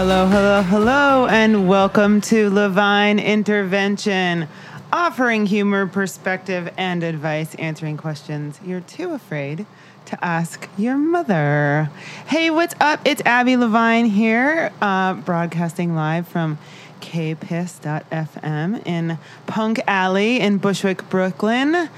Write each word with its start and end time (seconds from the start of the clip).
Hello, 0.00 0.26
hello, 0.28 0.62
hello, 0.62 1.26
and 1.26 1.68
welcome 1.68 2.22
to 2.22 2.48
Levine 2.48 3.18
Intervention, 3.18 4.48
offering 4.90 5.44
humor, 5.44 5.86
perspective, 5.86 6.72
and 6.78 7.02
advice, 7.02 7.54
answering 7.56 7.98
questions 7.98 8.58
you're 8.64 8.80
too 8.80 9.12
afraid 9.12 9.66
to 10.06 10.24
ask 10.24 10.70
your 10.78 10.96
mother. 10.96 11.90
Hey, 12.28 12.48
what's 12.48 12.74
up? 12.80 13.00
It's 13.04 13.20
Abby 13.26 13.58
Levine 13.58 14.06
here, 14.06 14.72
uh, 14.80 15.12
broadcasting 15.12 15.94
live 15.94 16.26
from 16.26 16.56
kpiss.fm 17.02 18.86
in 18.86 19.18
Punk 19.46 19.80
Alley 19.86 20.40
in 20.40 20.56
Bushwick, 20.56 21.10
Brooklyn. 21.10 21.90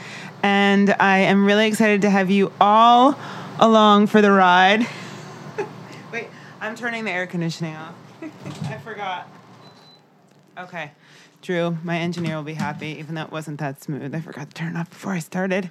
And 0.43 0.93
I 0.99 1.19
am 1.19 1.47
really 1.47 1.69
excited 1.69 2.03
to 2.03 2.11
have 2.11 2.33
you 2.33 2.51
all 2.61 3.17
along 3.61 4.09
for 4.09 4.21
the 4.21 4.33
ride. 4.33 4.89
I'm 6.63 6.77
turning 6.77 7.05
the 7.05 7.11
air 7.11 7.27
conditioning 7.27 7.75
off. 7.75 7.95
I 8.71 8.79
forgot. 8.79 9.29
Okay. 10.57 10.93
Drew, 11.41 11.77
my 11.83 11.99
engineer 11.99 12.37
will 12.37 12.45
be 12.45 12.55
happy, 12.55 12.99
even 13.01 13.17
though 13.17 13.23
it 13.23 13.33
wasn't 13.33 13.59
that 13.59 13.83
smooth. 13.83 14.15
I 14.15 14.21
forgot 14.21 14.49
to 14.51 14.55
turn 14.55 14.77
it 14.77 14.79
off 14.79 14.89
before 14.89 15.11
I 15.13 15.19
started. 15.19 15.71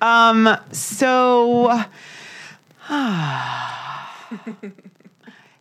Um, 0.00 0.56
so, 0.70 1.82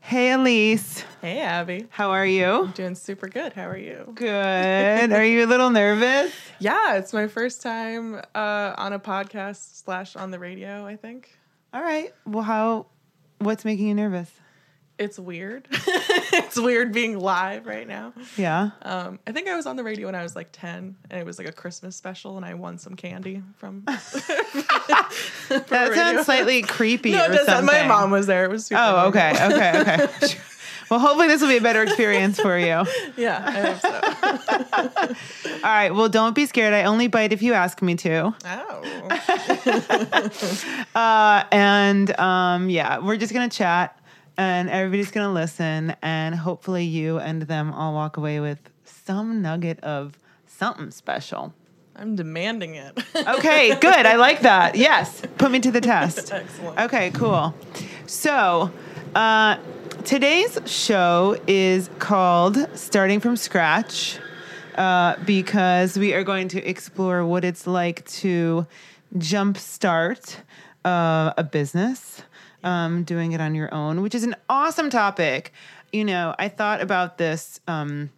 hey, 0.02 0.32
Elise, 0.34 1.04
Hey, 1.20 1.40
Abby. 1.40 1.88
how 1.90 2.12
are 2.12 2.28
you? 2.28 2.46
I'm 2.66 2.72
Doing 2.74 2.94
super 2.94 3.28
good. 3.28 3.54
How 3.54 3.68
are 3.68 3.76
you? 3.78 4.12
Good. 4.14 5.12
Are 5.12 5.26
you 5.26 5.46
a 5.46 5.48
little 5.48 5.72
nervous? 5.72 6.32
Yeah, 6.62 6.98
it's 6.98 7.12
my 7.14 7.28
first 7.28 7.62
time 7.64 8.22
uh, 8.36 8.74
on 8.78 8.92
a 8.94 9.00
podcast 9.00 9.82
slash 9.84 10.16
on 10.18 10.30
the 10.30 10.38
radio, 10.38 10.86
I 10.86 10.98
think. 10.98 11.36
All 11.74 11.82
right. 11.82 12.14
Well, 12.28 12.44
how? 12.44 12.88
What's 13.40 13.64
making 13.66 13.88
you 13.88 13.96
nervous? 13.96 14.30
It's 15.00 15.18
weird. 15.18 15.66
it's 15.72 16.60
weird 16.60 16.92
being 16.92 17.18
live 17.18 17.66
right 17.66 17.88
now. 17.88 18.12
Yeah. 18.36 18.72
Um, 18.82 19.18
I 19.26 19.32
think 19.32 19.48
I 19.48 19.56
was 19.56 19.66
on 19.66 19.78
the 19.78 19.84
radio 19.84 20.08
when 20.08 20.16
I 20.16 20.24
was 20.24 20.36
like 20.36 20.50
10, 20.52 20.98
and 21.10 21.20
it 21.20 21.26
was 21.26 21.40
like 21.40 21.48
a 21.48 21.54
Christmas 21.54 21.96
special, 21.96 22.36
and 22.36 22.46
I 22.46 22.54
won 22.56 22.78
some 22.78 22.96
candy 22.96 23.42
from. 23.56 23.84
That 25.50 25.92
sounds 25.96 26.26
slightly 26.26 26.62
creepy 26.62 27.12
no, 27.12 27.22
or 27.22 27.26
it 27.26 27.30
doesn't. 27.30 27.46
something. 27.48 27.66
My 27.66 27.88
mom 27.88 28.12
was 28.12 28.28
there. 28.28 28.44
It 28.46 28.52
was 28.52 28.66
super 28.68 28.82
Oh, 28.84 29.10
weird. 29.12 29.16
okay, 29.16 29.32
okay, 29.54 30.04
okay. 30.04 30.36
well, 30.92 31.00
hopefully 31.00 31.28
this 31.28 31.42
will 31.42 31.48
be 31.48 31.58
a 31.58 31.62
better 31.62 31.82
experience 31.82 32.40
for 32.40 32.58
you. 32.58 32.84
Yeah, 33.18 33.44
I 33.46 33.52
hope 33.62 33.80
so. 33.80 35.50
All 35.56 35.60
right. 35.64 35.90
Well, 35.96 36.10
don't 36.10 36.36
be 36.36 36.46
scared. 36.46 36.74
I 36.74 36.84
only 36.84 37.08
bite 37.08 37.34
if 37.34 37.42
you 37.42 37.54
ask 37.54 37.82
me 37.82 37.96
to. 37.96 38.36
Oh. 38.46 39.10
Uh, 40.96 41.44
and 41.52 42.18
um, 42.20 42.70
yeah, 42.70 43.00
we're 43.00 43.18
just 43.18 43.34
gonna 43.34 43.50
chat, 43.50 43.98
and 44.40 44.70
everybody's 44.70 45.12
gonna 45.12 45.34
listen, 45.34 45.96
and 46.02 46.34
hopefully 46.34 46.86
you 46.86 47.20
and 47.20 47.42
them 47.42 47.74
all 47.74 47.94
walk 47.94 48.16
away 48.16 48.40
with 48.40 48.60
some 48.86 49.42
nugget 49.42 49.82
of 49.82 50.18
something 50.48 50.92
special. 50.92 51.54
I'm 51.94 52.16
demanding 52.16 52.76
it. 52.76 52.98
Okay, 53.28 53.76
good. 53.80 54.06
I 54.06 54.16
like 54.16 54.42
that. 54.42 54.76
Yes, 54.76 55.22
put 55.38 55.52
me 55.52 55.60
to 55.60 55.72
the 55.72 55.82
test. 55.82 56.32
Excellent. 56.34 56.80
Okay, 56.80 57.12
cool. 57.12 57.54
So, 58.06 58.72
uh, 59.14 59.58
today's 60.06 60.58
show 60.66 61.38
is 61.46 61.90
called 62.00 62.66
Starting 62.76 63.20
from 63.20 63.36
Scratch 63.36 64.20
uh, 64.76 65.18
because 65.26 66.00
we 66.00 66.14
are 66.14 66.24
going 66.24 66.48
to 66.50 66.64
explore 66.64 67.26
what 67.26 67.44
it's 67.44 67.68
like 67.68 68.06
to 68.22 68.66
jumpstart 69.18 70.38
uh, 70.86 71.34
a 71.38 71.44
business, 71.44 72.22
um, 72.64 73.04
doing 73.04 73.32
it 73.34 73.42
on 73.42 73.56
your 73.56 73.74
own, 73.74 74.02
which 74.02 74.16
is 74.16 74.24
an 74.24 74.36
awesome 74.50 74.90
topic. 74.90 75.54
You 75.92 76.06
know, 76.06 76.36
I 76.38 76.50
thought 76.50 76.82
about 76.82 77.18
this. 77.18 77.60
Um, 77.68 78.10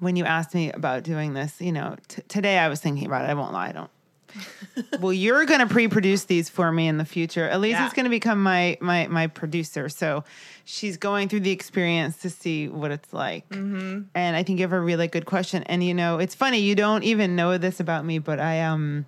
when 0.00 0.16
you 0.16 0.24
asked 0.24 0.54
me 0.54 0.72
about 0.72 1.04
doing 1.04 1.34
this, 1.34 1.60
you 1.60 1.70
know, 1.72 1.96
t- 2.08 2.22
today 2.26 2.58
I 2.58 2.68
was 2.68 2.80
thinking 2.80 3.06
about 3.06 3.24
it. 3.24 3.30
I 3.30 3.34
won't 3.34 3.52
lie, 3.52 3.68
I 3.68 3.72
don't 3.72 3.90
well, 5.00 5.12
you're 5.12 5.44
going 5.44 5.60
to 5.60 5.66
pre-produce 5.66 6.24
these 6.24 6.48
for 6.48 6.72
me 6.72 6.88
in 6.88 6.96
the 6.96 7.04
future. 7.04 7.48
Elise's 7.50 7.72
Yeah. 7.80 7.90
going 7.94 8.04
to 8.04 8.10
become 8.10 8.42
my 8.42 8.78
my 8.80 9.06
my 9.08 9.26
producer, 9.26 9.90
so 9.90 10.24
she's 10.64 10.96
going 10.96 11.28
through 11.28 11.40
the 11.40 11.50
experience 11.50 12.16
to 12.22 12.30
see 12.30 12.66
what 12.68 12.90
it's 12.90 13.12
like. 13.12 13.44
And 13.52 14.08
I 14.14 14.42
think 14.42 14.58
you 14.58 14.64
have 14.64 14.72
a 14.72 14.80
really 14.80 15.06
good 15.06 15.26
question. 15.26 15.62
And 15.64 15.84
you 15.84 15.92
know, 15.92 16.18
it's 16.18 16.34
funny 16.34 16.60
you 16.60 16.74
don't 16.74 17.04
even 17.04 17.36
know 17.36 17.58
this 17.58 17.78
about 17.78 18.06
me, 18.06 18.18
but 18.20 18.40
I 18.40 18.62
um, 18.62 19.04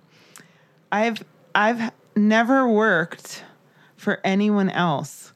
I've 0.91 1.23
I've 1.55 1.91
never 2.15 2.67
worked 2.69 3.43
for 4.05 4.21
anyone 4.23 4.69
else 4.69 5.33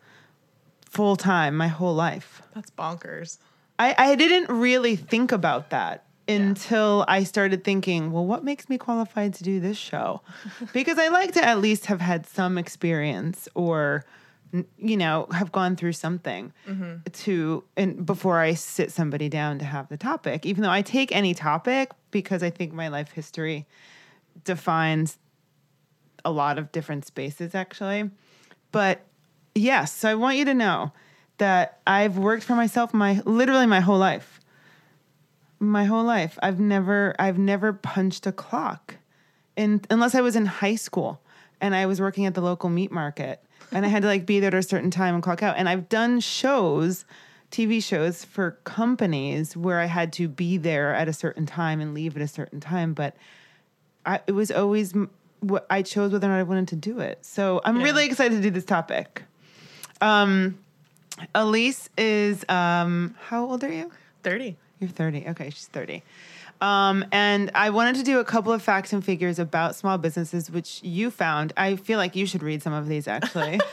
full 0.86 1.16
time 1.16 1.58
my 1.58 1.68
whole 1.68 1.96
life. 1.96 2.44
That's 2.54 2.70
bonkers. 2.70 3.40
I, 3.80 3.96
I 3.98 4.16
didn't 4.16 4.48
really 4.56 4.96
think 4.96 5.32
about 5.32 5.72
that 5.72 6.06
until 6.28 7.04
I 7.08 7.24
started 7.24 7.64
thinking, 7.64 8.12
well, 8.12 8.28
what 8.28 8.44
makes 8.44 8.70
me 8.70 8.78
qualified 8.78 9.34
to 9.34 9.44
do 9.44 9.60
this 9.60 9.76
show? 9.76 10.22
because 10.74 11.00
I 11.00 11.08
like 11.08 11.32
to 11.34 11.44
at 11.44 11.60
least 11.60 11.88
have 11.88 12.00
had 12.00 12.28
some 12.28 12.60
experience 12.60 13.50
or, 13.56 14.06
you 14.78 14.98
know, 14.98 15.26
have 15.32 15.52
gone 15.52 15.76
through 15.76 15.94
something 15.94 16.54
mm-hmm. 16.68 16.98
to 17.12 17.64
and 17.76 18.06
before 18.06 18.40
I 18.40 18.54
sit 18.54 18.92
somebody 18.92 19.30
down 19.30 19.58
to 19.58 19.66
have 19.66 19.90
the 19.90 19.98
topic. 19.98 20.46
Even 20.46 20.62
though 20.62 20.70
I 20.70 20.84
take 20.84 21.12
any 21.12 21.34
topic 21.34 21.90
because 22.12 22.44
I 22.44 22.52
think 22.52 22.72
my 22.72 22.90
life 22.90 23.14
history 23.14 23.66
defines 24.44 25.18
a 26.24 26.30
lot 26.30 26.60
of 26.60 26.72
different 26.72 27.08
spaces 27.08 27.56
actually. 27.56 28.12
But 28.72 29.06
yes, 29.56 29.94
so 29.94 30.10
I 30.10 30.16
want 30.16 30.38
you 30.38 30.46
to 30.46 30.54
know 30.54 30.92
that 31.38 31.80
I've 31.88 32.18
worked 32.18 32.44
for 32.44 32.56
myself 32.56 32.94
my 32.94 33.22
literally 33.26 33.66
my 33.66 33.80
whole 33.80 33.98
life. 33.98 34.40
My 35.60 35.86
whole 35.86 36.04
life. 36.04 36.38
I've 36.42 36.60
never 36.60 37.16
I've 37.20 37.38
never 37.38 37.74
punched 37.74 38.28
a 38.28 38.32
clock. 38.32 38.96
In, 39.56 39.82
unless 39.90 40.16
I 40.16 40.22
was 40.22 40.38
in 40.38 40.46
high 40.46 40.76
school 40.76 41.22
and 41.60 41.76
I 41.76 41.86
was 41.86 42.00
working 42.00 42.26
at 42.26 42.34
the 42.34 42.42
local 42.42 42.70
meat 42.70 42.92
market 42.92 43.44
and 43.72 43.86
I 43.86 43.90
had 43.90 44.04
to 44.04 44.08
like 44.08 44.26
be 44.26 44.40
there 44.40 44.50
at 44.50 44.54
a 44.54 44.64
certain 44.64 44.92
time 44.92 45.14
and 45.14 45.24
clock 45.24 45.44
out. 45.44 45.58
And 45.58 45.68
I've 45.68 45.90
done 45.90 46.20
shows, 46.20 47.06
TV 47.52 47.84
shows 47.84 48.24
for 48.24 48.52
companies 48.64 49.58
where 49.58 49.80
I 49.80 49.86
had 49.86 50.14
to 50.14 50.28
be 50.28 50.58
there 50.58 50.94
at 50.94 51.08
a 51.08 51.14
certain 51.14 51.46
time 51.46 51.82
and 51.82 51.94
leave 51.94 52.16
at 52.16 52.22
a 52.22 52.28
certain 52.28 52.60
time, 52.60 52.94
but 52.94 53.16
I, 54.06 54.22
it 54.28 54.32
was 54.32 54.50
always 54.50 54.94
what 55.42 55.66
I 55.70 55.82
chose 55.82 56.12
whether 56.12 56.28
or 56.28 56.32
not 56.32 56.38
I 56.40 56.44
wanted 56.44 56.68
to 56.70 56.76
do 56.76 57.00
it. 57.00 57.26
So 57.26 57.62
I'm 57.64 57.78
Yeah. 57.78 57.84
really 57.84 58.06
excited 58.06 58.36
to 58.36 58.42
do 58.42 58.50
this 58.50 58.66
topic. 58.66 59.24
Um, 60.02 60.58
Elise 61.36 61.90
is 61.98 62.46
um, 62.50 63.16
how 63.28 63.46
old 63.46 63.64
are 63.64 63.72
you? 63.72 63.92
30. 64.24 64.58
You're 64.80 64.90
30. 64.90 65.26
Okay, 65.30 65.50
she's 65.50 65.68
30. 65.68 66.02
Um, 66.62 67.06
and 67.12 67.52
I 67.56 67.70
wanted 67.70 67.96
to 67.96 68.04
do 68.04 68.20
a 68.20 68.26
couple 68.26 68.52
of 68.52 68.62
facts 68.62 68.92
and 68.92 69.04
figures 69.04 69.40
about 69.40 69.76
small 69.76 69.98
businesses, 69.98 70.52
which 70.52 70.82
you 70.84 71.10
found. 71.10 71.54
I 71.56 71.78
feel 71.78 71.98
like 71.98 72.16
you 72.16 72.26
should 72.26 72.44
read 72.44 72.62
some 72.62 72.74
of 72.74 72.88
these 72.88 73.08
actually. 73.08 73.60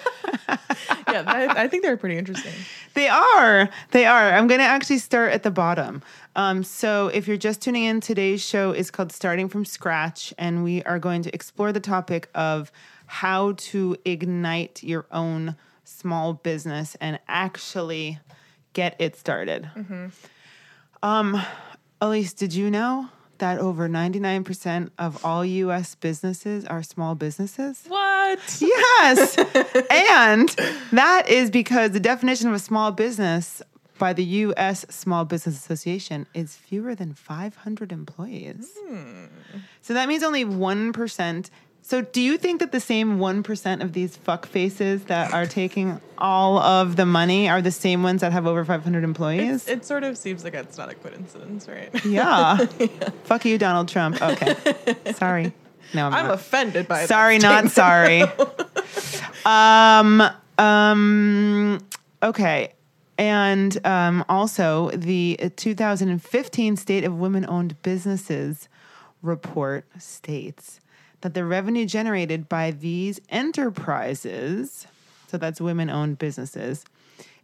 Yeah, 1.09 1.23
I, 1.27 1.65
I 1.65 1.69
think 1.69 1.83
they're 1.83 1.97
pretty 1.97 2.19
interesting. 2.19 2.53
They 2.95 3.09
are. 3.09 3.69
They 3.93 4.07
are. 4.07 4.33
I'm 4.33 4.47
going 4.49 4.59
to 4.61 4.67
actually 4.67 4.99
start 4.99 5.33
at 5.33 5.43
the 5.45 5.51
bottom. 5.51 6.03
Um, 6.35 6.63
so, 6.65 7.09
if 7.09 7.27
you're 7.29 7.37
just 7.37 7.63
tuning 7.63 7.85
in, 7.85 8.01
today's 8.01 8.43
show 8.45 8.73
is 8.73 8.91
called 8.91 9.13
Starting 9.13 9.49
from 9.49 9.65
Scratch, 9.65 10.35
and 10.37 10.65
we 10.65 10.83
are 10.83 10.99
going 10.99 11.23
to 11.23 11.35
explore 11.35 11.73
the 11.73 11.81
topic 11.81 12.29
of 12.35 12.71
how 13.07 13.53
to 13.53 13.97
ignite 14.05 14.83
your 14.83 15.07
own 15.11 15.57
small 15.85 16.35
business 16.35 16.97
and 17.01 17.19
actually 17.29 18.19
get 18.73 18.97
it 18.99 19.17
started. 19.17 19.71
Um, 21.03 21.41
Elise, 22.01 22.35
did 22.35 22.55
you 22.55 22.71
know 22.71 23.09
that 23.39 23.59
over 23.59 23.89
99% 23.89 24.91
of 24.99 25.25
all 25.25 25.45
US 25.45 25.95
businesses 25.95 26.65
are 26.65 26.83
small 26.83 27.15
businesses? 27.15 27.85
What? 27.89 28.39
Yes. 28.61 29.39
and 29.91 30.49
that 30.93 31.29
is 31.29 31.51
because 31.51 31.93
the 31.93 32.01
definition 32.01 32.49
of 32.49 32.55
a 32.55 32.59
small 32.59 32.93
business 32.93 33.63
by 33.99 34.13
the 34.13 34.25
US 34.25 34.85
Small 34.91 35.25
Business 35.25 35.57
Association 35.57 36.27
is 36.35 36.55
fewer 36.55 36.95
than 36.95 37.15
500 37.15 37.93
employees. 37.93 38.71
Hmm. 38.79 39.27
So 39.81 39.95
that 39.95 40.09
means 40.09 40.23
only 40.23 40.45
1%. 40.45 41.51
So 41.87 42.01
do 42.01 42.21
you 42.21 42.37
think 42.37 42.59
that 42.59 42.73
the 42.73 42.81
same 42.81 43.19
1% 43.19 43.81
of 43.81 43.93
these 43.93 44.17
fuck 44.17 44.47
faces 44.47 45.05
that 45.05 45.33
are 45.33 45.47
taking 45.47 46.01
all 46.19 46.59
of 46.59 46.97
the 46.97 47.07
money 47.07 47.49
are 47.49 47.63
the 47.63 47.71
same 47.71 48.03
ones 48.03 48.23
that 48.23 48.33
have 48.33 48.45
over 48.45 48.65
500 48.65 49.05
employees? 49.05 49.69
It 49.69 49.85
sort 49.85 50.03
of 50.03 50.19
seems 50.19 50.43
like 50.43 50.55
it's 50.55 50.77
not 50.77 50.91
a 50.91 50.97
coincidence, 50.97 51.69
right? 51.69 52.05
yeah. 52.05 52.57
Fuck 53.23 53.45
you, 53.45 53.57
Donald 53.57 53.87
Trump. 53.89 54.21
Okay. 54.21 54.57
Sorry. 55.15 55.53
No, 55.95 56.09
I'm, 56.09 56.15
I'm 56.15 56.31
offended 56.33 56.89
by 56.89 57.07
Sorry, 57.07 57.39
not 57.39 57.71
sorry. 57.71 58.25
um, 59.45 60.25
um, 60.59 61.79
okay. 62.21 62.75
And 63.17 63.87
um, 63.87 64.25
also, 64.29 64.91
the 64.91 65.39
2015 65.55 66.77
State 66.79 67.05
of 67.05 67.17
Women 67.17 67.47
Owned 67.49 67.81
Businesses 67.83 68.69
report 69.23 69.85
states 70.01 70.81
that 71.27 71.35
the 71.35 71.45
revenue 71.45 71.85
generated 71.85 72.49
by 72.49 72.71
these 72.71 73.21
enterprises, 73.31 74.87
so 75.27 75.37
that's 75.37 75.61
women 75.61 75.91
owned 75.91 76.19
businesses, 76.19 76.85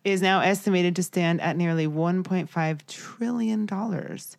is 0.04 0.22
now 0.22 0.38
estimated 0.38 0.94
to 0.94 1.02
stand 1.02 1.40
at 1.40 1.56
nearly 1.56 1.88
1.5 1.88 2.86
trillion 2.86 3.66
dollars, 3.66 4.36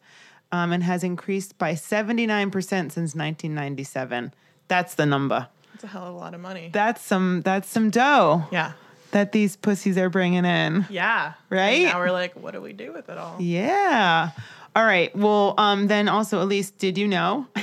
um, 0.53 0.71
and 0.71 0.81
has 0.81 1.03
increased 1.03 1.57
by 1.57 1.75
79 1.75 2.51
percent 2.51 2.93
since 2.93 3.15
1997. 3.15 4.33
That's 4.69 4.95
the 4.95 5.05
number. 5.05 5.49
It's 5.73 5.83
a 5.83 5.87
hell 5.87 6.05
of 6.05 6.13
a 6.13 6.17
lot 6.17 6.33
of 6.33 6.39
money. 6.39 6.69
That's 6.71 7.01
some. 7.01 7.41
That's 7.41 7.67
some 7.67 7.89
dough 7.89 8.47
yeah. 8.49 8.71
that 9.11 9.33
these 9.33 9.57
pussies 9.57 9.97
are 9.97 10.09
bringing 10.09 10.45
in. 10.45 10.85
Yeah. 10.89 11.33
Right? 11.49 11.83
And 11.83 11.91
now 11.91 11.99
we're 11.99 12.11
like, 12.11 12.33
what 12.37 12.53
do 12.53 12.61
we 12.61 12.71
do 12.71 12.93
with 12.93 13.09
it 13.09 13.17
all? 13.17 13.35
Yeah. 13.41 14.29
All 14.73 14.85
right. 14.85 15.13
Well, 15.13 15.53
um, 15.57 15.87
then 15.87 16.07
also, 16.07 16.41
Elise, 16.41 16.71
did 16.71 16.97
you 16.97 17.09
know 17.09 17.45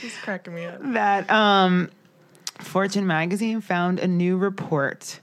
He's 0.00 0.16
cracking 0.18 0.54
me 0.54 0.64
up. 0.66 0.80
that 0.92 1.30
um, 1.30 1.90
Fortune 2.60 3.06
magazine 3.06 3.60
found 3.60 3.98
a 3.98 4.06
new 4.06 4.36
report 4.36 5.20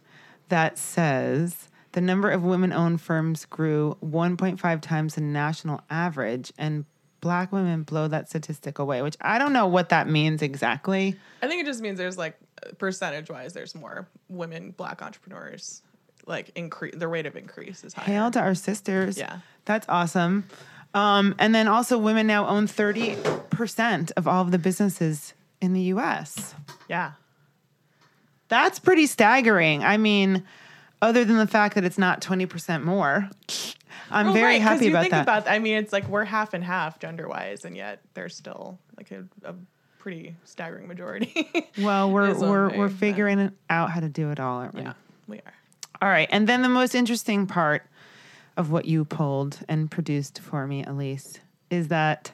that 0.50 0.78
says 0.78 1.70
the 1.94 2.02
number 2.02 2.30
of 2.30 2.44
women 2.44 2.74
owned 2.74 3.02
firms 3.02 3.46
grew 3.46 3.98
1.5 4.04 4.82
times 4.82 5.16
the 5.16 5.22
national 5.22 5.82
average, 5.90 6.52
and 6.58 6.86
black 7.22 7.52
women 7.52 7.84
blow 7.84 8.08
that 8.08 8.30
statistic 8.30 8.78
away, 8.80 9.02
which 9.02 9.16
I 9.22 9.40
don't 9.40 9.54
know 9.54 9.66
what 9.68 9.90
that 9.90 10.08
means 10.08 10.42
exactly. 10.42 11.16
I 11.42 11.48
think 11.48 11.62
it 11.62 11.66
just 11.66 11.82
means 11.82 11.98
there's 11.98 12.18
like 12.18 12.38
percentage 12.78 13.30
wise, 13.30 13.54
there's 13.54 13.74
more 13.76 14.08
women, 14.30 14.72
black 14.72 15.02
entrepreneurs. 15.02 15.82
Like 16.28 16.52
increase, 16.56 16.96
the 16.96 17.08
rate 17.08 17.28
of 17.28 17.36
increase 17.36 17.84
is 17.84 17.94
higher. 17.94 18.06
Hail 18.06 18.32
to 18.32 18.40
our 18.40 18.56
sisters. 18.56 19.18
Yeah. 19.18 19.40
That's 19.66 19.86
awesome. 19.88 20.46
Um, 20.96 21.36
and 21.38 21.54
then 21.54 21.68
also, 21.68 21.98
women 21.98 22.26
now 22.26 22.48
own 22.48 22.68
30% 22.68 24.12
of 24.16 24.28
all 24.28 24.42
of 24.42 24.52
the 24.52 24.58
businesses 24.58 25.34
in 25.62 25.74
the 25.74 25.82
US. 25.82 26.56
Yeah. 26.88 27.12
That's 28.48 28.80
pretty 28.80 29.06
staggering. 29.06 29.84
I 29.84 29.98
mean, 29.98 30.44
other 31.02 31.26
than 31.26 31.38
the 31.38 31.48
fact 31.48 31.76
that 31.76 31.84
it's 31.84 31.98
not 31.98 32.22
20% 32.22 32.84
more, 32.84 33.30
I'm 34.10 34.28
Well, 34.28 34.34
very 34.34 34.46
right, 34.54 34.62
happy 34.62 34.86
you 34.86 34.92
about 34.92 35.02
think 35.02 35.12
that. 35.12 35.24
About, 35.24 35.48
I 35.50 35.60
mean, 35.60 35.78
it's 35.78 35.92
like 35.92 36.08
we're 36.08 36.24
half 36.24 36.54
and 36.54 36.64
half 36.64 37.00
gender 37.00 37.28
wise, 37.28 37.66
and 37.66 37.76
yet 37.76 38.00
there's 38.14 38.36
still 38.36 38.80
like 38.98 39.12
a, 39.12 39.26
a 39.44 39.56
pretty 40.00 40.36
staggering 40.46 40.88
majority. 40.88 41.50
well, 41.82 42.12
we're 42.12 42.34
we're 42.40 42.78
we're 42.78 42.90
figuring 42.90 43.40
it 43.40 43.54
out 43.70 43.90
how 43.90 44.00
to 44.00 44.08
do 44.08 44.30
it 44.30 44.40
all, 44.40 44.60
aren't 44.60 44.76
we? 44.76 44.82
yeah, 44.84 44.94
we 45.28 45.38
are. 45.38 45.54
All 46.02 46.10
right. 46.10 46.30
And 46.32 46.48
then 46.48 46.62
the 46.62 46.70
most 46.70 46.94
interesting 46.94 47.48
part 47.48 47.84
of 48.58 48.72
what 48.72 48.86
you 48.86 49.06
pulled 49.06 49.60
and 49.68 49.90
produced 49.92 50.40
for 50.40 50.66
me, 50.68 50.84
Elise, 50.84 51.40
is 51.70 51.88
that 51.90 52.32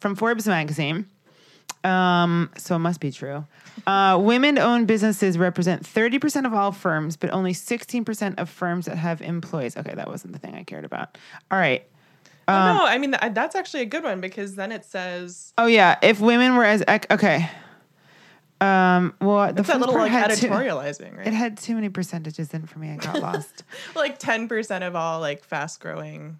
from 0.00 0.14
Forbes 0.14 0.46
magazine, 0.46 1.06
um, 1.84 2.50
so 2.56 2.74
it 2.76 2.80
must 2.80 3.00
be 3.00 3.12
true. 3.12 3.44
Uh, 3.86 4.18
women 4.20 4.58
owned 4.58 4.86
businesses 4.88 5.38
represent 5.38 5.82
30% 5.82 6.46
of 6.46 6.52
all 6.54 6.72
firms, 6.72 7.16
but 7.16 7.30
only 7.30 7.52
16% 7.52 8.38
of 8.38 8.48
firms 8.48 8.86
that 8.86 8.96
have 8.96 9.20
employees. 9.22 9.76
Okay, 9.76 9.94
that 9.94 10.08
wasn't 10.08 10.32
the 10.32 10.38
thing 10.38 10.54
I 10.54 10.64
cared 10.64 10.84
about. 10.84 11.16
All 11.50 11.58
right. 11.58 11.86
oh, 12.48 12.54
Um, 12.54 12.76
no, 12.76 12.86
I 12.86 12.98
mean 12.98 13.12
th- 13.12 13.34
that's 13.34 13.54
actually 13.54 13.82
a 13.82 13.86
good 13.86 14.02
one 14.02 14.20
because 14.20 14.56
then 14.56 14.72
it 14.72 14.84
says 14.84 15.52
Oh, 15.58 15.66
yeah. 15.66 15.96
If 16.02 16.20
women 16.20 16.56
were 16.56 16.64
as, 16.64 16.82
okay. 17.10 17.48
Um, 18.60 19.14
well, 19.20 19.52
the 19.52 19.60
it's 19.60 19.68
that 19.68 19.74
first 19.74 19.80
little 19.80 19.94
like 19.96 20.10
had 20.10 20.30
too- 20.30 20.48
editorializing, 20.48 21.16
right? 21.16 21.26
it 21.26 21.34
had 21.34 21.58
too 21.58 21.74
many 21.74 21.88
percentages 21.90 22.54
in 22.54 22.66
for 22.66 22.78
me. 22.78 22.90
I 22.90 22.96
got 22.96 23.20
lost. 23.20 23.64
like 23.94 24.18
ten 24.18 24.48
percent 24.48 24.82
of 24.84 24.96
all 24.96 25.20
like 25.20 25.44
fast 25.44 25.80
growing. 25.80 26.38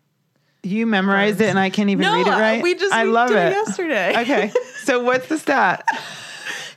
You 0.63 0.87
memorized 0.87 1.41
it 1.41 1.49
and 1.49 1.59
I 1.61 1.71
can't 1.71 1.91
even 1.91 2.03
No, 2.03 2.15
read 2.15 2.27
it 2.27 2.31
right. 2.31 2.63
we 2.63 2.75
just 2.75 2.93
I 2.93 3.05
we 3.05 3.11
love 3.11 3.31
it. 3.31 3.37
it 3.37 3.53
yesterday. 3.53 4.15
okay, 4.23 4.51
so 4.83 5.03
what's 5.03 5.29
the 5.29 5.39
stat? 5.39 5.85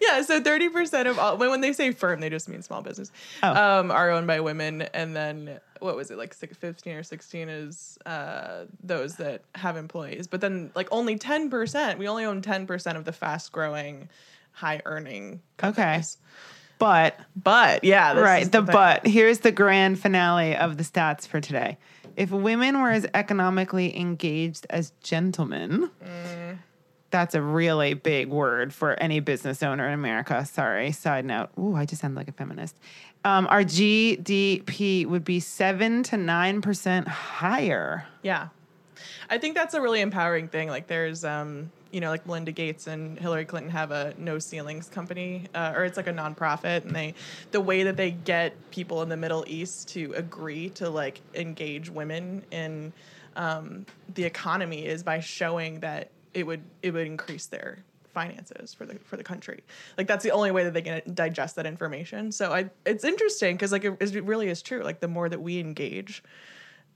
Yeah, 0.02 0.22
so 0.22 0.42
thirty 0.42 0.70
percent 0.70 1.10
of 1.10 1.20
all 1.20 1.36
when, 1.36 1.50
when 1.50 1.60
they 1.60 1.74
say 1.74 1.92
firm, 1.92 2.22
they 2.22 2.30
just 2.30 2.48
mean 2.48 2.62
small 2.62 2.82
business. 2.82 3.12
Oh. 3.44 3.80
Um, 3.82 3.92
are 3.92 4.10
owned 4.12 4.28
by 4.28 4.40
women, 4.40 4.84
and 4.94 5.14
then 5.14 5.60
what 5.80 5.98
was 5.98 6.10
it 6.10 6.18
like 6.18 6.34
six, 6.34 6.56
15 6.56 6.94
or 6.96 7.04
sixteen 7.04 7.50
is 7.50 7.98
uh, 8.06 8.64
those 8.82 9.18
that 9.18 9.42
have 9.56 9.76
employees. 9.76 10.26
But 10.26 10.40
then 10.40 10.72
like 10.74 10.88
only 10.92 11.18
ten 11.18 11.50
percent, 11.50 12.00
we 12.00 12.08
only 12.08 12.24
own 12.24 12.42
ten 12.42 12.66
percent 12.66 12.98
of 12.98 13.04
the 13.04 13.12
fast 13.12 13.52
growing, 13.52 14.08
high 14.52 14.82
earning. 14.86 15.42
Companies. 15.58 16.18
But 16.78 17.20
But 17.36 17.84
yeah, 17.84 18.18
right, 18.18 18.50
the 18.50 18.60
thing. 18.64 18.72
but 18.72 19.06
here's 19.06 19.40
the 19.40 19.52
grand 19.52 20.00
finale 20.00 20.56
of 20.56 20.78
the 20.78 20.84
stats 20.84 21.28
for 21.28 21.42
today. 21.42 21.78
If 22.16 22.32
women 22.32 22.82
were 22.82 22.92
as 22.92 23.06
economically 23.14 23.98
engaged 23.98 24.66
as 24.70 24.92
gentlemen, 25.04 25.90
Mm. 26.06 26.58
that's 27.12 27.36
a 27.36 27.42
really 27.42 27.94
big 27.96 28.30
word 28.30 28.74
for 28.74 28.94
any 29.02 29.20
business 29.20 29.62
owner 29.64 29.88
in 29.88 29.94
America. 29.94 30.46
Sorry, 30.46 30.92
side 30.92 31.26
note. 31.26 31.50
Ooh, 31.60 31.76
I 31.76 31.86
just 31.86 32.02
sound 32.02 32.16
like 32.16 32.28
a 32.30 32.34
feminist. 32.34 32.78
Um, 33.26 33.48
our 33.50 33.64
GDP 33.64 35.06
would 35.06 35.26
be 35.26 35.40
seven 35.42 36.04
to 36.04 36.18
nine 36.18 36.62
percent 36.62 37.08
higher. 37.08 38.06
Yeah. 38.22 38.50
I 39.30 39.38
think 39.38 39.56
that's 39.56 39.74
a 39.74 39.82
really 39.82 40.02
empowering 40.02 40.48
thing. 40.48 40.70
Like 40.70 40.88
there's 40.88 41.24
um, 41.26 41.72
you 41.92 42.02
know, 42.02 42.10
like 42.10 42.26
Melinda 42.26 42.52
Gates 42.52 42.88
and 42.88 43.18
Hillary 43.18 43.46
Clinton 43.46 43.72
have 43.72 43.92
a 43.92 44.14
no 44.18 44.40
ceilings 44.40 44.90
company, 44.90 45.46
uh, 45.56 45.74
or 45.76 45.86
it's 45.86 45.98
like 45.98 46.08
a 46.08 46.14
nonprofit, 46.14 46.86
and 46.86 46.96
they, 46.96 47.14
the 47.52 47.62
way 47.62 47.84
that 47.84 47.98
they 47.98 48.12
get 48.12 48.54
people 48.72 49.02
in 49.02 49.10
the 49.10 49.18
Middle 49.18 49.44
East 49.48 49.90
to 49.90 50.14
agree 50.14 50.70
to 50.72 50.90
like 50.90 51.22
engage 51.34 51.90
women 51.90 52.44
in 52.52 52.94
um, 53.36 53.86
the 54.14 54.24
economy 54.24 54.86
is 54.86 55.04
by 55.04 55.20
showing 55.20 55.80
that 55.80 56.12
it 56.34 56.46
would 56.46 56.62
it 56.84 56.92
would 56.92 57.08
increase 57.08 57.48
their 57.48 57.80
finances 58.14 58.74
for 58.74 58.86
the 58.86 59.00
for 59.00 59.18
the 59.18 59.24
country. 59.24 59.64
Like 59.98 60.08
that's 60.08 60.24
the 60.24 60.32
only 60.32 60.52
way 60.52 60.64
that 60.64 60.74
they 60.74 60.82
can 60.82 61.02
digest 61.14 61.56
that 61.56 61.66
information. 61.66 62.32
So 62.32 62.52
I, 62.52 62.70
it's 62.86 63.04
interesting 63.04 63.56
because 63.56 63.72
like 63.72 63.86
it, 63.86 63.98
it 64.00 64.24
really 64.24 64.50
is 64.50 64.62
true. 64.62 64.84
Like 64.84 65.00
the 65.00 65.08
more 65.08 65.30
that 65.30 65.42
we 65.42 65.60
engage 65.60 66.24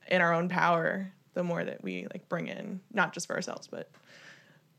in 0.07 0.21
our 0.21 0.33
own 0.33 0.49
power, 0.49 1.11
the 1.33 1.43
more 1.43 1.63
that 1.63 1.83
we 1.83 2.07
like 2.13 2.27
bring 2.29 2.47
in, 2.47 2.79
not 2.93 3.13
just 3.13 3.27
for 3.27 3.35
ourselves, 3.35 3.67
but 3.67 3.89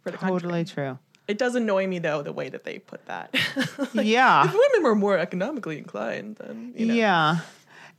for 0.04 0.12
the 0.12 0.18
country. 0.18 0.40
Totally 0.40 0.64
true. 0.64 0.98
It 1.26 1.38
does 1.38 1.54
annoy 1.54 1.86
me 1.86 1.98
though 1.98 2.22
the 2.22 2.32
way 2.32 2.48
that 2.50 2.64
they 2.64 2.78
put 2.78 3.04
that. 3.06 3.34
Like, 3.94 4.06
Yeah. 4.06 4.44
If 4.44 4.52
women 4.52 4.82
were 4.84 4.94
more 4.94 5.18
economically 5.18 5.78
inclined, 5.78 6.36
then 6.36 6.72
you 6.76 6.86
know. 6.86 6.94
Yeah. 6.94 7.38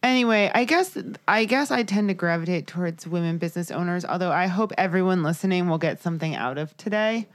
Anyway, 0.04 0.52
I 0.54 0.66
guess 0.66 0.96
I 1.28 1.46
guess 1.46 1.72
I 1.72 1.82
tend 1.84 2.10
to 2.10 2.14
gravitate 2.14 2.68
towards 2.68 3.08
women 3.08 3.40
business 3.40 3.72
owners, 3.72 4.06
although 4.06 4.32
I 4.32 4.46
hope 4.48 4.72
everyone 4.78 5.24
listening 5.24 5.68
will 5.68 5.80
get 5.80 6.02
something 6.02 6.36
out 6.36 6.58
of 6.58 6.78
today. 6.78 7.28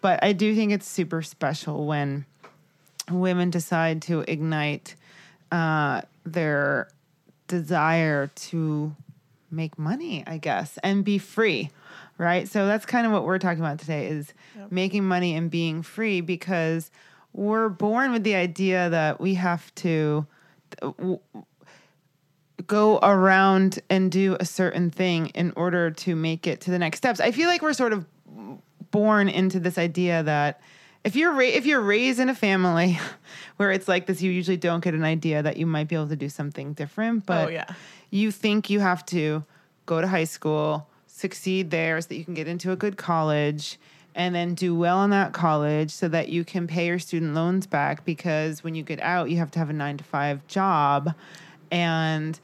But 0.00 0.24
I 0.24 0.32
do 0.32 0.54
think 0.54 0.72
it's 0.72 0.88
super 0.88 1.22
special 1.22 1.86
when 1.86 2.24
women 3.10 3.50
decide 3.50 4.00
to 4.02 4.20
ignite 4.26 4.96
uh, 5.52 6.02
their 6.24 6.88
desire 7.46 8.28
to 8.34 8.94
make 9.50 9.78
money, 9.78 10.24
I 10.26 10.38
guess, 10.38 10.78
and 10.82 11.04
be 11.04 11.18
free, 11.18 11.70
right? 12.18 12.48
So 12.48 12.66
that's 12.66 12.86
kind 12.86 13.06
of 13.06 13.12
what 13.12 13.24
we're 13.24 13.38
talking 13.38 13.60
about 13.60 13.78
today 13.78 14.06
is 14.06 14.32
making 14.70 15.04
money 15.04 15.34
and 15.36 15.50
being 15.50 15.82
free 15.82 16.20
because 16.20 16.90
we're 17.32 17.68
born 17.68 18.12
with 18.12 18.22
the 18.24 18.34
idea 18.34 18.88
that 18.90 19.20
we 19.20 19.34
have 19.34 19.74
to 19.76 20.26
uh, 20.82 20.92
go 22.66 22.98
around 23.02 23.80
and 23.90 24.10
do 24.10 24.36
a 24.40 24.44
certain 24.44 24.90
thing 24.90 25.26
in 25.28 25.52
order 25.56 25.90
to 25.90 26.14
make 26.16 26.46
it 26.46 26.60
to 26.62 26.70
the 26.70 26.78
next 26.78 26.98
steps. 26.98 27.20
I 27.20 27.30
feel 27.32 27.48
like 27.48 27.62
we're 27.62 27.72
sort 27.72 27.92
of 27.92 28.06
born 28.90 29.28
into 29.28 29.58
this 29.60 29.76
idea 29.76 30.22
that 30.22 30.60
if 31.02 31.16
you're 31.16 31.32
ra- 31.32 31.40
if 31.40 31.66
you're 31.66 31.80
raised 31.80 32.20
in 32.20 32.28
a 32.28 32.34
family 32.34 32.98
where 33.56 33.70
it's 33.72 33.88
like 33.88 34.06
this, 34.06 34.22
you 34.22 34.30
usually 34.30 34.56
don't 34.56 34.82
get 34.82 34.94
an 34.94 35.04
idea 35.04 35.42
that 35.42 35.56
you 35.56 35.66
might 35.66 35.88
be 35.88 35.96
able 35.96 36.08
to 36.08 36.16
do 36.16 36.28
something 36.28 36.72
different. 36.72 37.18
Oh, 37.22 37.24
but 37.26 37.46
Oh, 37.48 37.50
yeah. 37.50 37.66
you 38.10 38.30
think 38.30 38.70
you 38.70 38.80
have 38.80 39.04
to 39.06 39.44
go 39.86 40.00
to 40.00 40.06
high 40.06 40.24
school, 40.24 40.88
succeed 41.14 41.70
there, 41.70 42.00
so 42.00 42.08
that 42.08 42.16
you 42.16 42.24
can 42.24 42.34
get 42.34 42.48
into 42.48 42.72
a 42.72 42.76
good 42.76 42.96
college. 42.96 43.78
And 44.16 44.32
then 44.32 44.54
do 44.54 44.76
well 44.76 45.02
in 45.02 45.10
that 45.10 45.32
college 45.32 45.90
so 45.90 46.06
that 46.06 46.28
you 46.28 46.44
can 46.44 46.68
pay 46.68 46.86
your 46.86 47.00
student 47.00 47.34
loans 47.34 47.66
back 47.66 48.04
because 48.04 48.62
when 48.62 48.76
you 48.76 48.84
get 48.84 49.00
out, 49.00 49.28
you 49.28 49.38
have 49.38 49.50
to 49.50 49.58
have 49.58 49.70
a 49.70 49.72
nine 49.72 49.96
to 49.96 50.04
five 50.04 50.46
job 50.46 51.12
and 51.72 52.38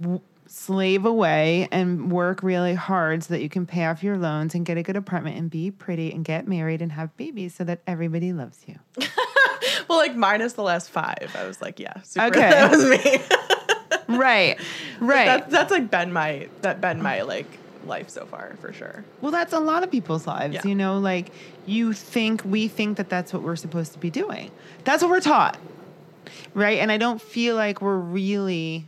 w- 0.00 0.20
slave 0.46 1.04
away 1.04 1.66
and 1.72 2.12
work 2.12 2.44
really 2.44 2.74
hard 2.74 3.24
so 3.24 3.34
that 3.34 3.42
you 3.42 3.48
can 3.48 3.66
pay 3.66 3.86
off 3.86 4.04
your 4.04 4.16
loans 4.16 4.54
and 4.54 4.64
get 4.64 4.78
a 4.78 4.84
good 4.84 4.94
apartment 4.94 5.36
and 5.36 5.50
be 5.50 5.68
pretty 5.68 6.12
and 6.12 6.24
get 6.24 6.46
married 6.46 6.80
and 6.80 6.92
have 6.92 7.16
babies 7.16 7.56
so 7.56 7.64
that 7.64 7.80
everybody 7.88 8.32
loves 8.32 8.64
you. 8.68 8.78
Well, 9.88 9.98
like 9.98 10.16
minus 10.16 10.54
the 10.54 10.62
last 10.62 10.90
five, 10.90 11.34
I 11.38 11.46
was 11.46 11.60
like, 11.60 11.78
yeah, 11.78 12.00
super. 12.02 12.26
Okay. 12.26 12.40
that 12.50 12.70
was 12.70 12.84
me. 14.08 14.16
right. 14.16 14.58
Right. 15.00 15.26
That, 15.26 15.50
that's 15.50 15.70
like 15.70 15.90
been 15.90 16.12
my 16.12 16.48
that 16.62 16.80
been 16.80 17.02
my 17.02 17.22
like 17.22 17.46
life 17.86 18.08
so 18.10 18.26
far 18.26 18.56
for 18.60 18.72
sure. 18.72 19.04
well, 19.20 19.32
that's 19.32 19.52
a 19.52 19.60
lot 19.60 19.82
of 19.82 19.90
people's 19.90 20.26
lives. 20.26 20.54
Yeah. 20.54 20.66
You 20.66 20.74
know, 20.74 20.98
like 20.98 21.30
you 21.66 21.92
think, 21.92 22.42
we 22.44 22.68
think 22.68 22.96
that 22.96 23.08
that's 23.08 23.32
what 23.32 23.42
we're 23.42 23.56
supposed 23.56 23.92
to 23.94 23.98
be 23.98 24.10
doing. 24.10 24.50
That's 24.84 25.02
what 25.02 25.10
we're 25.10 25.20
taught. 25.20 25.58
Right. 26.54 26.78
And 26.78 26.90
I 26.90 26.96
don't 26.98 27.20
feel 27.20 27.54
like 27.56 27.80
we're 27.82 27.96
really 27.98 28.86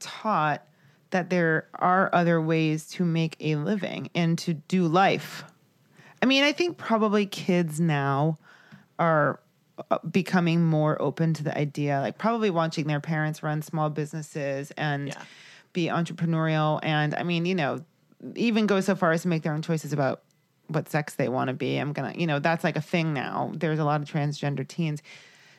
taught 0.00 0.62
that 1.10 1.28
there 1.30 1.66
are 1.74 2.08
other 2.14 2.40
ways 2.40 2.86
to 2.88 3.04
make 3.04 3.36
a 3.40 3.56
living 3.56 4.08
and 4.14 4.38
to 4.38 4.54
do 4.54 4.86
life. 4.86 5.44
I 6.22 6.26
mean, 6.26 6.42
I 6.44 6.52
think 6.52 6.78
probably 6.78 7.26
kids 7.26 7.78
now 7.80 8.38
are 8.98 9.40
uh, 9.90 9.98
becoming 10.10 10.64
more 10.64 11.00
open 11.02 11.34
to 11.34 11.42
the 11.42 11.56
idea, 11.56 12.00
like 12.00 12.16
probably 12.18 12.50
watching 12.50 12.86
their 12.86 13.00
parents 13.00 13.42
run 13.42 13.60
small 13.62 13.90
businesses 13.90 14.70
and 14.72 15.08
Yeah. 15.08 15.22
be 15.72 15.86
entrepreneurial. 15.86 16.78
And 16.82 17.14
I 17.14 17.22
mean, 17.24 17.44
you 17.46 17.54
know, 17.54 17.84
even 18.36 18.66
go 18.66 18.80
so 18.80 18.94
far 18.94 19.12
as 19.12 19.22
to 19.22 19.28
make 19.28 19.42
their 19.42 19.52
own 19.52 19.62
choices 19.62 19.92
about 19.92 20.22
what 20.68 20.88
sex 20.88 21.14
they 21.14 21.28
want 21.28 21.48
to 21.48 21.54
be. 21.54 21.76
I'm 21.76 21.92
gonna, 21.92 22.14
you 22.16 22.26
know, 22.26 22.38
that's 22.38 22.64
like 22.64 22.76
a 22.76 22.80
thing 22.80 23.12
now. 23.12 23.52
There's 23.54 23.78
a 23.78 23.84
lot 23.84 24.00
of 24.00 24.08
transgender 24.08 24.66
teens. 24.66 25.02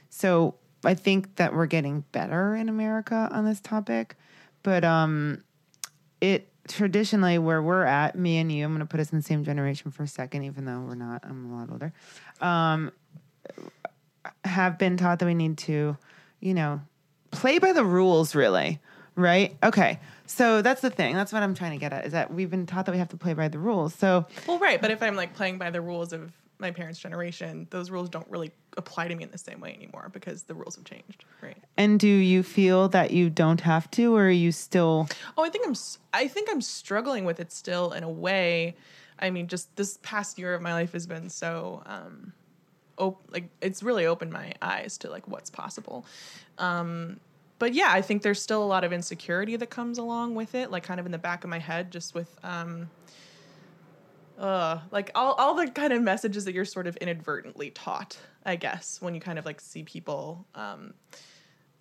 So 0.10 0.56
I 0.84 0.94
think 0.94 1.36
that 1.36 1.54
we're 1.54 1.66
getting 1.66 2.02
better 2.12 2.56
in 2.56 2.70
America 2.70 3.30
on 3.32 3.46
this 3.46 3.60
topic. 3.60 4.16
But 4.64 4.84
um 4.84 5.44
it 6.22 6.50
traditionally 6.68 7.38
where 7.38 7.62
we're 7.62 7.84
at, 7.84 8.18
me 8.18 8.38
and 8.38 8.52
you, 8.52 8.64
I'm 8.66 8.72
gonna 8.74 8.86
put 8.86 9.00
us 9.00 9.12
in 9.12 9.20
the 9.20 9.24
same 9.24 9.44
generation 9.44 9.92
for 9.92 10.04
a 10.04 10.08
second, 10.08 10.44
even 10.44 10.66
though 10.66 10.80
we're 10.80 10.96
not, 10.96 11.24
I'm 11.26 11.52
a 11.52 11.58
lot 11.58 11.70
older. 11.72 11.94
Um 12.42 12.92
have 14.46 14.78
been 14.78 14.96
taught 14.96 15.20
that 15.20 15.26
we 15.26 15.34
need 15.34 15.58
to, 15.58 15.98
you 16.40 16.54
know, 16.54 16.82
play 17.32 17.60
by 17.60 17.74
the 17.74 17.84
rules 17.84 18.36
really. 18.36 18.80
Right? 19.16 19.56
Okay. 19.62 20.00
So 20.26 20.62
that's 20.62 20.82
the 20.82 20.90
thing. 20.90 21.16
That's 21.16 21.34
what 21.34 21.44
I'm 21.44 21.54
trying 21.54 21.72
to 21.72 21.78
get 21.78 21.94
at 21.94 22.06
is 22.06 22.14
that 22.14 22.34
we've 22.34 22.50
been 22.50 22.66
taught 22.66 22.86
that 22.86 22.92
we 22.92 22.98
have 22.98 23.10
to 23.10 23.18
play 23.18 23.34
by 23.34 23.48
the 23.48 23.60
rules. 23.60 23.94
So 23.94 24.26
Well, 24.48 24.60
right, 24.60 24.82
but 24.82 24.92
if 24.92 25.04
I'm 25.04 25.16
like 25.16 25.34
playing 25.34 25.58
by 25.58 25.70
the 25.70 25.82
rules 25.82 26.14
of 26.14 26.32
my 26.60 26.72
parents' 26.72 27.00
generation, 27.00 27.68
those 27.72 27.92
rules 27.92 28.10
don't 28.10 28.28
really 28.30 28.52
apply 28.78 29.08
to 29.08 29.16
me 29.16 29.24
in 29.24 29.32
the 29.32 29.38
same 29.38 29.60
way 29.60 29.74
anymore 29.74 30.10
because 30.14 30.44
the 30.44 30.54
rules 30.54 30.76
have 30.76 30.86
changed, 30.86 31.26
right? 31.42 31.58
And 31.78 32.00
do 32.00 32.08
you 32.08 32.42
feel 32.42 32.88
that 32.90 33.12
you 33.12 33.30
don't 33.30 33.62
have 33.62 33.92
to, 33.92 34.16
or 34.16 34.28
are 34.28 34.30
you 34.30 34.52
still? 34.52 35.08
Oh, 35.38 35.44
I 35.44 35.50
think 35.50 35.68
I'm. 35.68 35.76
I 36.14 36.28
think 36.28 36.50
I'm 36.50 36.62
struggling 36.62 37.26
with 37.26 37.40
it 37.40 37.52
still 37.52 37.92
in 37.92 38.04
a 38.04 38.10
way. 38.10 38.76
I 39.20 39.30
mean, 39.30 39.48
just 39.48 39.76
this 39.76 40.00
past 40.04 40.40
year 40.40 40.54
of 40.54 40.62
my 40.62 40.74
life 40.74 40.94
has 40.94 41.06
been 41.06 41.30
so, 41.30 41.84
um, 41.86 42.34
op- 42.98 43.24
like 43.32 43.50
it's 43.62 43.84
really 43.84 44.06
opened 44.06 44.32
my 44.32 44.54
eyes 44.62 44.98
to 45.00 45.10
like 45.10 45.28
what's 45.28 45.50
possible. 45.50 46.06
Um, 46.58 47.20
but 47.60 47.74
yeah, 47.74 47.90
I 47.90 48.02
think 48.02 48.22
there's 48.22 48.42
still 48.42 48.64
a 48.64 48.66
lot 48.66 48.84
of 48.84 48.92
insecurity 48.92 49.56
that 49.56 49.70
comes 49.70 49.98
along 49.98 50.36
with 50.36 50.56
it, 50.56 50.72
like 50.72 50.84
kind 50.84 51.00
of 51.00 51.06
in 51.06 51.12
the 51.12 51.18
back 51.18 51.44
of 51.44 51.50
my 51.50 51.60
head, 51.60 51.92
just 51.92 52.14
with, 52.14 52.38
um, 52.44 52.90
uh, 54.38 54.80
like 54.92 55.12
all 55.16 55.34
all 55.34 55.54
the 55.56 55.70
kind 55.70 55.94
of 55.94 56.02
messages 56.02 56.46
that 56.46 56.54
you're 56.54 56.66
sort 56.66 56.88
of 56.88 56.98
inadvertently 56.98 57.70
taught, 57.70 58.18
I 58.46 58.56
guess, 58.56 59.02
when 59.02 59.14
you 59.16 59.22
kind 59.22 59.40
of 59.40 59.46
like 59.46 59.62
see 59.62 59.84
people. 59.84 60.46
Um, 60.56 60.94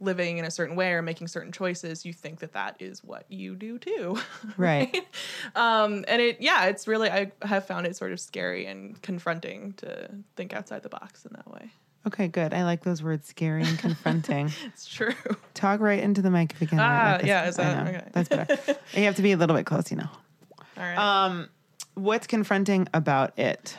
living 0.02 0.38
in 0.38 0.45
a 0.45 0.50
certain 0.50 0.75
way 0.75 0.93
or 0.93 1.00
making 1.00 1.29
certain 1.29 1.52
choices, 1.52 2.05
you 2.05 2.12
think 2.12 2.41
that 2.41 2.52
that 2.52 2.76
is 2.81 3.02
what 3.05 3.25
you 3.29 3.55
do 3.55 3.79
too. 3.79 4.19
Right. 4.57 5.07
um, 5.55 6.05
and 6.09 6.21
it, 6.21 6.38
yeah, 6.41 6.67
it's 6.67 6.87
really, 6.87 7.09
I 7.09 7.33
have 7.43 7.67
found 7.67 7.87
it 7.87 7.97
sort 7.97 8.12
of 8.12 8.21
scary 8.21 8.67
and 8.67 9.00
confronting 9.00 9.75
to 9.75 10.11
think 10.37 10.52
outside 10.52 10.83
the 10.83 10.88
box 10.88 11.25
in 11.25 11.33
that 11.35 11.50
way. 11.50 11.71
Okay, 12.07 12.27
good. 12.29 12.53
I 12.53 12.65
like 12.65 12.83
those 12.83 13.03
words, 13.03 13.29
scary 13.29 13.63
and 13.63 13.79
confronting. 13.79 14.51
It's 14.67 14.87
true. 14.87 15.15
Talk 15.55 15.81
right 15.81 16.01
into 16.03 16.21
the 16.23 16.31
mic 16.31 16.53
if 16.53 16.61
you 16.61 16.67
can. 16.67 16.81
Ah, 16.81 17.17
Like 17.19 17.27
yeah, 17.27 17.47
is 17.47 17.57
that- 17.57 17.87
okay. 17.87 18.09
That's 18.13 18.29
better. 18.29 18.59
you 18.95 19.05
have 19.05 19.17
to 19.17 19.23
be 19.23 19.33
a 19.33 19.37
little 19.37 19.55
bit 19.57 19.67
close, 19.67 19.91
you 19.91 19.97
know. 19.99 20.09
All 20.77 20.83
right. 20.83 20.99
Um, 20.99 21.49
what's 21.95 22.27
confronting 22.27 22.89
about 22.93 23.39
it? 23.39 23.77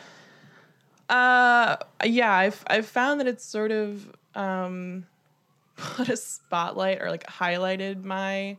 Uh, 1.09 1.75
yeah, 2.05 2.31
I've 2.33 2.63
I've 2.67 2.85
found 2.87 3.19
that 3.19 3.27
it's 3.27 3.43
sort 3.45 3.71
of 3.71 4.07
um, 4.35 5.05
put 5.75 6.09
a 6.09 6.15
spotlight 6.17 7.01
or 7.01 7.09
like 7.11 7.25
highlighted 7.27 8.03
my 8.03 8.57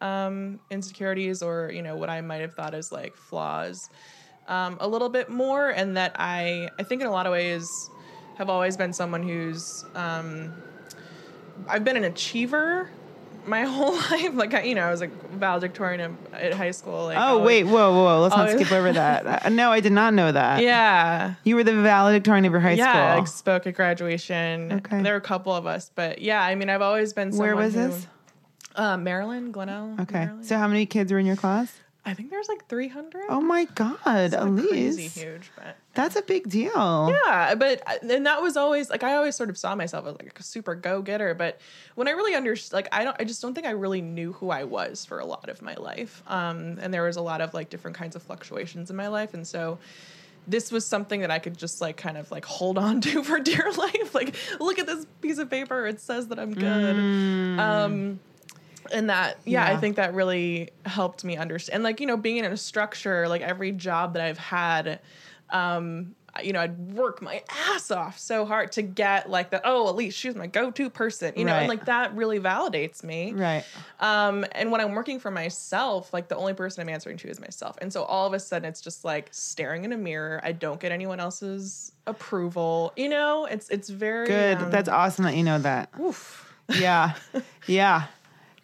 um, 0.00 0.60
insecurities 0.70 1.42
or 1.42 1.70
you 1.74 1.82
know 1.82 1.96
what 1.96 2.08
I 2.08 2.20
might 2.20 2.40
have 2.40 2.54
thought 2.54 2.74
as 2.74 2.92
like 2.92 3.16
flaws 3.16 3.90
um, 4.48 4.76
a 4.80 4.86
little 4.88 5.08
bit 5.08 5.28
more, 5.28 5.70
and 5.70 5.96
that 5.96 6.12
I 6.18 6.70
I 6.78 6.82
think 6.84 7.00
in 7.02 7.08
a 7.08 7.12
lot 7.12 7.26
of 7.26 7.32
ways 7.32 7.90
have 8.38 8.48
always 8.50 8.76
been 8.76 8.92
someone 8.92 9.22
who's 9.22 9.84
um, 9.94 10.52
I've 11.68 11.84
been 11.84 11.96
an 11.96 12.04
achiever 12.04 12.90
my 13.46 13.62
whole 13.64 13.94
life. 13.94 14.34
Like 14.34 14.54
I, 14.54 14.62
you 14.62 14.74
know, 14.74 14.82
I 14.82 14.90
was 14.90 15.00
like 15.00 15.10
valedictorian 15.32 16.16
at, 16.32 16.54
high 16.54 16.70
school. 16.70 17.06
Like, 17.06 17.18
Oh, 17.18 17.20
always- 17.38 17.46
wait, 17.46 17.64
whoa, 17.64 17.92
whoa. 17.92 18.20
Let's 18.22 18.36
not 18.36 18.50
skip 18.50 18.72
over 18.72 18.92
that. 18.92 19.42
Uh, 19.46 19.48
no, 19.48 19.70
I 19.72 19.80
did 19.80 19.92
not 19.92 20.14
know 20.14 20.30
that. 20.30 20.62
Yeah. 20.62 21.34
You 21.44 21.56
were 21.56 21.64
the 21.64 21.80
valedictorian 21.82 22.44
of 22.44 22.52
your 22.52 22.60
high 22.60 22.72
yeah, 22.72 22.92
school. 22.92 23.18
like 23.20 23.26
spoke 23.28 23.66
at 23.66 23.74
graduation. 23.74 24.72
Okay. 24.72 25.02
There 25.02 25.14
were 25.14 25.18
a 25.18 25.20
couple 25.20 25.52
of 25.54 25.66
us, 25.66 25.90
but 25.94 26.20
yeah, 26.20 26.42
I 26.42 26.54
mean, 26.54 26.70
I've 26.70 26.82
always 26.82 27.12
been 27.12 27.32
someone 27.32 27.48
Where 27.48 27.56
was 27.56 27.74
who- 27.74 27.88
this? 27.88 28.06
Uh, 28.76 28.96
Maryland, 28.96 29.52
Glenelg. 29.52 30.00
Okay. 30.00 30.20
Maryland. 30.26 30.46
So 30.46 30.56
how 30.56 30.66
many 30.68 30.86
kids 30.86 31.12
were 31.12 31.18
in 31.18 31.26
your 31.26 31.36
class? 31.36 31.72
I 32.04 32.14
think 32.14 32.30
there's 32.30 32.48
like 32.48 32.66
300. 32.66 33.26
Oh 33.28 33.40
my 33.40 33.64
God, 33.76 33.96
It's 34.06 34.34
not 34.34 34.58
crazy 34.68 35.06
huge, 35.06 35.52
but 35.54 35.76
That's 35.94 36.16
a 36.16 36.22
big 36.22 36.48
deal. 36.50 37.14
yeah, 37.26 37.54
but 37.54 37.80
and 38.02 38.26
that 38.26 38.42
was 38.42 38.56
always 38.56 38.90
like 38.90 39.04
I 39.04 39.14
always 39.14 39.36
sort 39.36 39.50
of 39.50 39.56
saw 39.56 39.74
myself 39.76 40.06
as 40.06 40.14
like 40.18 40.38
a 40.38 40.42
super 40.42 40.74
go 40.74 41.00
getter, 41.00 41.32
but 41.34 41.60
when 41.94 42.08
I 42.08 42.10
really 42.10 42.34
understood, 42.34 42.72
like 42.72 42.88
I 42.90 43.04
don't, 43.04 43.16
I 43.20 43.24
just 43.24 43.40
don't 43.40 43.54
think 43.54 43.68
I 43.68 43.70
really 43.70 44.00
knew 44.02 44.32
who 44.32 44.50
I 44.50 44.64
was 44.64 45.04
for 45.04 45.20
a 45.20 45.24
lot 45.24 45.48
of 45.48 45.62
my 45.62 45.74
life. 45.74 46.24
Um, 46.26 46.78
and 46.80 46.92
there 46.92 47.04
was 47.04 47.16
a 47.16 47.22
lot 47.22 47.40
of 47.40 47.54
like 47.54 47.70
different 47.70 47.96
kinds 47.96 48.16
of 48.16 48.22
fluctuations 48.24 48.90
in 48.90 48.96
my 48.96 49.06
life, 49.08 49.32
and 49.32 49.46
so 49.46 49.78
this 50.48 50.72
was 50.72 50.84
something 50.84 51.20
that 51.20 51.30
I 51.30 51.38
could 51.38 51.56
just 51.56 51.80
like 51.80 51.96
kind 51.96 52.16
of 52.16 52.32
like 52.32 52.44
hold 52.44 52.78
on 52.78 53.00
to 53.02 53.22
for 53.28 53.38
dear 53.38 53.70
life. 53.78 54.12
Like, 54.12 54.34
look 54.58 54.80
at 54.80 54.86
this 54.86 55.06
piece 55.20 55.38
of 55.38 55.48
paper; 55.48 55.86
it 55.86 56.00
says 56.00 56.26
that 56.28 56.40
I'm 56.40 56.52
good. 56.52 56.96
Um, 57.60 58.18
and 58.92 59.10
that 59.10 59.38
yeah, 59.44 59.68
Yeah. 59.68 59.76
I 59.76 59.80
think 59.80 59.96
that 59.96 60.14
really 60.14 60.70
helped 60.86 61.24
me 61.24 61.36
understand. 61.36 61.76
And 61.76 61.84
like 61.84 62.00
you 62.00 62.06
know, 62.06 62.16
being 62.16 62.38
in 62.38 62.44
a 62.46 62.56
structure, 62.56 63.28
like 63.28 63.42
every 63.42 63.72
job 63.72 64.14
that 64.14 64.22
I've 64.22 64.38
had, 64.38 65.00
um, 65.50 66.14
you 66.42 66.54
know, 66.54 66.60
I'd 66.60 66.78
work 66.94 67.20
my 67.20 67.42
ass 67.68 67.90
off 67.90 68.18
so 68.18 68.46
hard 68.46 68.72
to 68.72 68.80
get 68.82 69.28
like 69.28 69.50
that. 69.50 69.60
Oh, 69.64 69.90
Elise 69.90 70.14
she's 70.14 70.34
my 70.34 70.46
go-to 70.46 70.88
person, 70.88 71.34
you 71.36 71.44
know, 71.44 71.52
Right. 71.52 71.58
and 71.60 71.68
like 71.68 71.84
that 71.84 72.14
really 72.16 72.40
validates 72.40 73.04
me. 73.04 73.32
Right. 73.34 73.64
Um, 74.00 74.46
and 74.52 74.72
when 74.72 74.80
I'm 74.80 74.92
working 74.94 75.20
for 75.20 75.30
myself, 75.30 76.10
like 76.14 76.28
the 76.28 76.36
only 76.36 76.54
person 76.54 76.80
I'm 76.80 76.88
answering 76.88 77.18
to 77.18 77.28
is 77.28 77.38
myself. 77.38 77.76
And 77.82 77.92
so 77.92 78.04
all 78.04 78.26
of 78.26 78.32
a 78.32 78.40
sudden 78.40 78.66
it's 78.66 78.80
just 78.80 79.04
like 79.04 79.28
staring 79.30 79.84
in 79.84 79.92
a 79.92 79.98
mirror. 79.98 80.40
I 80.42 80.52
don't 80.52 80.80
get 80.80 80.90
anyone 80.90 81.20
else's 81.20 81.92
approval. 82.06 82.94
You 82.96 83.10
know, 83.10 83.44
it's 83.44 83.68
it's 83.68 83.90
very 83.90 84.26
Good. 84.26 84.56
um, 84.56 84.70
That's 84.70 84.88
awesome 84.88 85.26
that 85.26 85.36
you 85.36 85.42
know 85.44 85.58
that. 85.58 85.90
oof. 86.00 86.50
Yeah. 86.78 87.12
yeah. 87.66 88.04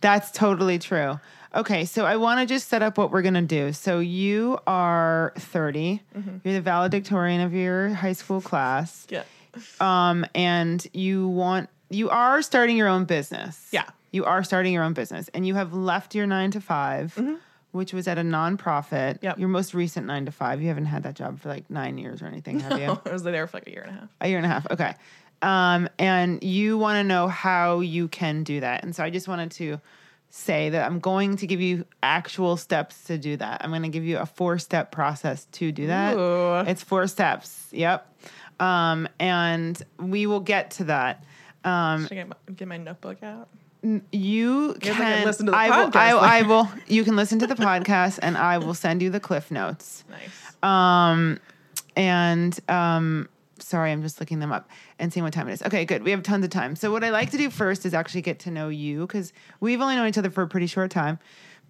That's 0.00 0.30
totally 0.30 0.78
true. 0.78 1.18
Okay, 1.54 1.86
so 1.86 2.04
I 2.04 2.16
want 2.16 2.40
to 2.40 2.46
just 2.46 2.68
set 2.68 2.82
up 2.82 2.98
what 2.98 3.10
we're 3.10 3.22
going 3.22 3.34
to 3.34 3.42
do. 3.42 3.72
So 3.72 4.00
you 4.00 4.58
are 4.66 5.32
30. 5.36 6.02
Mm-hmm. 6.16 6.36
You're 6.44 6.54
the 6.54 6.60
valedictorian 6.60 7.40
of 7.40 7.54
your 7.54 7.88
high 7.90 8.12
school 8.12 8.40
class. 8.40 9.06
Yeah. 9.08 9.24
Um 9.80 10.24
and 10.34 10.86
you 10.92 11.26
want 11.26 11.68
you 11.90 12.10
are 12.10 12.42
starting 12.42 12.76
your 12.76 12.86
own 12.86 13.06
business. 13.06 13.68
Yeah. 13.72 13.84
You 14.12 14.24
are 14.24 14.44
starting 14.44 14.72
your 14.72 14.84
own 14.84 14.92
business 14.92 15.28
and 15.34 15.46
you 15.46 15.54
have 15.54 15.72
left 15.72 16.14
your 16.14 16.26
9 16.26 16.50
to 16.52 16.60
5, 16.60 17.20
which 17.72 17.92
was 17.92 18.06
at 18.06 18.18
a 18.18 18.22
nonprofit. 18.22 19.14
Mm-hmm. 19.16 19.24
Yep. 19.24 19.38
Your 19.38 19.48
most 19.48 19.74
recent 19.74 20.06
9 20.06 20.26
to 20.26 20.32
5. 20.32 20.60
You 20.62 20.68
haven't 20.68 20.86
had 20.86 21.02
that 21.04 21.14
job 21.14 21.40
for 21.40 21.48
like 21.48 21.68
9 21.70 21.98
years 21.98 22.22
or 22.22 22.26
anything, 22.26 22.60
have 22.60 22.78
you? 22.78 23.00
I 23.06 23.10
was 23.10 23.22
there 23.22 23.46
for 23.46 23.56
like 23.56 23.66
a 23.66 23.70
year 23.70 23.82
and 23.82 23.96
a 23.96 24.00
half. 24.00 24.08
A 24.20 24.28
year 24.28 24.36
and 24.36 24.46
a 24.46 24.50
half. 24.50 24.70
Okay. 24.70 24.94
Um, 25.40 25.88
and 25.99 26.42
you 26.42 26.78
want 26.78 26.97
to 26.97 27.04
know 27.04 27.28
how 27.28 27.80
you 27.80 28.09
can 28.09 28.42
do 28.42 28.61
that. 28.61 28.83
And 28.83 28.95
so 28.95 29.04
I 29.04 29.11
just 29.11 29.28
wanted 29.28 29.52
to 29.52 29.80
say 30.30 30.71
that 30.71 30.85
I'm 30.85 30.99
going 30.99 31.37
to 31.37 31.47
give 31.47 31.61
you 31.61 31.85
actual 32.02 32.57
steps 32.57 33.04
to 33.04 33.18
do 33.18 33.37
that. 33.37 33.62
I'm 33.62 33.71
going 33.71 33.83
to 33.83 33.88
give 33.88 34.04
you 34.04 34.18
a 34.18 34.26
four 34.26 34.59
step 34.59 34.92
process 34.92 35.47
to 35.52 35.73
do 35.73 35.87
that. 35.87 36.16
Ooh. 36.16 36.68
It's 36.68 36.83
four 36.83 37.07
steps. 37.07 37.68
Yep. 37.71 38.07
Um, 38.61 39.09
and 39.18 39.80
we 39.99 40.26
will 40.26 40.40
get 40.40 40.73
to 40.73 40.85
that. 40.85 41.25
Um, 41.64 42.02
Should 42.02 42.12
I 42.12 42.14
get 42.16 42.28
my, 42.28 42.37
get 42.54 42.68
my 42.68 42.76
notebook 42.76 43.23
out? 43.23 43.49
you 44.11 44.75
can, 44.80 44.95
can 44.95 45.25
listen 45.25 45.47
to 45.47 45.52
the 45.52 45.57
I 45.57 45.68
will, 45.85 45.90
I, 45.95 46.11
I 46.11 46.42
will, 46.42 46.68
you 46.88 47.04
can 47.04 47.14
listen 47.14 47.38
to 47.38 47.47
the 47.47 47.54
podcast 47.54 48.18
and 48.21 48.37
I 48.37 48.59
will 48.59 48.75
send 48.75 49.02
you 49.02 49.11
the 49.11 49.21
cliff 49.21 49.50
notes. 49.50 50.04
Nice. 50.18 50.62
Um, 50.62 51.38
and 51.95 52.59
um, 52.68 53.28
sorry, 53.68 53.92
I'm 53.92 54.02
just 54.02 54.18
looking 54.20 54.38
them 54.38 54.52
up 54.52 54.68
and 54.98 55.12
seeing 55.12 55.25
what 55.25 55.32
time 55.32 55.48
it 55.48 55.52
is. 55.52 55.62
Okay, 55.62 55.84
good. 55.84 56.02
We 56.02 56.10
have 56.10 56.22
tons 56.22 56.44
of 56.44 56.50
time. 56.50 56.75
So 56.76 56.90
what 56.90 57.04
I 57.04 57.10
like 57.10 57.30
to 57.32 57.38
do 57.38 57.50
first 57.50 57.84
is 57.87 57.94
actually 57.94 58.22
get 58.22 58.38
to 58.40 58.50
know 58.50 58.68
you 58.68 59.06
because 59.06 59.32
we've 59.60 59.80
only 59.80 59.96
known 59.96 60.08
each 60.08 60.18
other 60.18 60.30
for 60.30 60.42
a 60.42 60.48
pretty 60.48 60.66
short 60.66 60.90
time. 60.90 61.18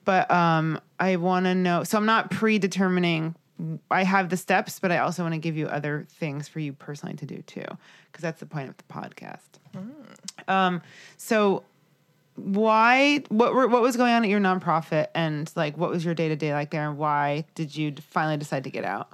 But 0.05 0.31
um, 0.31 0.81
I 0.99 1.17
want 1.17 1.47
to 1.47 1.55
know. 1.55 1.85
So 1.85 1.99
I'm 1.99 2.07
not 2.07 2.31
predetermining. 2.31 3.35
I 3.91 4.05
have 4.05 4.31
the 4.31 4.37
steps, 4.37 4.79
but 4.79 4.93
I 4.93 4.99
also 4.99 5.23
want 5.23 5.35
to 5.35 5.39
give 5.39 5.57
you 5.57 5.67
other 5.67 6.07
things 6.09 6.49
for 6.49 6.61
you 6.61 6.73
personally 6.73 7.17
to 7.17 7.27
do 7.27 7.43
too, 7.43 7.65
because 8.07 8.23
that's 8.23 8.41
the 8.41 8.47
point 8.47 8.69
of 8.69 8.77
the 8.77 8.85
podcast. 8.85 9.59
Um, 10.47 10.81
so 11.17 11.65
why 12.37 13.25
what 13.31 13.53
were, 13.53 13.67
what 13.67 13.83
was 13.83 13.97
going 13.97 14.13
on 14.13 14.23
at 14.23 14.31
your 14.31 14.39
nonprofit 14.39 15.09
and 15.13 15.51
like 15.57 15.77
what 15.77 15.91
was 15.91 16.05
your 16.05 16.15
day 16.15 16.29
to 16.29 16.37
day 16.37 16.53
like 16.53 16.71
there 16.71 16.89
and 16.89 16.97
why 16.97 17.45
did 17.57 17.75
you 17.75 17.93
finally 18.11 18.37
decide 18.37 18.63
to 18.65 18.71
get 18.71 18.85
out? 18.85 19.09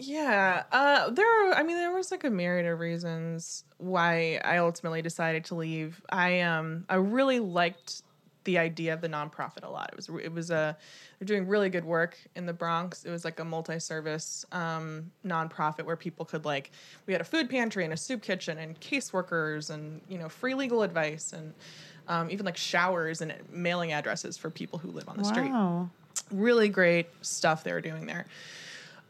Yeah, 0.00 0.64
uh, 0.72 1.10
there. 1.10 1.50
Are, 1.50 1.54
I 1.54 1.62
mean, 1.62 1.76
there 1.76 1.92
was 1.92 2.10
like 2.10 2.24
a 2.24 2.30
myriad 2.30 2.66
of 2.66 2.78
reasons 2.78 3.64
why 3.78 4.40
I 4.44 4.58
ultimately 4.58 5.02
decided 5.02 5.44
to 5.46 5.54
leave. 5.54 6.00
I 6.10 6.40
um, 6.40 6.84
I 6.88 6.96
really 6.96 7.40
liked 7.40 8.02
the 8.44 8.58
idea 8.58 8.94
of 8.94 9.00
the 9.00 9.08
nonprofit 9.08 9.64
a 9.64 9.68
lot. 9.68 9.90
It 9.92 9.96
was 9.96 10.08
it 10.22 10.32
was 10.32 10.50
a 10.50 10.76
they're 11.18 11.26
doing 11.26 11.46
really 11.46 11.68
good 11.68 11.84
work 11.84 12.16
in 12.34 12.46
the 12.46 12.52
Bronx. 12.52 13.04
It 13.04 13.10
was 13.10 13.24
like 13.24 13.38
a 13.40 13.44
multi-service 13.44 14.46
um, 14.52 15.10
nonprofit 15.26 15.84
where 15.84 15.96
people 15.96 16.24
could 16.24 16.44
like 16.44 16.70
we 17.06 17.12
had 17.12 17.20
a 17.20 17.24
food 17.24 17.50
pantry 17.50 17.84
and 17.84 17.92
a 17.92 17.96
soup 17.96 18.22
kitchen 18.22 18.58
and 18.58 18.80
caseworkers 18.80 19.70
and 19.70 20.00
you 20.08 20.18
know 20.18 20.28
free 20.28 20.54
legal 20.54 20.82
advice 20.82 21.32
and 21.32 21.52
um, 22.08 22.30
even 22.30 22.46
like 22.46 22.56
showers 22.56 23.20
and 23.20 23.34
mailing 23.52 23.92
addresses 23.92 24.36
for 24.36 24.50
people 24.50 24.78
who 24.78 24.90
live 24.90 25.08
on 25.08 25.16
the 25.16 25.24
street. 25.24 25.50
Wow. 25.50 25.90
Really 26.30 26.68
great 26.68 27.08
stuff 27.22 27.62
they 27.62 27.72
were 27.72 27.80
doing 27.80 28.06
there. 28.06 28.26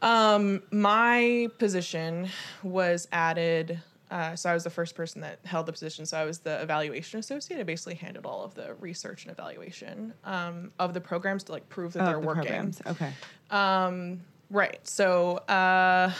Um, 0.01 0.63
my 0.71 1.47
position 1.57 2.29
was 2.63 3.07
added. 3.11 3.79
Uh, 4.09 4.35
so 4.35 4.49
I 4.49 4.53
was 4.53 4.63
the 4.65 4.69
first 4.69 4.93
person 4.95 5.21
that 5.21 5.39
held 5.45 5.67
the 5.67 5.71
position. 5.71 6.05
So 6.05 6.17
I 6.17 6.25
was 6.25 6.39
the 6.39 6.61
evaluation 6.61 7.19
associate. 7.19 7.59
I 7.59 7.63
basically 7.63 7.95
handled 7.95 8.25
all 8.25 8.43
of 8.43 8.53
the 8.55 8.73
research 8.79 9.23
and 9.23 9.31
evaluation 9.31 10.13
um, 10.25 10.71
of 10.79 10.93
the 10.93 10.99
programs 11.01 11.43
to 11.45 11.53
like 11.53 11.69
prove 11.69 11.93
that 11.93 12.03
Oh, 12.03 12.05
they're 12.07 12.19
the 12.19 12.27
working. 12.27 12.41
programs. 12.43 12.81
Okay. 12.87 13.13
Um, 13.51 14.19
right. 14.49 14.79
So 14.85 15.37
uh, 15.47 16.11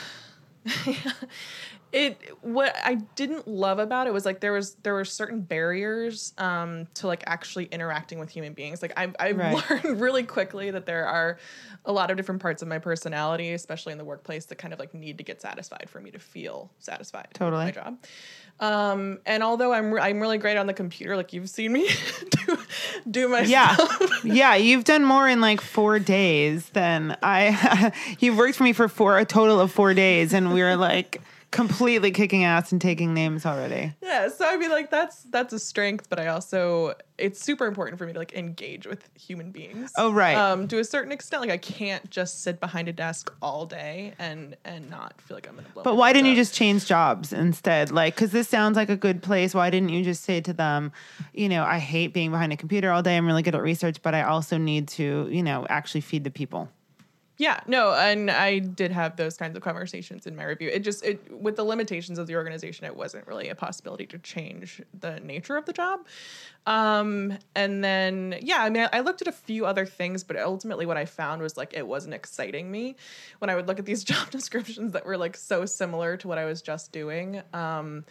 it 1.92 2.18
what 2.40 2.74
I 2.84 2.94
didn't 3.16 3.46
love 3.46 3.78
about 3.78 4.06
it 4.06 4.12
was 4.12 4.24
like 4.24 4.40
there 4.40 4.52
was 4.52 4.74
there 4.82 4.94
were 4.94 5.04
certain 5.04 5.40
barriers 5.42 6.32
um, 6.38 6.86
to 6.94 7.06
like 7.06 7.22
actually 7.26 7.66
interacting 7.66 8.18
with 8.18 8.30
human 8.30 8.54
beings. 8.54 8.80
Like 8.82 8.92
I've 8.96 9.14
I've 9.20 9.36
Right. 9.36 9.62
learned 9.70 10.00
really 10.00 10.22
quickly 10.22 10.70
that 10.70 10.86
there 10.86 11.06
are 11.06 11.38
a 11.84 11.92
lot 11.92 12.10
of 12.10 12.16
different 12.16 12.40
parts 12.40 12.62
of 12.62 12.68
my 12.68 12.78
personality, 12.78 13.52
especially 13.52 13.92
in 13.92 13.98
the 13.98 14.04
workplace, 14.04 14.46
that 14.46 14.56
kind 14.56 14.72
of 14.72 14.78
like 14.80 14.94
need 14.94 15.18
to 15.18 15.24
get 15.24 15.40
satisfied 15.42 15.88
for 15.90 16.00
me 16.00 16.10
to 16.12 16.18
feel 16.18 16.70
satisfied 16.78 17.28
Totally. 17.34 17.66
with 17.66 17.76
my 17.76 17.82
job. 17.82 17.98
Um, 18.60 19.18
and 19.26 19.42
although 19.42 19.72
I'm 19.72 19.92
re- 19.92 20.00
I'm 20.00 20.20
really 20.20 20.38
great 20.38 20.56
on 20.56 20.66
the 20.66 20.74
computer, 20.74 21.16
like 21.16 21.32
you've 21.32 21.50
seen 21.50 21.72
me 21.72 21.88
do 22.46 22.58
do 23.10 23.28
my 23.28 23.40
Yeah. 23.40 23.76
yeah, 24.24 24.54
you've 24.54 24.84
done 24.84 25.04
more 25.04 25.28
in 25.28 25.40
like 25.40 25.60
four 25.60 25.98
days 25.98 26.68
than 26.70 27.16
I. 27.22 27.92
you've 28.20 28.36
worked 28.38 28.54
for 28.56 28.62
me 28.64 28.72
for 28.72 28.88
four, 28.88 29.18
a 29.18 29.24
total 29.24 29.60
of 29.60 29.72
four 29.72 29.94
days, 29.94 30.32
and 30.32 30.52
we 30.54 30.62
were 30.62 30.76
like 30.76 31.20
completely 31.52 32.10
kicking 32.10 32.42
ass 32.42 32.72
and 32.72 32.80
taking 32.80 33.14
names 33.14 33.46
already. 33.46 33.92
Yeah, 34.02 34.28
so 34.28 34.46
I 34.46 34.56
mean, 34.56 34.70
like 34.70 34.90
that's 34.90 35.22
that's 35.24 35.52
a 35.52 35.58
strength, 35.58 36.08
but 36.08 36.18
I 36.18 36.26
also 36.28 36.94
it's 37.18 37.40
super 37.40 37.66
important 37.66 37.98
for 37.98 38.06
me 38.06 38.12
to 38.12 38.18
like 38.18 38.32
engage 38.32 38.86
with 38.86 39.08
human 39.14 39.52
beings. 39.52 39.92
Oh, 39.96 40.10
right. 40.12 40.34
Um, 40.34 40.66
to 40.68 40.80
a 40.80 40.84
certain 40.84 41.12
extent, 41.12 41.42
like 41.42 41.50
I 41.50 41.58
can't 41.58 42.10
just 42.10 42.42
sit 42.42 42.58
behind 42.58 42.88
a 42.88 42.92
desk 42.92 43.32
all 43.40 43.66
day 43.66 44.14
and 44.18 44.56
and 44.64 44.90
not 44.90 45.20
feel 45.20 45.36
like 45.36 45.48
I'm 45.48 45.54
gonna 45.54 45.68
blow. 45.68 45.84
But 45.84 45.96
why 45.96 46.12
didn't 46.12 46.30
you 46.30 46.34
just 46.34 46.54
change 46.54 46.86
jobs 46.86 47.32
instead? 47.32 47.92
Like, 47.92 48.16
because 48.16 48.32
this 48.32 48.48
sounds 48.48 48.76
like 48.76 48.88
a 48.88 48.96
good 48.96 49.22
place. 49.22 49.54
Why 49.54 49.70
didn't 49.70 49.90
you 49.90 50.02
just 50.02 50.24
say 50.24 50.40
to 50.40 50.52
them, 50.52 50.90
you 51.32 51.48
know, 51.48 51.62
I 51.62 51.78
hate 51.78 52.12
being 52.12 52.32
behind 52.32 52.52
a 52.52 52.56
computer 52.56 52.90
all 52.90 53.02
day. 53.02 53.16
I'm 53.16 53.26
really 53.26 53.42
good 53.42 53.54
at 53.54 53.62
research, 53.62 54.02
but 54.02 54.14
I 54.14 54.22
also 54.22 54.56
need 54.56 54.88
to, 54.88 55.28
you 55.30 55.42
know, 55.42 55.66
actually 55.68 56.00
feed 56.00 56.24
the 56.24 56.30
people. 56.30 56.68
Yeah, 57.38 57.60
no, 57.66 57.94
and 57.94 58.30
I 58.30 58.58
did 58.58 58.92
have 58.92 59.16
those 59.16 59.36
kinds 59.38 59.56
of 59.56 59.62
conversations 59.62 60.26
in 60.26 60.36
my 60.36 60.44
review. 60.44 60.68
It 60.68 60.80
just 60.80 61.04
it 61.04 61.32
with 61.32 61.56
the 61.56 61.64
limitations 61.64 62.18
of 62.18 62.26
the 62.26 62.36
organization, 62.36 62.84
it 62.84 62.94
wasn't 62.94 63.26
really 63.26 63.48
a 63.48 63.54
possibility 63.54 64.06
to 64.06 64.18
change 64.18 64.82
the 65.00 65.18
nature 65.20 65.56
of 65.56 65.64
the 65.64 65.72
job. 65.72 66.00
Um, 66.66 67.38
and 67.54 67.82
then 67.82 68.36
yeah, 68.42 68.58
I 68.62 68.70
mean, 68.70 68.86
I, 68.92 69.00
looked 69.00 69.22
at 69.22 69.28
a 69.28 69.32
few 69.32 69.64
other 69.64 69.86
things, 69.86 70.22
but 70.22 70.36
ultimately, 70.36 70.84
what 70.84 70.98
I 70.98 71.06
found 71.06 71.40
was 71.40 71.56
like 71.56 71.72
it 71.74 71.86
wasn't 71.86 72.14
exciting 72.14 72.70
me 72.70 72.96
when 73.38 73.48
I 73.48 73.56
would 73.56 73.66
look 73.66 73.78
at 73.78 73.86
these 73.86 74.04
job 74.12 74.30
descriptions 74.30 74.92
that 74.92 75.06
were 75.06 75.16
like 75.16 75.36
so 75.36 75.64
similar 75.64 76.18
to 76.18 76.28
what 76.28 76.38
I 76.38 76.44
was 76.44 76.60
just 76.60 76.92
doing. 76.92 77.42
Um, 77.54 78.04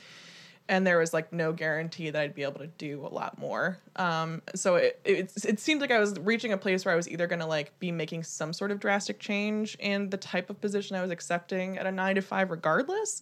and 0.72 0.88
there 0.88 0.98
was 0.98 1.14
like 1.14 1.32
no 1.34 1.52
guarantee 1.52 2.10
that 2.10 2.20
I'd 2.20 2.34
be 2.34 2.44
able 2.44 2.60
to 2.60 2.68
do 2.68 3.06
a 3.06 3.12
lot 3.14 3.38
more. 3.38 3.78
Um, 3.98 4.42
so 4.56 4.76
it, 4.76 5.00
it 5.06 5.32
it 5.46 5.60
seemed 5.60 5.82
like 5.82 5.92
I 5.92 6.00
was 6.00 6.18
reaching 6.20 6.54
a 6.54 6.58
place 6.58 6.86
where 6.86 6.94
I 6.94 6.96
was 6.96 7.08
either 7.10 7.28
going 7.28 7.42
to 7.42 7.46
like 7.46 7.78
be 7.78 7.92
making 7.92 8.24
some 8.24 8.54
sort 8.54 8.72
of 8.72 8.80
drastic 8.80 9.20
change 9.20 9.76
in 9.80 10.10
the 10.10 10.18
type 10.18 10.50
of 10.50 10.60
position 10.62 10.96
I 10.96 11.02
was 11.02 11.12
accepting 11.12 11.78
at 11.78 11.86
a 11.86 11.92
nine 11.92 12.16
to 12.16 12.22
five, 12.22 12.50
regardless, 12.50 13.22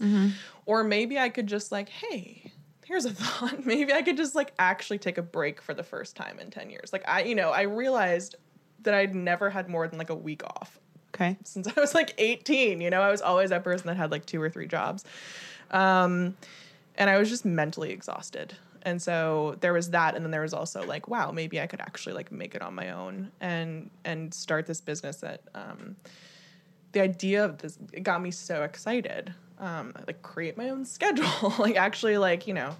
or 0.65 0.83
maybe 0.83 1.17
I 1.19 1.27
could 1.29 1.47
just 1.47 1.71
like, 1.73 1.89
hey. 1.89 2.53
Here's 2.85 3.05
a 3.05 3.11
thought. 3.13 3.67
Maybe 3.67 3.93
I 3.93 4.01
could 4.01 4.17
just 4.17 4.33
like 4.33 4.51
actually 4.57 4.97
take 4.97 5.19
a 5.19 5.21
break 5.21 5.61
for 5.61 5.75
the 5.75 5.83
first 5.83 6.15
time 6.15 6.39
in 6.39 6.49
10 6.49 6.71
years. 6.71 6.91
Like 6.91 7.03
I, 7.07 7.21
you 7.21 7.35
know, 7.35 7.51
I 7.51 7.61
realized 7.63 8.35
that 8.81 8.95
I'd 8.95 9.13
never 9.13 9.51
had 9.51 9.69
more 9.69 9.87
than 9.87 9.99
like 9.99 10.09
a 10.09 10.15
week 10.15 10.43
off 10.43 10.79
Okay. 11.13 11.37
since 11.43 11.67
I 11.77 11.79
was 11.79 11.93
like 11.93 12.15
18. 12.17 12.81
You 12.81 12.89
know, 12.89 13.01
I 13.01 13.11
was 13.11 13.21
always 13.21 13.51
that 13.51 13.63
person 13.63 13.85
that 13.87 13.97
had 13.97 14.09
like 14.09 14.25
two 14.25 14.41
or 14.41 14.49
three 14.49 14.67
jobs. 14.67 15.03
Um, 15.69 16.35
and 16.99 17.09
I 17.09 17.17
was 17.17 17.29
just 17.29 17.45
mentally 17.45 17.91
exhausted. 17.91 18.55
And 18.83 19.01
so 19.01 19.57
there 19.61 19.73
was 19.73 19.89
that, 19.89 20.15
and 20.15 20.23
then 20.23 20.31
there 20.31 20.41
was 20.41 20.53
also 20.53 20.85
like, 20.85 21.07
wow, 21.07 21.31
maybe 21.31 21.59
I 21.59 21.67
could 21.67 21.81
actually 21.81 22.13
like 22.13 22.31
make 22.31 22.53
it 22.53 22.61
on 22.61 22.75
my 22.75 22.91
own 22.91 23.31
and 23.41 23.89
and 24.05 24.33
start 24.33 24.67
this 24.67 24.79
business. 24.79 25.17
That 25.17 25.41
um, 25.55 25.95
the 26.91 27.01
idea 27.01 27.43
of 27.43 27.57
this 27.57 27.77
it 27.91 28.03
got 28.03 28.21
me 28.21 28.31
so 28.31 28.63
excited. 28.63 29.33
Um, 29.57 29.93
like 30.07 30.21
create 30.21 30.57
my 30.57 30.69
own 30.69 30.85
schedule, 30.97 31.53
like 31.57 31.75
actually 31.75 32.17
like 32.17 32.47
you 32.47 32.53
know 32.53 32.75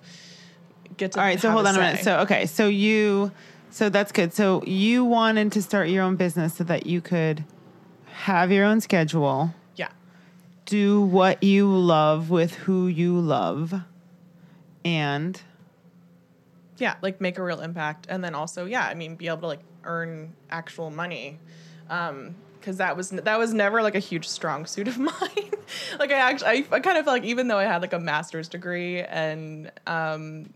get 0.97 1.13
to. 1.13 1.19
All 1.19 1.25
right. 1.25 1.39
So 1.39 1.51
hold 1.51 1.65
on 1.65 1.75
a 1.75 1.79
minute. 1.79 2.03
So, 2.03 2.19
okay. 2.19 2.45
So 2.45 2.67
you, 2.67 3.31
so 3.71 3.89
that's 3.89 4.11
good. 4.11 4.33
So 4.33 4.63
you 4.65 5.03
wanted 5.05 5.51
to 5.53 5.61
start 5.61 5.89
your 5.89 6.03
own 6.03 6.15
business 6.15 6.55
so 6.55 6.63
that 6.65 6.85
you 6.85 7.01
could 7.01 7.43
have 8.05 8.51
your 8.51 8.65
own 8.65 8.81
schedule, 8.81 9.53
yeah, 9.75 9.89
do 10.65 11.01
what 11.01 11.41
you 11.43 11.67
love 11.67 12.29
with 12.29 12.53
who 12.55 12.87
you 12.87 13.19
love, 13.19 13.81
and 14.85 15.41
yeah 16.77 16.95
like 17.01 17.19
make 17.21 17.37
a 17.37 17.43
real 17.43 17.61
impact. 17.61 18.07
And 18.09 18.23
then 18.23 18.35
also 18.35 18.65
yeah 18.65 18.85
i 18.85 18.93
mean 18.93 19.15
be 19.15 19.27
able 19.27 19.41
to 19.41 19.47
like 19.47 19.63
earn 19.83 20.33
actual 20.49 20.91
money. 20.91 21.39
Um 21.89 22.35
because 22.59 22.77
that 22.77 22.97
was 22.97 23.09
that 23.11 23.39
was 23.39 23.53
never 23.53 23.81
like 23.81 23.95
a 23.95 23.99
huge 23.99 24.27
strong 24.27 24.65
suit 24.65 24.87
of 24.87 24.97
mine. 24.97 25.51
Like 25.97 26.11
i 26.11 26.15
actually 26.15 26.47
I, 26.49 26.65
I 26.71 26.79
kind 26.79 26.97
of 26.97 27.05
felt 27.05 27.15
like 27.15 27.23
even 27.23 27.47
though 27.47 27.57
i 27.57 27.63
had 27.63 27.81
like 27.81 27.93
a 27.93 27.99
master's 27.99 28.47
degree 28.47 29.01
and 29.01 29.71
um 29.87 30.53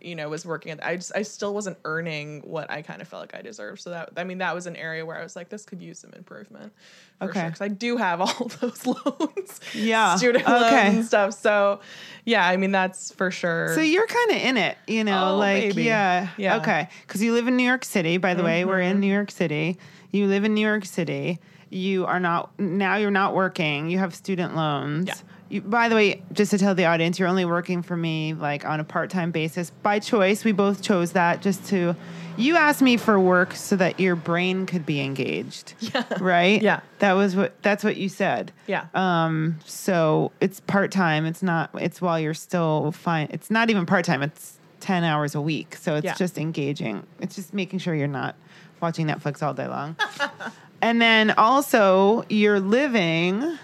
you 0.00 0.14
know 0.14 0.28
was 0.28 0.44
working 0.44 0.72
at 0.72 0.84
i 0.84 0.94
just 0.96 1.10
i 1.14 1.22
still 1.22 1.54
wasn't 1.54 1.76
earning 1.84 2.42
what 2.42 2.70
i 2.70 2.82
kind 2.82 3.00
of 3.00 3.08
felt 3.08 3.22
like 3.22 3.34
i 3.34 3.40
deserved 3.42 3.80
so 3.80 3.90
that 3.90 4.10
i 4.16 4.24
mean 4.24 4.38
that 4.38 4.54
was 4.54 4.66
an 4.66 4.76
area 4.76 5.04
where 5.06 5.18
i 5.18 5.22
was 5.22 5.34
like 5.34 5.48
this 5.48 5.64
could 5.64 5.80
use 5.80 5.98
some 5.98 6.12
improvement 6.14 6.72
for 7.18 7.24
Okay. 7.24 7.44
because 7.46 7.60
i 7.62 7.68
do 7.68 7.96
have 7.96 8.20
all 8.20 8.46
those 8.60 8.86
loans 8.86 9.60
Yeah, 9.72 10.16
student 10.16 10.44
okay. 10.44 10.52
loans 10.84 10.96
and 10.96 11.04
stuff 11.06 11.32
so 11.34 11.80
yeah 12.24 12.46
i 12.46 12.56
mean 12.56 12.72
that's 12.72 13.10
for 13.12 13.30
sure 13.30 13.74
So 13.74 13.80
you're 13.80 14.06
kind 14.06 14.30
of 14.32 14.36
in 14.36 14.56
it, 14.58 14.76
you 14.86 15.02
know, 15.04 15.30
Oh, 15.32 15.36
like 15.38 15.62
maybe. 15.64 15.84
yeah, 15.84 16.28
Yeah. 16.36 16.58
okay. 16.58 16.88
Because 17.06 17.22
you 17.22 17.32
live 17.32 17.48
in 17.48 17.56
New 17.56 17.64
York 17.66 17.84
City. 17.84 18.18
By 18.18 18.34
the 18.34 18.42
way, 18.42 18.64
we're 18.64 18.80
in 18.80 18.92
mm-hmm. 18.92 19.00
New 19.00 19.12
York 19.12 19.30
City. 19.30 19.78
You 20.10 20.26
live 20.26 20.44
in 20.44 20.54
New 20.54 20.66
York 20.66 20.84
City. 20.84 21.38
You 21.70 22.06
are 22.06 22.20
not 22.20 22.58
now. 22.58 22.96
You're 22.96 23.10
not 23.10 23.34
working. 23.34 23.88
You 23.90 23.98
have 23.98 24.14
student 24.14 24.54
loans. 24.56 25.08
Yeah. 25.08 25.14
You, 25.48 25.60
by 25.60 25.88
the 25.88 25.94
way, 25.94 26.22
just 26.32 26.50
to 26.50 26.58
tell 26.58 26.74
the 26.74 26.86
audience, 26.86 27.18
you're 27.18 27.28
only 27.28 27.44
working 27.44 27.82
for 27.82 27.96
me 27.96 28.34
like 28.34 28.64
on 28.64 28.80
a 28.80 28.84
part 28.84 29.10
time 29.10 29.30
basis 29.30 29.70
by 29.82 29.98
choice. 30.00 30.44
We 30.44 30.52
both 30.52 30.82
chose 30.82 31.12
that 31.12 31.40
just 31.42 31.66
to. 31.66 31.94
You 32.38 32.56
asked 32.56 32.82
me 32.82 32.98
for 32.98 33.18
work 33.18 33.54
so 33.54 33.76
that 33.76 33.98
your 33.98 34.14
brain 34.14 34.66
could 34.66 34.84
be 34.84 35.00
engaged. 35.00 35.72
Yeah. 35.80 36.04
Right. 36.20 36.60
Yeah. 36.60 36.80
That 36.98 37.12
was 37.14 37.34
what. 37.36 37.60
That's 37.62 37.82
what 37.84 37.96
you 37.96 38.08
said. 38.08 38.52
yeah 38.66 38.86
Um, 38.94 39.58
so 39.64 40.32
it's 40.40 40.60
part 40.60 40.90
time. 40.90 41.24
It's 41.26 41.42
not. 41.42 41.70
It's 41.74 42.02
while 42.02 42.18
you're 42.20 42.34
still 42.34 42.92
fine. 42.92 43.28
It's 43.30 43.50
not 43.50 43.70
even 43.70 43.86
part 43.86 44.04
time. 44.04 44.22
It's 44.22 44.58
ten 44.80 45.04
hours 45.04 45.34
a 45.34 45.40
week. 45.40 45.76
So 45.76 45.94
it's 45.94 46.04
Yeah. 46.04 46.14
just 46.14 46.36
engaging. 46.38 47.06
It's 47.20 47.36
just 47.36 47.54
making 47.54 47.78
sure 47.78 47.94
you're 47.94 48.06
not 48.08 48.34
watching 48.82 49.06
Netflix 49.06 49.42
all 49.42 49.54
day 49.54 49.66
long. 49.68 49.96
and 50.82 51.00
then 51.00 51.30
also 51.38 52.24
you're 52.28 52.60
living. 52.60 53.58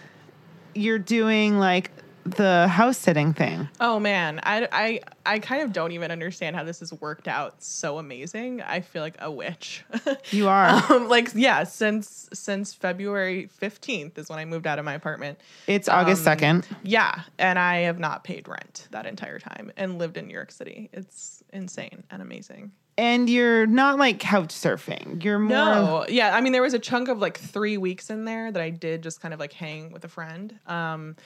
You're 0.75 0.99
doing 0.99 1.59
like 1.59 1.91
the 2.25 2.69
house 2.69 2.99
sitting 2.99 3.35
thing. 3.35 3.69
Oh 3.81 3.99
man, 3.99 4.39
I, 4.45 4.69
I 4.71 5.01
I 5.27 5.39
kind 5.41 5.63
of 5.63 5.73
don't 5.73 5.91
even 5.91 6.13
understand 6.13 6.55
how 6.55 6.63
this 6.63 6.79
has 6.79 6.93
worked 6.93 7.27
out 7.27 7.61
so 7.65 7.99
amazing. 7.99 8.63
I 8.63 8.81
feel 8.81 9.03
like 9.03 9.17
a 9.19 9.29
witch. 9.31 9.85
You 10.31 10.49
are. 10.49 10.69
um, 10.93 11.09
like 11.09 11.31
yeah, 11.35 11.65
since 11.65 12.29
since 12.33 12.75
February 12.75 13.47
fifteenth 13.49 14.17
is 14.19 14.29
when 14.29 14.39
I 14.39 14.45
moved 14.45 14.69
out 14.69 14.79
of 14.79 14.85
my 14.85 14.95
apartment. 14.95 15.41
It's 15.67 15.89
August 15.89 16.21
Um, 16.21 16.25
second. 16.25 16.69
Yeah, 16.85 17.23
and 17.41 17.59
I 17.59 17.79
have 17.81 17.99
not 17.99 18.23
paid 18.23 18.47
rent 18.47 18.87
that 18.93 19.05
entire 19.05 19.41
time 19.41 19.73
and 19.77 19.99
lived 19.99 20.17
in 20.17 20.29
New 20.29 20.35
York 20.35 20.53
City. 20.53 20.91
It's 20.93 21.43
insane 21.53 22.05
and 22.11 22.23
amazing. 22.23 22.71
And 22.99 23.29
you're 23.29 23.67
not 23.67 23.99
like 23.99 24.19
couch 24.19 24.51
surfing. 24.51 25.23
You're 25.25 25.39
more. 25.39 25.49
No, 25.49 26.07
yeah. 26.09 26.37
I 26.37 26.41
mean, 26.41 26.53
there 26.53 26.63
was 26.63 26.75
a 26.75 26.79
chunk 26.79 27.09
of 27.09 27.19
like 27.19 27.39
three 27.39 27.79
weeks 27.79 28.11
in 28.11 28.25
there 28.25 28.53
that 28.53 28.63
I 28.63 28.71
did 28.71 29.03
just 29.03 29.21
kind 29.21 29.33
of 29.33 29.41
like 29.41 29.53
hang 29.53 29.93
with 29.93 30.05
a 30.05 30.09
friend. 30.09 30.59
Um, 30.67 31.17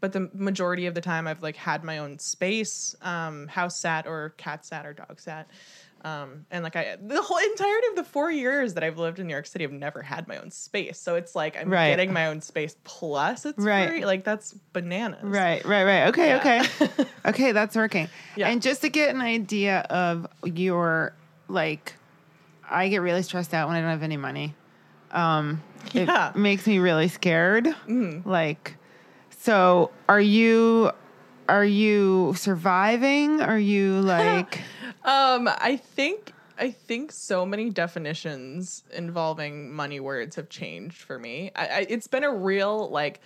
but 0.00 0.12
the 0.12 0.30
majority 0.32 0.86
of 0.86 0.94
the 0.94 1.00
time, 1.02 1.26
I've 1.26 1.42
like 1.42 1.56
had 1.56 1.84
my 1.84 1.98
own 1.98 2.18
space, 2.18 2.94
um, 3.02 3.48
house 3.48 3.78
sat 3.78 4.06
or 4.06 4.30
cat 4.38 4.64
sat 4.64 4.86
or 4.86 4.94
dog 4.94 5.20
sat. 5.20 5.48
Um, 6.04 6.46
and 6.50 6.64
like 6.64 6.76
I, 6.76 6.96
the 7.00 7.20
whole 7.20 7.36
entirety 7.38 7.86
of 7.88 7.96
the 7.96 8.04
four 8.04 8.30
years 8.30 8.74
that 8.74 8.82
I've 8.84 8.98
lived 8.98 9.18
in 9.18 9.26
New 9.26 9.32
York 9.34 9.46
City, 9.46 9.64
I've 9.64 9.72
never 9.72 10.02
had 10.02 10.26
my 10.28 10.38
own 10.38 10.50
space. 10.50 10.98
So 10.98 11.14
it's 11.16 11.34
like 11.34 11.56
I'm 11.60 11.68
Right. 11.68 11.88
getting 11.88 12.12
my 12.12 12.26
own 12.28 12.40
space 12.40 12.76
plus 12.84 13.44
it's 13.44 13.62
Right. 13.62 13.88
free. 13.90 14.04
Like 14.04 14.24
that's 14.24 14.54
bananas. 14.72 15.20
Right, 15.24 15.64
right, 15.66 15.84
right. 15.84 16.06
Okay, 16.08 16.28
Yeah. 16.28 16.36
okay. 16.36 17.06
okay, 17.26 17.52
that's 17.52 17.76
working. 17.76 18.08
Yeah. 18.36 18.48
And 18.48 18.62
just 18.62 18.80
to 18.82 18.88
get 18.88 19.14
an 19.14 19.20
idea 19.20 19.80
of 19.90 20.26
your 20.44 21.12
like 21.48 21.94
I 22.68 22.88
get 22.88 22.98
really 23.02 23.22
stressed 23.22 23.52
out 23.52 23.68
when 23.68 23.76
I 23.76 23.80
don't 23.80 23.90
have 23.90 24.02
any 24.02 24.16
money. 24.16 24.54
Um, 25.10 25.62
it 25.92 26.06
Yeah. 26.06 26.32
makes 26.36 26.66
me 26.66 26.78
really 26.78 27.08
scared. 27.08 27.68
Like, 28.24 28.76
so 29.40 29.90
are 30.08 30.20
you? 30.20 30.92
Are 31.48 31.64
you 31.64 32.32
surviving? 32.36 33.40
Are 33.40 33.58
you 33.58 34.00
like? 34.02 34.60
Um, 35.04 35.48
I 35.48 35.76
think 35.76 36.32
I 36.58 36.70
think 36.70 37.10
so 37.10 37.46
many 37.46 37.70
definitions 37.70 38.84
involving 38.92 39.72
money 39.72 39.98
words 39.98 40.36
have 40.36 40.48
changed 40.50 40.98
for 40.98 41.18
me. 41.18 41.50
I, 41.56 41.66
I, 41.66 41.86
it's 41.88 42.06
been 42.06 42.24
a 42.24 42.32
real 42.32 42.90
like 42.90 43.20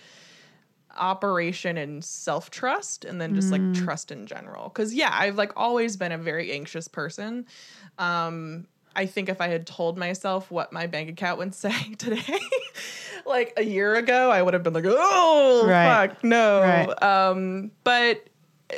operation 0.97 1.77
in 1.77 2.01
self 2.01 2.49
trust 2.49 3.03
and 3.03 3.19
then 3.19 3.33
just 3.35 3.51
like 3.51 3.73
trust 3.73 4.11
in 4.11 4.25
general. 4.25 4.69
Because 4.69 4.93
yeah, 4.93 5.09
I've 5.11 5.35
like 5.35 5.51
always 5.57 5.97
been 5.97 6.11
a 6.13 6.17
very 6.17 6.53
anxious 6.53 6.87
person. 6.87 7.45
Um, 7.97 8.67
I 8.95 9.05
think 9.05 9.27
if 9.27 9.41
I 9.41 9.49
had 9.49 9.67
told 9.67 9.97
myself 9.97 10.49
what 10.49 10.71
my 10.71 10.87
bank 10.87 11.09
account 11.09 11.37
would 11.39 11.53
say 11.55 11.73
today, 11.97 12.39
like 13.25 13.53
a 13.57 13.63
year 13.63 13.95
ago, 13.95 14.31
I 14.31 14.41
would 14.41 14.53
have 14.53 14.63
been 14.63 14.73
like, 14.73 14.85
oh 14.87 15.67
Right. 15.67 16.09
fuck 16.09 16.23
no. 16.23 16.61
Right. 16.61 17.03
Um, 17.03 17.71
but 17.83 18.25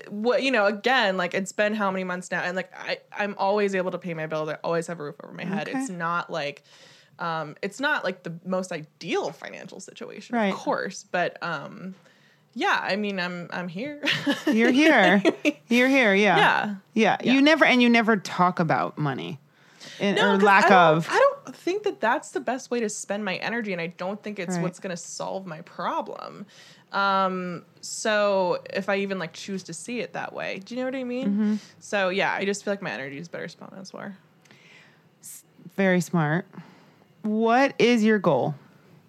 what 0.09 0.43
you 0.43 0.51
know 0.51 0.65
again 0.65 1.15
like 1.15 1.33
it's 1.33 1.51
been 1.53 1.73
how 1.73 1.89
many 1.89 2.03
months 2.03 2.29
now 2.29 2.41
and 2.41 2.55
like 2.57 2.69
i 2.77 2.97
i'm 3.17 3.33
always 3.37 3.73
able 3.73 3.89
to 3.91 3.97
pay 3.97 4.13
my 4.13 4.27
bills 4.27 4.49
i 4.49 4.57
always 4.63 4.85
have 4.87 4.99
a 4.99 5.03
roof 5.03 5.15
over 5.23 5.33
my 5.33 5.45
head 5.45 5.67
Okay. 5.69 5.79
it's 5.79 5.89
not 5.89 6.29
like 6.29 6.63
um 7.19 7.55
it's 7.61 7.79
not 7.79 8.03
like 8.03 8.23
the 8.23 8.33
most 8.45 8.71
ideal 8.73 9.31
financial 9.31 9.79
situation 9.79 10.35
Right. 10.35 10.51
of 10.53 10.59
course 10.59 11.05
but 11.09 11.41
um 11.41 11.95
yeah 12.53 12.79
i 12.83 12.97
mean 12.97 13.17
i'm 13.19 13.47
i'm 13.51 13.69
here 13.69 14.01
You're 14.47 14.71
here. 14.71 15.23
You're 15.69 15.87
here. 15.89 16.13
Yeah. 16.13 16.37
yeah 16.37 16.75
Yeah. 16.93 17.17
Yeah. 17.23 17.33
You 17.33 17.41
never 17.41 17.63
and 17.65 17.81
you 17.81 17.89
never 17.89 18.17
talk 18.17 18.59
about 18.59 18.97
money, 18.97 19.39
and, 19.99 20.15
No, 20.17 20.31
or 20.33 20.37
lack 20.37 20.71
I 20.71 20.75
of. 20.89 21.07
I 21.09 21.17
don't 21.19 21.55
think 21.55 21.83
that 21.83 21.99
that's 21.99 22.31
the 22.31 22.39
best 22.39 22.71
way 22.71 22.79
to 22.79 22.89
spend 22.89 23.23
my 23.25 23.35
energy, 23.35 23.71
and 23.73 23.81
I 23.81 23.87
don't 23.87 24.21
think 24.23 24.39
it's 24.39 24.55
Right. 24.55 24.63
what's 24.63 24.79
going 24.79 24.91
to 24.95 24.97
solve 25.01 25.45
my 25.45 25.61
problem. 25.61 26.45
Um, 26.91 27.63
so 27.81 28.59
if 28.73 28.89
I 28.89 28.97
even 28.97 29.19
like 29.19 29.33
choose 29.33 29.63
to 29.63 29.73
see 29.73 29.99
it 29.99 30.13
that 30.13 30.33
way, 30.33 30.61
do 30.63 30.73
you 30.75 30.79
know 30.81 30.85
what 30.85 30.95
I 30.95 31.03
mean? 31.03 31.27
Mm-hmm. 31.27 31.55
So 31.79 32.09
yeah, 32.09 32.33
I 32.33 32.45
just 32.45 32.63
feel 32.63 32.71
like 32.71 32.81
my 32.81 32.91
energy 32.91 33.17
is 33.17 33.27
better 33.27 33.47
spent 33.47 33.73
elsewhere. 33.75 34.17
Very 35.75 36.01
smart. 36.01 36.45
What 37.21 37.73
is 37.77 38.03
your 38.03 38.19
goal? 38.19 38.55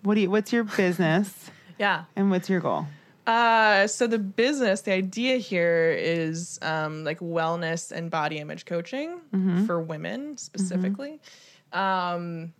What 0.03 0.15
do 0.15 0.21
you? 0.21 0.31
What's 0.31 0.53
your 0.53 0.65
business? 0.65 1.51
Yeah. 1.79 2.07
and 2.17 2.29
what's 2.29 2.51
your 2.51 2.59
goal? 2.59 2.87
Uh, 3.25 3.87
so 3.87 4.09
the 4.09 4.19
business, 4.19 4.81
the 4.81 4.91
idea 4.91 5.37
here 5.37 5.95
is 5.97 6.59
um, 6.61 7.05
like 7.05 7.21
wellness 7.21 7.93
and 7.93 8.11
body 8.11 8.39
image 8.39 8.65
coaching 8.65 9.21
for 9.65 9.81
women 9.81 10.37
specifically. 10.39 11.21
Um, 11.73 12.53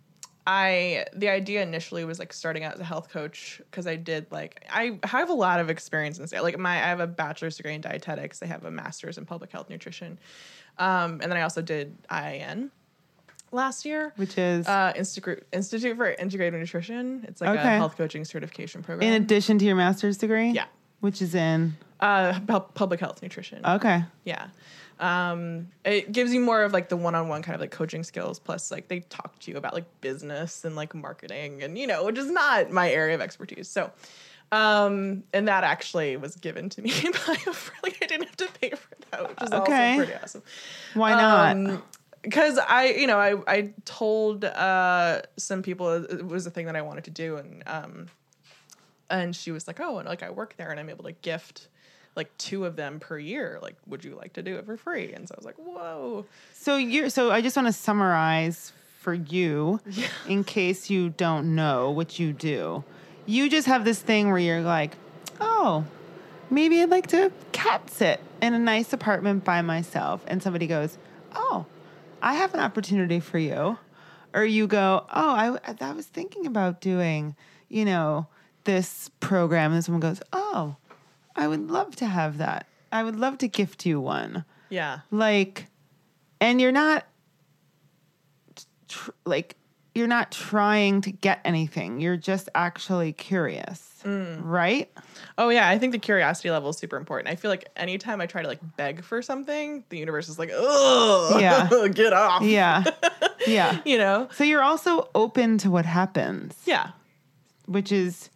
I 0.51 1.05
the 1.13 1.29
idea 1.29 1.61
initially 1.61 2.03
was 2.05 2.17
like 2.17 2.33
starting 2.33 2.63
out 2.63 2.73
as 2.73 2.79
a 2.79 2.83
health 2.83 3.09
coach 3.09 3.61
because 3.69 3.85
I 3.85 3.95
did 3.97 4.25
like 4.31 4.65
I 4.71 4.97
have 5.03 5.29
a 5.29 5.33
lot 5.33 5.59
of 5.59 5.69
experience 5.69 6.17
in 6.17 6.23
this. 6.23 6.33
Like 6.33 6.57
my 6.57 6.71
I 6.71 6.87
have 6.87 6.99
a 6.99 7.05
bachelor's 7.07 7.55
degree 7.57 7.75
in 7.75 7.81
dietetics. 7.81 8.41
I 8.41 8.47
have 8.47 8.65
a 8.65 8.71
master's 8.71 9.19
in 9.19 9.25
public 9.25 9.51
health 9.51 9.69
nutrition, 9.69 10.17
um, 10.79 11.19
and 11.21 11.31
then 11.31 11.33
I 11.37 11.43
also 11.43 11.61
did 11.61 11.95
IIN 12.09 12.71
last 13.51 13.85
year. 13.85 14.11
Which 14.15 14.39
is 14.39 14.67
Uh, 14.67 14.91
Institute 14.95 15.45
Institute 15.53 15.95
for 15.95 16.15
Integrative 16.15 16.59
Nutrition. 16.59 17.25
It's 17.27 17.41
like 17.41 17.55
a 17.55 17.61
health 17.61 17.95
coaching 17.95 18.25
certification 18.25 18.81
program. 18.81 19.07
in 19.07 19.21
addition 19.21 19.59
to 19.59 19.65
your 19.65 19.75
master's 19.75 20.17
degree. 20.17 20.49
Yeah. 20.49 20.65
Which 21.01 21.21
is 21.21 21.35
in 21.35 21.77
Uh, 21.99 22.39
pu- 22.47 22.71
public 22.73 22.99
health 22.99 23.21
nutrition. 23.21 23.63
okay. 23.65 24.03
yeah. 24.23 24.47
Um, 24.99 25.69
it 25.85 26.11
gives 26.11 26.33
you 26.33 26.41
more 26.41 26.63
of 26.63 26.73
like 26.73 26.89
the 26.89 26.97
one-on-one 26.97 27.41
kind 27.41 27.55
of 27.55 27.61
like 27.61 27.71
coaching 27.71 28.03
skills. 28.03 28.37
Plus, 28.39 28.69
like 28.71 28.89
they 28.89 28.99
talk 29.01 29.39
to 29.39 29.51
you 29.51 29.57
about 29.57 29.73
like 29.73 29.85
business 30.01 30.65
and 30.65 30.75
like 30.75 30.93
marketing, 30.93 31.63
and 31.63 31.77
you 31.77 31.87
know, 31.87 32.03
which 32.05 32.17
is 32.17 32.29
not 32.29 32.69
my 32.71 32.91
area 32.91 33.15
of 33.15 33.21
expertise. 33.21 33.69
So, 33.69 33.91
um, 34.51 35.23
and 35.33 35.47
that 35.47 35.63
actually 35.63 36.17
was 36.17 36.35
given 36.35 36.69
to 36.69 36.81
me 36.81 36.91
by 37.27 37.33
a 37.47 37.53
friend. 37.53 37.95
I 38.01 38.05
didn't 38.05 38.25
have 38.25 38.37
to 38.37 38.49
pay 38.59 38.71
for 38.71 38.95
that, 39.11 39.29
which 39.29 39.41
is 39.41 39.53
Okay. 39.53 39.91
also 39.93 40.05
pretty 40.05 40.13
awesome. 40.21 40.43
Why 40.93 41.15
not? 41.15 41.83
because 42.21 42.57
I, 42.57 42.87
you 42.87 43.07
know, 43.07 43.17
I 43.17 43.35
I 43.47 43.73
told 43.85 44.43
uh 44.43 45.21
some 45.37 45.61
people 45.63 46.03
it 46.03 46.25
was 46.25 46.45
a 46.45 46.51
thing 46.51 46.65
that 46.65 46.75
I 46.75 46.81
wanted 46.81 47.05
to 47.05 47.11
do, 47.11 47.37
and 47.37 47.63
um, 47.67 48.07
and 49.09 49.35
she 49.35 49.51
was 49.51 49.65
like, 49.67 49.79
oh, 49.79 49.99
and 49.99 50.07
like 50.09 50.23
I 50.23 50.29
work 50.29 50.55
there, 50.57 50.71
and 50.71 50.79
I'm 50.79 50.89
able 50.89 51.05
to 51.05 51.13
gift 51.13 51.69
like 52.15 52.35
two 52.37 52.65
of 52.65 52.75
them 52.75 52.99
per 52.99 53.17
year. 53.17 53.59
Like, 53.61 53.75
would 53.87 54.03
you 54.03 54.15
like 54.15 54.33
to 54.33 54.41
do 54.41 54.57
it 54.57 54.65
for 54.65 54.77
free? 54.77 55.13
And 55.13 55.27
so 55.27 55.35
I 55.35 55.37
was 55.37 55.45
like, 55.45 55.55
whoa, 55.57 56.25
So 56.53 56.77
you're 56.77 57.09
so 57.09 57.31
I 57.31 57.41
just 57.41 57.55
want 57.55 57.67
to 57.67 57.73
summarize 57.73 58.73
for 58.99 59.13
you 59.13 59.79
in 60.27 60.43
case 60.43 60.89
you 60.89 61.09
don't 61.09 61.55
know 61.55 61.89
what 61.91 62.19
you 62.19 62.33
do. 62.33 62.83
You 63.25 63.49
just 63.49 63.67
have 63.67 63.85
this 63.85 64.01
thing 64.01 64.29
where 64.29 64.39
you're 64.39 64.61
like, 64.61 64.97
"Oh, 65.39 65.85
maybe 66.49 66.81
I'd 66.81 66.89
like 66.89 67.07
to 67.07 67.31
cat 67.51 67.89
sit 67.89 68.19
in 68.41 68.53
a 68.53 68.59
nice 68.59 68.91
apartment 68.91 69.45
by 69.45 69.61
myself." 69.61 70.23
And 70.27 70.43
somebody 70.43 70.67
goes, 70.67 70.97
"Oh, 71.33 71.65
I 72.21 72.33
have 72.33 72.53
an 72.53 72.59
opportunity 72.59 73.19
for 73.19 73.37
you." 73.39 73.77
Or 74.33 74.43
you 74.43 74.67
go, 74.67 75.05
"Oh, 75.13 75.31
I 75.31 75.57
I 75.79 75.91
was 75.93 76.07
thinking 76.07 76.45
about 76.45 76.81
doing, 76.81 77.35
you 77.69 77.85
know, 77.85 78.27
this 78.65 79.09
program." 79.21 79.71
And 79.71 79.83
someone 79.83 80.01
goes, 80.01 80.21
"Oh, 80.33 80.75
I 81.39 81.47
would 81.47 81.71
love 81.71 81.95
to 81.97 82.05
have 82.05 82.37
that. 82.37 82.67
I 82.91 83.03
would 83.03 83.15
love 83.15 83.37
to 83.39 83.47
gift 83.47 83.85
you 83.85 83.99
one." 83.99 84.45
yeah, 84.69 84.99
like 85.11 85.67
and 86.39 86.61
you're 86.61 86.71
not 86.71 87.05
tr- 88.87 89.11
like 89.25 89.55
you're 89.95 90.07
not 90.07 90.31
trying 90.31 91.01
to 91.01 91.11
get 91.11 91.41
anything 91.43 91.99
you're 91.99 92.15
just 92.15 92.47
actually 92.53 93.11
curious 93.11 94.01
mm. 94.05 94.39
right 94.43 94.89
oh 95.37 95.49
yeah. 95.49 95.67
I 95.67 95.77
think 95.77 95.91
the 95.91 95.99
curiosity 95.99 96.51
level 96.51 96.69
is 96.69 96.77
super 96.77 96.95
important. 96.95 97.29
I 97.29 97.35
feel 97.35 97.49
like 97.49 97.67
anytime 97.75 98.21
I 98.21 98.27
try 98.27 98.41
to 98.41 98.47
like 98.47 98.59
beg 98.77 99.03
for 99.03 99.21
something, 99.21 99.83
the 99.89 99.97
universe 99.97 100.29
is 100.29 100.37
like, 100.37 100.51
oh, 100.53 101.37
Yeah. 101.39 101.87
get 101.93 102.13
off, 102.13 102.43
yeah 102.43 102.83
yeah 103.47 103.79
you 103.85 103.97
know, 103.97 104.29
so 104.31 104.43
you're 104.43 104.63
also 104.63 105.09
open 105.15 105.57
to 105.59 105.71
what 105.71 105.85
happens 105.85 106.55
yeah. 106.65 106.91
which 107.65 107.91
is 107.91 108.29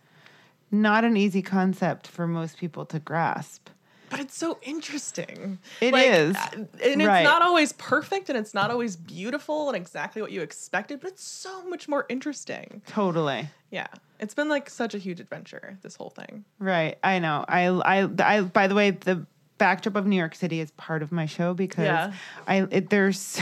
not 0.74 1.04
an 1.06 1.16
easy 1.16 1.42
concept 1.42 2.08
for 2.08 2.28
most 2.28 2.58
people 2.58 2.86
to 2.88 3.00
grasp 3.00 3.70
but 4.10 4.20
it's 4.20 4.38
so 4.38 4.60
interesting. 4.62 5.58
It 5.82 5.92
It 5.96 5.98
is. 6.14 6.36
is, 6.38 6.44
and 6.54 6.68
it's 6.80 6.98
Right. 7.04 7.24
not 7.24 7.42
always 7.42 7.72
perfect, 7.74 8.30
and 8.30 8.38
it's 8.38 8.54
not 8.54 8.70
always 8.70 8.96
beautiful 8.96 9.70
and 9.70 9.76
exactly 9.76 10.22
what 10.22 10.32
you 10.32 10.42
expected. 10.44 11.00
But 11.00 11.14
it's 11.14 11.24
so 11.24 11.68
much 11.68 11.90
more 11.90 12.06
interesting. 12.10 12.84
totally 12.86 13.50
Yeah, 13.72 13.88
it's 14.20 14.36
been 14.36 14.50
like 14.50 14.70
such 14.70 14.94
a 14.94 15.00
huge 15.00 15.20
adventure. 15.20 15.80
This 15.82 15.96
whole 15.96 16.12
thing. 16.12 16.46
Right. 16.60 17.00
I 17.04 17.18
know. 17.18 17.44
I, 17.48 17.66
I, 17.70 18.08
I, 18.20 18.42
by 18.42 18.68
the 18.68 18.76
way, 18.76 18.92
the 18.92 19.26
backdrop 19.58 19.96
of 19.96 20.06
New 20.06 20.16
York 20.18 20.36
City 20.36 20.60
is 20.60 20.70
part 20.72 21.02
of 21.02 21.12
my 21.12 21.26
show 21.26 21.56
because 21.56 21.86
Yeah. 21.86 22.14
I, 22.46 22.68
it, 22.70 22.92
there's, 22.92 23.40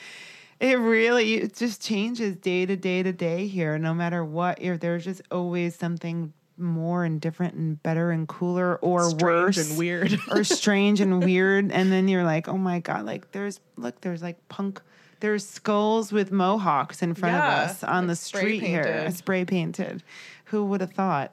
it 0.60 0.78
really, 0.78 1.34
it 1.34 1.54
just 1.56 1.82
changes 1.82 2.36
day 2.36 2.64
to 2.64 2.74
day 2.76 3.02
to 3.02 3.12
day 3.12 3.48
here. 3.48 3.76
No 3.78 3.92
matter 3.92 4.24
what, 4.24 4.62
you're, 4.62 4.78
there's 4.78 5.04
just 5.04 5.20
always 5.30 5.74
something 5.76 6.32
more 6.58 7.04
and 7.04 7.20
different 7.20 7.54
and 7.54 7.82
better 7.82 8.10
and 8.10 8.26
cooler 8.26 8.76
or 8.76 9.10
Strange 9.10 9.22
worse 9.22 9.70
and 9.70 9.78
weird. 9.78 10.18
or 10.30 10.44
strange 10.44 11.00
and 11.00 11.22
weird. 11.22 11.70
And 11.70 11.92
then 11.92 12.08
you're 12.08 12.24
like, 12.24 12.48
oh 12.48 12.56
my 12.56 12.80
God, 12.80 13.04
like 13.04 13.32
there's, 13.32 13.60
look, 13.76 14.00
there's 14.00 14.22
like 14.22 14.48
punk, 14.48 14.80
there's 15.20 15.46
skulls 15.46 16.12
with 16.12 16.30
mohawks 16.32 17.02
in 17.02 17.14
front 17.14 17.34
Yeah, 17.34 17.64
of 17.64 17.70
us 17.70 17.84
on 17.84 18.04
like 18.04 18.08
the 18.08 18.16
street 18.16 18.62
here, 18.62 19.10
spray 19.10 19.44
painted. 19.44 20.02
Who 20.46 20.64
would 20.66 20.80
have 20.80 20.92
thought? 20.92 21.32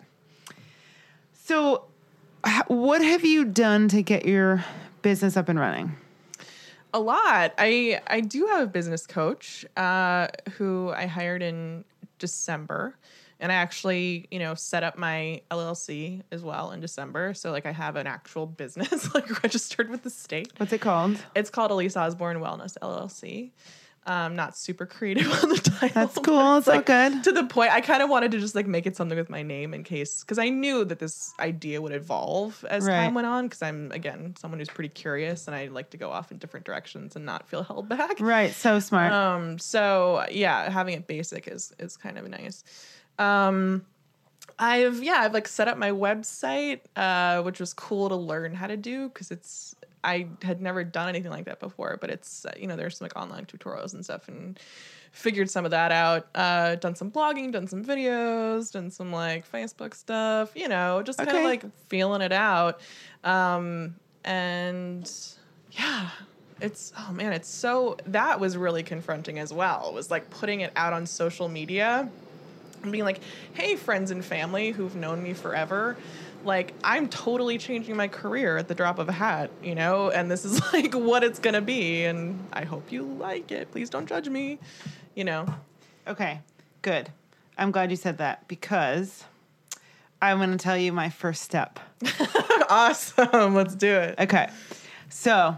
So, 1.33 1.85
what 2.67 3.01
have 3.01 3.23
you 3.23 3.45
done 3.45 3.87
to 3.89 4.01
get 4.01 4.25
your 4.25 4.63
business 5.01 5.37
up 5.37 5.49
and 5.49 5.59
running? 5.59 5.95
a 6.93 6.99
lot. 6.99 7.53
I 7.57 8.01
I 8.07 8.21
do 8.21 8.45
have 8.47 8.61
a 8.61 8.67
business 8.67 9.07
coach 9.07 9.65
uh, 9.75 10.27
who 10.53 10.91
I 10.95 11.07
hired 11.07 11.41
in 11.41 11.83
December, 12.19 12.95
and 13.39 13.51
I 13.51 13.55
actually 13.55 14.27
you 14.31 14.39
know 14.39 14.53
set 14.55 14.83
up 14.83 14.97
my 14.97 15.41
LLC 15.51 16.21
as 16.31 16.41
well 16.43 16.71
in 16.71 16.79
December. 16.79 17.33
So 17.33 17.51
like 17.51 17.65
I 17.65 17.71
have 17.71 17.95
an 17.95 18.07
actual 18.07 18.45
business 18.45 19.13
like 19.15 19.43
registered 19.43 19.89
with 19.89 20.03
the 20.03 20.09
state. 20.09 20.51
What's 20.57 20.73
it 20.73 20.81
called? 20.81 21.17
It's 21.35 21.49
called 21.49 21.71
Elise 21.71 21.97
Osborne 21.97 22.37
Wellness 22.37 22.77
LLC. 22.81 23.51
Um, 24.05 24.35
not 24.35 24.57
super 24.57 24.85
creative 24.85 25.31
on 25.43 25.47
the 25.47 25.55
title. 25.55 25.89
That's 25.93 26.17
cool. 26.19 26.57
It's 26.57 26.67
all 26.67 26.81
good. 26.81 27.23
To 27.23 27.31
the 27.31 27.45
point, 27.45 27.71
I 27.71 27.79
kind 27.79 28.03
of 28.03 28.09
wanted 28.09 28.31
to 28.31 28.39
just 28.41 28.53
like 28.53 28.67
make 28.67 28.85
it 28.85 28.97
something 28.97 29.17
with 29.17 29.29
my 29.29 29.43
name 29.43 29.73
in 29.73 29.83
case, 29.85 30.19
because 30.25 30.37
I 30.37 30.49
knew 30.49 30.83
that 30.83 30.99
this 30.99 31.33
idea 31.39 31.81
would 31.81 31.93
evolve 31.93 32.65
as 32.69 32.83
Right. 32.85 32.95
time 32.95 33.13
went 33.13 33.27
on. 33.27 33.45
Because 33.45 33.61
I'm 33.61 33.93
again 33.93 34.35
someone 34.37 34.59
who's 34.59 34.67
pretty 34.67 34.89
curious 34.89 35.47
and 35.47 35.55
I 35.55 35.67
like 35.67 35.91
to 35.91 35.97
go 35.97 36.09
off 36.11 36.33
in 36.33 36.37
different 36.37 36.65
directions 36.65 37.15
and 37.15 37.25
not 37.25 37.47
feel 37.47 37.63
held 37.63 37.87
back. 37.87 38.19
Right. 38.19 38.51
So 38.51 38.79
smart. 38.79 39.13
Um, 39.13 39.57
so 39.57 40.25
yeah, 40.29 40.69
having 40.69 40.95
it 40.95 41.07
basic 41.07 41.47
is 41.47 41.71
is 41.79 41.95
kind 41.95 42.17
of 42.17 42.27
nice. 42.27 42.65
Um, 43.19 43.85
I've 44.59 45.03
yeah, 45.03 45.17
I've 45.19 45.33
like 45.33 45.47
set 45.47 45.67
up 45.67 45.77
my 45.77 45.91
website, 45.91 46.81
uh, 46.95 47.41
which 47.41 47.59
was 47.59 47.73
cool 47.73 48.09
to 48.09 48.15
learn 48.15 48.53
how 48.53 48.67
to 48.67 48.77
do 48.77 49.09
because 49.09 49.31
it's 49.31 49.75
I 50.03 50.27
had 50.41 50.61
never 50.61 50.83
done 50.83 51.09
anything 51.09 51.31
like 51.31 51.45
that 51.45 51.59
before, 51.59 51.97
but 51.99 52.09
it's 52.09 52.45
uh, 52.45 52.51
you 52.57 52.67
know 52.67 52.75
there's 52.75 52.97
some 52.97 53.05
like 53.05 53.15
online 53.15 53.45
tutorials 53.45 53.93
and 53.93 54.03
stuff, 54.03 54.27
and 54.27 54.59
figured 55.11 55.49
some 55.49 55.65
of 55.65 55.71
that 55.71 55.91
out. 55.91 56.27
Uh, 56.35 56.75
done 56.75 56.95
some 56.95 57.09
blogging, 57.09 57.51
done 57.51 57.67
some 57.67 57.83
videos, 57.83 58.71
done 58.71 58.91
some 58.91 59.11
like 59.11 59.49
Facebook 59.49 59.93
stuff. 59.93 60.51
You 60.55 60.67
know, 60.67 61.01
just 61.03 61.19
kind 61.19 61.29
of 61.29 61.43
like 61.43 61.65
feeling 61.87 62.21
it 62.21 62.33
out. 62.33 62.81
Um, 63.23 63.95
and 64.23 65.09
yeah, 65.71 66.09
it's 66.61 66.93
oh 66.97 67.11
man, 67.11 67.33
it's 67.33 67.49
so 67.49 67.97
that 68.07 68.39
was 68.39 68.57
really 68.57 68.83
confronting 68.83 69.39
as 69.39 69.53
well. 69.53 69.93
Was 69.93 70.11
like 70.11 70.29
putting 70.29 70.61
it 70.61 70.71
out 70.75 70.93
on 70.93 71.05
social 71.05 71.49
media 71.49 72.09
and 72.83 72.91
being 72.91 73.03
like, 73.03 73.19
hey, 73.53 73.75
friends 73.75 74.11
and 74.11 74.23
family 74.23 74.71
who've 74.71 74.95
known 74.95 75.23
me 75.23 75.33
forever, 75.33 75.97
like, 76.43 76.73
I'm 76.83 77.07
totally 77.07 77.57
changing 77.57 77.95
my 77.95 78.07
career 78.07 78.57
at 78.57 78.67
the 78.67 78.75
drop 78.75 78.99
of 78.99 79.09
a 79.09 79.13
hat, 79.13 79.49
you 79.63 79.75
know? 79.75 80.09
And 80.11 80.29
this 80.29 80.45
is 80.45 80.61
like 80.73 80.93
what 80.93 81.23
it's 81.23 81.39
gonna 81.39 81.61
be. 81.61 82.05
And 82.05 82.47
I 82.53 82.65
hope 82.65 82.91
you 82.91 83.03
like 83.03 83.51
it. 83.51 83.71
Please 83.71 83.89
don't 83.89 84.07
judge 84.07 84.29
me, 84.29 84.59
you 85.15 85.23
know? 85.23 85.47
Okay, 86.07 86.41
good. 86.81 87.09
I'm 87.57 87.71
glad 87.71 87.91
you 87.91 87.97
said 87.97 88.17
that 88.17 88.47
because 88.47 89.23
I'm 90.21 90.39
to 90.51 90.57
tell 90.57 90.77
you 90.77 90.91
my 90.91 91.09
first 91.09 91.41
step. 91.41 91.79
awesome. 92.69 93.55
Let's 93.55 93.75
do 93.75 93.93
it. 93.93 94.19
Okay. 94.19 94.49
So, 95.09 95.57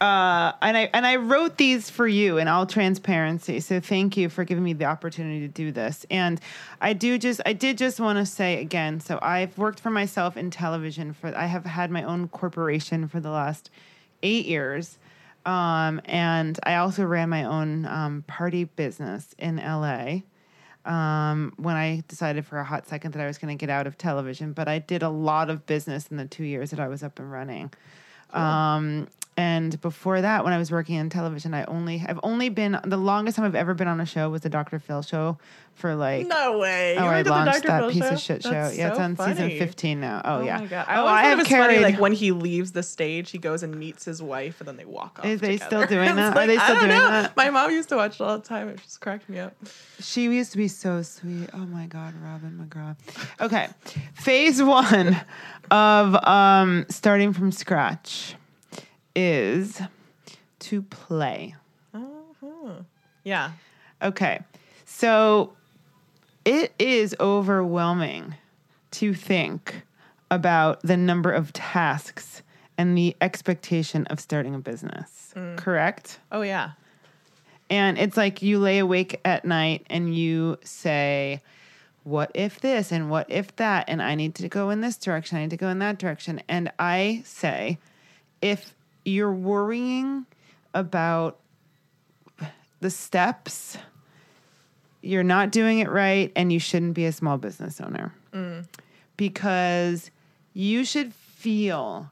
uh, 0.00 0.52
and 0.62 0.76
I 0.78 0.90
and 0.94 1.06
I 1.06 1.16
wrote 1.16 1.58
these 1.58 1.90
for 1.90 2.08
you 2.08 2.38
in 2.38 2.48
all 2.48 2.64
transparency. 2.64 3.60
So 3.60 3.80
thank 3.80 4.16
you 4.16 4.30
for 4.30 4.44
giving 4.44 4.64
me 4.64 4.72
the 4.72 4.86
opportunity 4.86 5.40
to 5.40 5.48
do 5.48 5.72
this. 5.72 6.06
And 6.10 6.40
I 6.80 6.94
do 6.94 7.18
just 7.18 7.42
I 7.44 7.52
did 7.52 7.76
just 7.76 8.00
want 8.00 8.18
to 8.18 8.24
say 8.24 8.62
again. 8.62 9.00
So 9.00 9.18
I've 9.20 9.56
worked 9.58 9.78
for 9.78 9.90
myself 9.90 10.38
in 10.38 10.50
television 10.50 11.12
for 11.12 11.36
I 11.36 11.46
have 11.46 11.66
had 11.66 11.90
my 11.90 12.02
own 12.02 12.28
corporation 12.28 13.08
for 13.08 13.20
the 13.20 13.30
last 13.30 13.68
eight 14.22 14.46
years. 14.46 14.98
Um, 15.44 16.00
and 16.06 16.58
I 16.62 16.76
also 16.76 17.04
ran 17.04 17.28
my 17.28 17.44
own 17.44 17.84
um, 17.84 18.24
party 18.26 18.64
business 18.64 19.34
in 19.38 19.56
LA 19.56 20.20
um, 20.84 21.52
when 21.56 21.76
I 21.76 22.02
decided 22.08 22.46
for 22.46 22.58
a 22.58 22.64
hot 22.64 22.86
second 22.86 23.12
that 23.12 23.22
I 23.22 23.26
was 23.26 23.36
going 23.36 23.56
to 23.56 23.60
get 23.60 23.70
out 23.70 23.86
of 23.86 23.98
television. 23.98 24.54
But 24.54 24.66
I 24.66 24.78
did 24.78 25.02
a 25.02 25.10
lot 25.10 25.50
of 25.50 25.66
business 25.66 26.08
in 26.08 26.16
the 26.16 26.26
two 26.26 26.44
years 26.44 26.70
that 26.70 26.80
I 26.80 26.88
was 26.88 27.02
up 27.02 27.18
and 27.18 27.30
running. 27.30 27.70
Um, 28.32 29.08
and 29.36 29.80
before 29.80 30.20
that, 30.20 30.44
when 30.44 30.52
I 30.52 30.58
was 30.58 30.70
working 30.70 30.96
in 30.96 31.08
television, 31.08 31.54
I 31.54 31.64
only 31.64 32.04
I've 32.06 32.20
only 32.22 32.48
been 32.48 32.78
the 32.84 32.96
longest 32.98 33.36
time 33.36 33.46
I've 33.46 33.54
ever 33.54 33.74
been 33.74 33.88
on 33.88 34.00
a 34.00 34.06
show 34.06 34.28
was 34.28 34.42
the 34.42 34.50
Dr. 34.50 34.78
Phil 34.78 35.02
show 35.02 35.38
for 35.74 35.94
like 35.94 36.26
No 36.26 36.58
way. 36.58 36.96
oh 36.98 37.04
You 37.04 37.08
I 37.08 37.22
launched 37.22 37.62
Dr. 37.62 37.68
that 37.68 37.80
Phil 37.80 37.90
piece 37.90 38.02
show? 38.02 38.10
of 38.10 38.20
shit 38.20 38.42
show. 38.42 38.50
That's 38.50 38.76
yeah, 38.76 38.88
it's 38.88 38.96
so 38.98 39.02
on 39.04 39.16
season 39.16 39.50
fifteen 39.50 40.00
now. 40.00 40.20
Oh, 40.24 40.38
Oh 40.38 40.42
yeah. 40.44 40.58
my 40.58 40.66
god! 40.66 40.86
oh, 40.90 41.06
I 41.06 41.20
I 41.20 41.22
have 41.28 41.46
carried. 41.46 41.76
funny, 41.76 41.78
like 41.92 41.98
when 42.00 42.12
he 42.12 42.32
leaves 42.32 42.72
the 42.72 42.82
stage, 42.82 43.30
he 43.30 43.38
goes 43.38 43.62
and 43.62 43.74
meets 43.76 44.04
his 44.04 44.20
wife, 44.22 44.60
and 44.60 44.68
then 44.68 44.76
they 44.76 44.84
walk 44.84 45.20
off. 45.20 45.24
Is 45.24 45.40
they 45.40 45.52
together. 45.56 45.86
still 45.86 45.86
doing 45.86 46.08
It's 46.08 46.16
that? 46.16 46.36
Are 46.36 46.46
they 46.46 46.56
I 46.58 46.64
still 46.64 46.76
doing 46.80 46.88
know. 46.90 47.08
that? 47.08 47.36
My 47.36 47.48
mom 47.50 47.70
used 47.70 47.88
to 47.90 47.96
watch 47.96 48.16
it 48.16 48.20
all 48.22 48.36
the 48.36 48.44
time. 48.46 48.68
It 48.68 48.82
just 48.82 49.00
cracked 49.00 49.28
me 49.28 49.38
up. 49.38 49.54
She 50.00 50.24
used 50.24 50.50
to 50.52 50.58
be 50.58 50.68
so 50.68 51.00
sweet. 51.02 51.48
Oh 51.54 51.58
my 51.58 51.86
God, 51.86 52.14
Robin 52.22 52.68
McGraw. 52.68 52.96
Okay. 53.40 53.68
Phase 54.14 54.62
one 54.62 55.16
of 55.70 56.14
um, 56.26 56.84
starting 56.90 57.32
from 57.32 57.52
scratch 57.52 58.34
is 59.14 59.80
to 60.60 60.82
play. 60.82 61.54
Uh-huh. 61.94 62.74
Yeah. 63.24 63.52
Okay. 64.02 64.40
So 64.84 65.52
it 66.44 66.72
is 66.78 67.14
overwhelming 67.20 68.34
to 68.92 69.14
think 69.14 69.82
about 70.30 70.80
the 70.82 70.96
number 70.96 71.32
of 71.32 71.52
tasks 71.52 72.42
and 72.78 72.96
the 72.96 73.16
expectation 73.20 74.06
of 74.06 74.20
starting 74.20 74.54
a 74.54 74.58
business. 74.58 75.34
Correct? 75.56 76.18
Oh 76.32 76.42
yeah. 76.42 76.72
And 77.68 77.98
it's 77.98 78.16
like 78.16 78.42
you 78.42 78.58
lay 78.58 78.78
awake 78.78 79.20
at 79.24 79.44
night 79.44 79.86
and 79.88 80.14
you 80.14 80.58
say, 80.64 81.40
what 82.04 82.30
if 82.34 82.60
this 82.60 82.90
and 82.90 83.10
what 83.10 83.30
if 83.30 83.54
that? 83.56 83.84
And 83.88 84.02
I 84.02 84.14
need 84.14 84.34
to 84.36 84.48
go 84.48 84.70
in 84.70 84.80
this 84.80 84.96
direction. 84.96 85.38
I 85.38 85.42
need 85.42 85.50
to 85.50 85.56
go 85.56 85.68
in 85.68 85.78
that 85.80 85.98
direction. 85.98 86.42
And 86.48 86.72
I 86.78 87.22
say, 87.24 87.78
if 88.42 88.74
you're 89.10 89.32
worrying 89.32 90.26
about 90.74 91.38
the 92.80 92.90
steps, 92.90 93.76
you're 95.02 95.22
not 95.22 95.50
doing 95.50 95.78
it 95.80 95.90
right 95.90 96.32
and 96.36 96.52
you 96.52 96.58
shouldn't 96.58 96.94
be 96.94 97.04
a 97.06 97.12
small 97.12 97.38
business 97.38 97.80
owner. 97.80 98.14
Mm. 98.32 98.66
Because 99.16 100.10
you 100.54 100.84
should 100.84 101.12
feel 101.14 102.10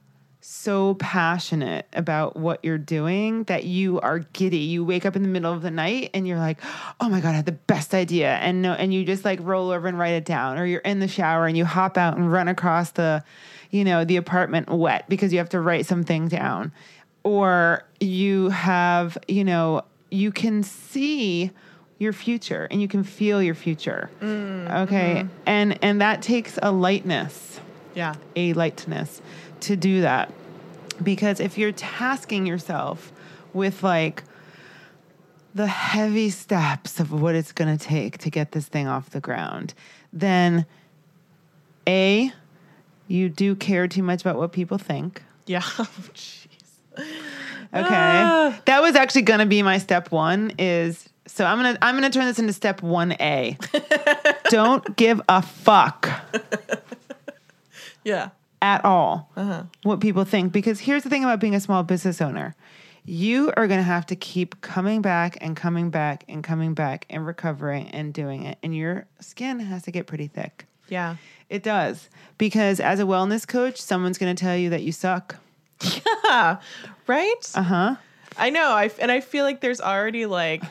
so 0.50 0.94
passionate 0.94 1.86
about 1.92 2.34
what 2.36 2.58
you're 2.64 2.78
doing 2.78 3.44
that 3.44 3.64
you 3.64 4.00
are 4.00 4.20
giddy. 4.32 4.56
You 4.58 4.82
wake 4.84 5.04
up 5.04 5.14
in 5.14 5.22
the 5.22 5.28
middle 5.28 5.52
of 5.52 5.60
the 5.60 5.70
night 5.70 6.10
and 6.14 6.26
you're 6.26 6.38
like, 6.38 6.58
"Oh 7.00 7.08
my 7.10 7.20
god, 7.20 7.30
I 7.30 7.32
had 7.34 7.46
the 7.46 7.52
best 7.52 7.92
idea." 7.94 8.30
And 8.36 8.62
no 8.62 8.72
and 8.72 8.92
you 8.94 9.04
just 9.04 9.24
like 9.26 9.40
roll 9.42 9.70
over 9.70 9.86
and 9.88 9.98
write 9.98 10.14
it 10.14 10.24
down 10.24 10.58
or 10.58 10.64
you're 10.64 10.80
in 10.80 11.00
the 11.00 11.08
shower 11.08 11.46
and 11.46 11.56
you 11.56 11.66
hop 11.66 11.98
out 11.98 12.16
and 12.16 12.32
run 12.32 12.48
across 12.48 12.92
the 12.92 13.22
you 13.70 13.84
know, 13.84 14.02
the 14.06 14.16
apartment 14.16 14.70
wet 14.70 15.06
because 15.10 15.30
you 15.30 15.38
have 15.38 15.50
to 15.50 15.60
write 15.60 15.84
something 15.84 16.28
down. 16.28 16.72
Or 17.24 17.84
you 18.00 18.48
have, 18.48 19.18
you 19.28 19.44
know, 19.44 19.82
you 20.10 20.32
can 20.32 20.62
see 20.62 21.50
your 21.98 22.14
future 22.14 22.66
and 22.70 22.80
you 22.80 22.88
can 22.88 23.04
feel 23.04 23.42
your 23.42 23.54
future. 23.54 24.08
Mm, 24.22 24.84
okay? 24.84 25.14
Mm-hmm. 25.24 25.28
And 25.44 25.78
and 25.84 26.00
that 26.00 26.22
takes 26.22 26.58
a 26.62 26.72
lightness 26.72 27.60
Yeah. 27.94 28.14
a 28.34 28.54
lightness 28.54 29.20
to 29.60 29.76
do 29.76 30.00
that. 30.00 30.32
Because 31.02 31.40
if 31.40 31.56
you're 31.58 31.72
tasking 31.72 32.46
yourself 32.46 33.12
with 33.52 33.82
like 33.82 34.24
the 35.54 35.66
heavy 35.66 36.30
steps 36.30 37.00
of 37.00 37.12
what 37.12 37.34
it's 37.34 37.52
going 37.52 37.76
to 37.76 37.82
take 37.82 38.18
to 38.18 38.30
get 38.30 38.52
this 38.52 38.66
thing 38.66 38.86
off 38.86 39.10
the 39.10 39.20
ground, 39.20 39.74
then 40.12 40.66
A, 41.86 42.32
you 43.06 43.28
do 43.28 43.54
care 43.54 43.88
too 43.88 44.02
much 44.02 44.20
about 44.20 44.36
what 44.36 44.52
people 44.52 44.78
think. 44.78 45.22
Yeah. 45.46 45.62
Oh, 45.78 45.88
Jeez. 46.14 46.48
Okay. 47.74 47.94
Ah. 47.94 48.60
That 48.64 48.82
was 48.82 48.96
actually 48.96 49.22
going 49.22 49.40
to 49.40 49.46
be 49.46 49.62
my 49.62 49.78
step 49.78 50.10
1 50.10 50.54
is 50.58 51.08
so 51.26 51.44
I'm 51.44 51.60
going 51.60 51.74
to 51.76 51.84
I'm 51.84 51.96
going 51.96 52.10
to 52.10 52.18
turn 52.18 52.26
this 52.26 52.38
into 52.38 52.52
step 52.52 52.80
1A. 52.80 54.42
Don't 54.50 54.96
give 54.96 55.20
a 55.28 55.42
fuck. 55.42 56.10
Yeah. 58.04 58.30
At 58.62 58.84
all 58.84 59.30
Uh-huh. 59.36 59.64
what 59.82 60.00
people 60.00 60.24
think. 60.24 60.52
Because 60.52 60.80
here's 60.80 61.02
the 61.04 61.10
thing 61.10 61.24
about 61.24 61.40
being 61.40 61.54
a 61.54 61.60
small 61.60 61.82
business 61.82 62.20
owner 62.20 62.54
you 63.04 63.50
are 63.56 63.66
going 63.66 63.80
to 63.80 63.84
have 63.84 64.04
to 64.04 64.14
keep 64.16 64.60
coming 64.60 65.00
back 65.00 65.38
and 65.40 65.56
coming 65.56 65.88
back 65.88 66.24
and 66.28 66.44
coming 66.44 66.74
back 66.74 67.06
and 67.08 67.26
recovering 67.26 67.88
and 67.88 68.12
doing 68.12 68.42
it. 68.42 68.58
And 68.62 68.76
your 68.76 69.06
skin 69.20 69.60
has 69.60 69.84
to 69.84 69.90
get 69.90 70.06
pretty 70.06 70.26
thick. 70.26 70.66
Yeah. 70.88 71.16
It 71.48 71.62
does. 71.62 72.10
Because 72.36 72.80
as 72.80 73.00
a 73.00 73.04
wellness 73.04 73.48
coach, 73.48 73.80
someone's 73.80 74.18
going 74.18 74.36
to 74.36 74.38
tell 74.38 74.54
you 74.56 74.68
that 74.70 74.82
you 74.82 74.92
suck. 74.92 75.36
Yeah. 75.82 76.58
Right? 77.06 77.50
Uh 77.54 77.62
huh. 77.62 77.96
I 78.36 78.50
know. 78.50 78.72
I 78.72 78.90
and 79.00 79.10
I 79.10 79.20
feel 79.20 79.44
like 79.46 79.62
there's 79.62 79.80
already 79.80 80.26
like, 80.26 80.62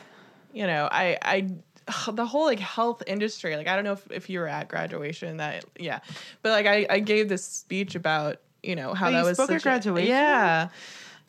you 0.52 0.68
know, 0.68 0.88
I 0.92 1.18
I 1.20 1.48
the 2.12 2.26
whole 2.26 2.44
like 2.46 2.58
health 2.60 3.02
industry. 3.06 3.56
Like 3.56 3.68
I 3.68 3.74
don't 3.74 3.84
know 3.84 3.92
if, 3.92 4.10
if 4.10 4.30
you 4.30 4.40
were 4.40 4.48
at 4.48 4.68
graduation 4.68 5.38
that 5.38 5.64
yeah, 5.78 6.00
but 6.42 6.50
like 6.50 6.66
I 6.66 6.86
I 6.88 6.98
gave 7.00 7.28
this 7.28 7.44
speech 7.44 7.94
about 7.94 8.36
you 8.62 8.74
know 8.76 8.94
how 8.94 9.08
Oh, 9.08 9.12
that 9.12 9.18
you 9.20 9.24
was 9.24 9.36
spoke 9.36 9.50
at 9.50 9.54
such 9.54 9.62
a- 9.62 9.68
graduation? 9.90 10.10
yeah, 10.10 10.68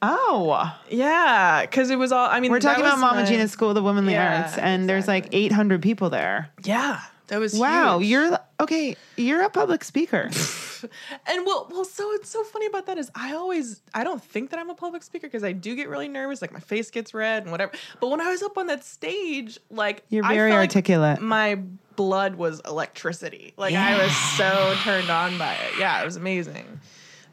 Oh. 0.01 0.75
yeah, 0.89 1.61
because 1.61 1.89
it 1.89 1.97
was 1.97 2.11
all. 2.11 2.27
I 2.29 2.39
mean, 2.39 2.51
We're 2.51 2.59
talking 2.59 2.83
about 2.83 2.99
Mama 2.99 3.21
my- 3.21 3.25
Gena's 3.27 3.51
School 3.51 3.69
of 3.69 3.75
the 3.75 3.83
Womanly 3.83 4.13
Yeah, 4.13 4.43
Arts, 4.43 4.57
and 4.57 4.87
there's 4.89 5.07
like 5.07 5.27
800 5.33 5.81
people 5.81 6.09
there. 6.09 6.49
Yeah, 6.63 7.01
that 7.27 7.39
was 7.39 7.53
Wow. 7.53 7.99
huge. 7.99 8.09
You're 8.09 8.39
okay. 8.61 8.95
You're 9.17 9.43
a 9.43 9.49
public 9.49 9.83
speaker. 9.83 10.29
And 11.27 11.45
well, 11.45 11.67
well, 11.71 11.85
so 11.85 12.11
it's 12.13 12.29
so 12.29 12.43
funny 12.43 12.65
about 12.65 12.85
that 12.87 12.97
is 12.97 13.11
I 13.15 13.33
always 13.33 13.81
I 13.93 14.03
don't 14.03 14.23
think 14.23 14.49
that 14.51 14.59
I'm 14.59 14.69
a 14.69 14.75
public 14.75 15.03
speaker 15.03 15.27
because 15.27 15.43
I 15.43 15.51
do 15.51 15.75
get 15.75 15.89
really 15.89 16.07
nervous, 16.07 16.41
like 16.41 16.51
my 16.51 16.59
face 16.59 16.89
gets 16.91 17.13
red 17.13 17.43
and 17.43 17.51
whatever. 17.51 17.71
But 17.99 18.09
when 18.09 18.21
I 18.21 18.29
was 18.31 18.41
up 18.41 18.57
on 18.57 18.67
that 18.67 18.83
stage, 18.83 19.59
like 19.69 20.03
You're 20.09 20.25
I 20.25 20.35
very 20.35 20.51
felt 20.51 20.59
like 20.61 20.69
articulate. 20.69 21.21
my 21.21 21.55
blood 21.95 22.35
was 22.35 22.61
electricity. 22.65 23.53
Like 23.57 23.75
I 23.75 24.01
was 24.01 24.15
so 24.37 24.75
turned 24.83 25.09
on 25.09 25.37
by 25.37 25.53
it. 25.53 25.79
Yeah, 25.79 26.01
it 26.01 26.05
was 26.05 26.15
amazing. 26.15 26.79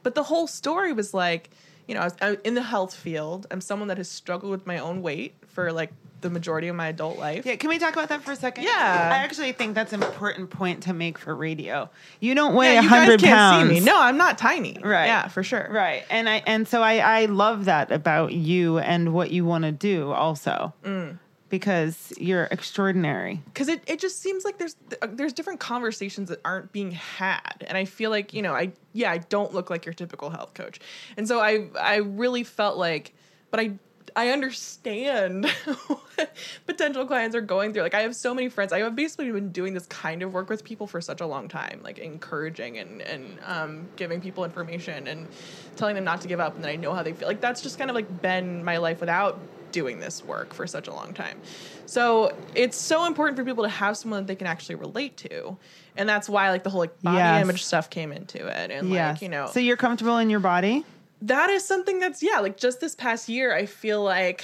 But 0.03 0.15
the 0.15 0.23
whole 0.25 0.47
story 0.47 0.93
was 0.93 1.13
like, 1.15 1.51
you 1.89 1.95
know, 1.95 2.01
I 2.01 2.05
was, 2.05 2.15
I 2.21 2.31
was 2.31 2.39
in 2.45 2.55
the 2.55 2.63
health 2.63 2.95
field. 2.95 3.47
I'm 3.51 3.61
someone 3.61 3.89
that 3.89 3.99
has 3.99 4.09
struggled 4.11 4.51
with 4.51 4.67
my 4.67 4.79
own 4.79 5.03
weight 5.03 5.35
for 5.47 5.73
like 5.73 5.93
the 6.27 6.33
majority 6.33 6.69
of 6.69 6.77
my 6.77 6.89
adult 6.89 7.19
life. 7.19 7.47
Yeah, 7.47 7.57
can 7.57 7.69
we 7.71 7.79
talk 7.79 7.93
about 7.95 8.09
that 8.11 8.23
for 8.23 8.33
a 8.33 8.37
second? 8.37 8.65
Yeah. 8.65 8.71
I 9.13 9.19
actually 9.19 9.53
think 9.53 9.75
that's 9.75 9.93
an 9.93 10.03
important 10.03 10.51
point 10.51 10.83
to 10.85 10.93
make 10.93 11.19
for 11.19 11.35
radio. 11.35 11.89
You 12.21 12.35
don't 12.35 12.55
weigh 12.55 12.75
Yeah, 12.75 12.83
you 12.83 12.91
guys 12.91 12.99
hundred 12.99 13.21
can't 13.21 13.35
pounds. 13.37 13.69
see 13.71 13.81
me. 13.81 13.87
No, 13.87 14.01
I'm 14.01 14.17
not 14.17 14.37
tiny. 14.39 14.79
Right. 14.83 15.07
Yeah, 15.07 15.29
for 15.29 15.43
sure. 15.43 15.69
Right. 15.71 16.05
And 16.11 16.29
I 16.29 16.43
and 16.47 16.67
so 16.67 16.83
I 16.83 16.97
I 16.99 17.25
love 17.27 17.67
that 17.67 17.93
about 17.93 18.33
you 18.33 18.79
and 18.79 19.15
what 19.15 19.31
you 19.31 19.45
want 19.45 19.65
to 19.65 19.73
do 19.73 20.11
also. 20.13 20.75
Mm. 20.85 21.19
because 21.49 22.13
you're 22.19 22.49
extraordinary. 22.51 23.41
because 23.47 23.69
it, 23.69 23.81
it 23.87 24.01
just 24.01 24.21
seems 24.21 24.45
like 24.45 24.59
there's 24.59 24.75
there's 25.11 25.33
different 25.33 25.61
conversations 25.61 26.29
that 26.29 26.41
aren't 26.45 26.73
being 26.73 26.91
had 26.91 27.65
and 27.69 27.79
i 27.79 27.85
feel 27.85 28.11
like 28.11 28.35
you 28.35 28.43
know 28.43 28.53
i 28.53 28.73
yeah 28.93 29.13
i 29.13 29.19
don't 29.19 29.55
look 29.55 29.71
like 29.71 29.87
your 29.87 29.93
typical 29.95 30.29
health 30.31 30.55
coach 30.55 30.81
and 31.17 31.29
so 31.29 31.39
i 31.41 31.69
i 31.81 31.97
really 31.97 32.43
felt 32.43 32.77
like 32.77 33.15
but 33.53 33.61
i 33.61 33.71
i 34.17 34.31
understand 34.31 35.47
what 35.87 36.35
potential 36.67 37.07
clients 37.07 37.37
are 37.37 37.41
going 37.41 37.73
through 37.73 37.83
like 37.83 37.95
i 37.95 38.01
have 38.01 38.17
so 38.17 38.35
many 38.35 38.49
friends 38.49 38.73
i 38.73 38.81
have 38.81 38.97
basically 38.97 39.31
been 39.31 39.53
doing 39.53 39.75
this 39.75 39.87
kind 39.87 40.23
of 40.23 40.33
work 40.33 40.49
with 40.49 40.65
people 40.65 40.87
for 40.87 41.01
such 41.01 41.21
a 41.21 41.27
long 41.27 41.47
time 41.49 41.81
like 41.85 41.99
encouraging 41.99 42.79
and 42.79 43.03
and 43.03 43.39
um, 43.45 43.89
giving 43.97 44.21
people 44.21 44.45
information 44.45 45.07
and 45.07 45.29
telling 45.77 45.95
them 45.95 46.05
not 46.05 46.21
to 46.21 46.29
give 46.29 46.41
up 46.41 46.55
and 46.55 46.65
that 46.65 46.71
i 46.71 46.77
know 46.77 46.93
how 46.93 47.03
they 47.03 47.13
feel 47.13 47.29
like 47.29 47.41
that's 47.41 47.63
just 47.63 47.79
kind 47.79 47.91
of 47.91 47.95
like 47.95 48.23
been 48.23 48.65
my 48.65 48.79
life 48.79 49.01
without 49.01 49.39
doing 49.77 50.01
this 50.01 50.25
work 50.25 50.55
for 50.55 50.67
such 50.67 50.89
a 50.89 50.95
long 50.95 51.13
time. 51.13 51.39
So 51.85 52.35
it's 52.55 52.79
so 52.79 53.05
important 53.07 53.37
for 53.37 53.45
people 53.45 53.65
to 53.65 53.69
have 53.69 53.97
someone 53.99 54.23
that 54.23 54.27
they 54.27 54.35
can 54.35 54.47
actually 54.47 54.77
relate 54.77 55.19
to. 55.19 55.59
And 55.97 56.09
that's 56.09 56.31
why 56.31 56.49
like 56.49 56.65
the 56.65 56.71
whole 56.71 56.81
like 56.81 57.03
body 57.03 57.17
Yes. 57.19 57.43
image 57.43 57.63
stuff 57.63 57.91
came 57.91 58.11
into 58.11 58.47
it. 58.47 58.71
And 58.71 58.89
yes. 58.89 59.17
like, 59.17 59.23
you 59.23 59.29
know, 59.29 59.49
So 59.53 59.61
you're 59.61 59.77
comfortable 59.77 60.17
in 60.17 60.31
your 60.31 60.41
body? 60.41 60.85
That 61.23 61.51
is 61.51 61.65
something 61.65 61.99
that's 61.99 62.23
yeah, 62.23 62.41
like 62.41 62.57
just 62.57 62.81
this 62.81 62.95
past 62.95 63.29
year 63.29 63.55
I 63.55 63.67
feel 63.67 64.03
like 64.03 64.43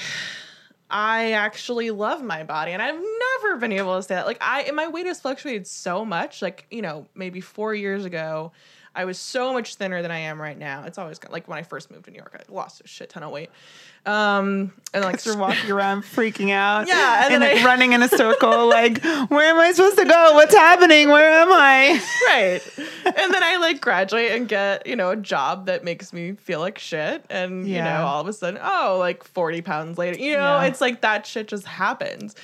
I 0.91 1.33
actually 1.33 1.91
love 1.91 2.23
my 2.23 2.45
body 2.45 2.73
and 2.73 2.83
I've 2.83 3.01
never 3.01 3.57
been 3.57 3.73
able 3.73 3.97
to 3.97 4.03
say 4.03 4.15
that. 4.15 4.27
Like 4.27 4.39
I 4.41 4.71
my 4.73 4.89
weight 4.89 5.07
has 5.07 5.21
fluctuated 5.21 5.67
so 5.67 6.05
much. 6.05 6.43
Like, 6.43 6.67
you 6.71 6.83
know, 6.83 7.07
maybe 7.15 7.41
4 7.41 7.75
years 7.75 8.05
ago 8.05 8.53
I 8.95 9.07
was 9.07 9.19
so 9.19 9.53
much 9.55 9.77
thinner 9.77 10.03
than 10.03 10.11
I 10.11 10.19
am 10.19 10.41
right 10.41 10.59
now. 10.59 10.85
It's 10.85 10.99
always 10.99 11.19
like 11.31 11.49
when 11.49 11.59
I 11.59 11.63
first 11.63 11.91
moved 11.91 12.05
to 12.05 12.11
New 12.11 12.19
York, 12.19 12.37
I 12.39 12.53
lost 12.53 12.83
a 12.85 12.87
shit 12.87 13.09
ton 13.11 13.23
of 13.23 13.31
weight. 13.31 13.51
Um 14.05 14.73
and 14.93 15.03
like 15.05 15.25
You're 15.25 15.37
walking 15.37 15.71
around 15.71 16.03
freaking 16.15 16.51
out. 16.51 16.89
Yeah, 16.89 17.25
and 17.25 17.35
And, 17.35 17.43
then 17.43 17.55
like 17.55 17.63
I- 17.63 17.67
running 17.67 17.93
in 17.93 18.03
a 18.03 18.09
circle, 18.23 18.69
like, 18.69 19.03
where 19.03 19.49
am 19.51 19.59
I 19.59 19.73
supposed 19.73 19.97
to 19.99 20.05
go? 20.05 20.35
What's 20.35 20.55
happening? 20.55 21.09
Where 21.09 21.31
am 21.31 21.49
I? 21.53 22.03
right. 22.27 22.61
And 23.07 23.33
then 23.35 23.43
I 23.43 23.57
like 23.59 23.81
graduate 23.81 24.33
and 24.33 24.47
get, 24.49 24.87
you 24.87 24.97
know, 24.97 25.11
a 25.11 25.17
job 25.17 25.67
that 25.67 25.85
makes 25.85 26.13
me 26.13 26.33
feel 26.33 26.61
like 26.61 26.79
shit. 26.79 27.25
And, 27.31 27.67
you 27.69 27.81
know, 27.83 28.05
all 28.05 28.21
of 28.21 28.27
a 28.29 28.33
sudden, 28.33 28.61
oh, 28.63 28.97
like 28.99 29.25
40 29.25 29.63
pounds 29.63 29.97
later, 29.99 30.19
you 30.19 30.33
know, 30.33 30.59
Yeah. 30.61 30.65
it's 30.65 30.81
like 30.81 31.01
that 31.03 31.25
shit 31.27 31.49
just 31.49 31.65
happens. 31.67 32.35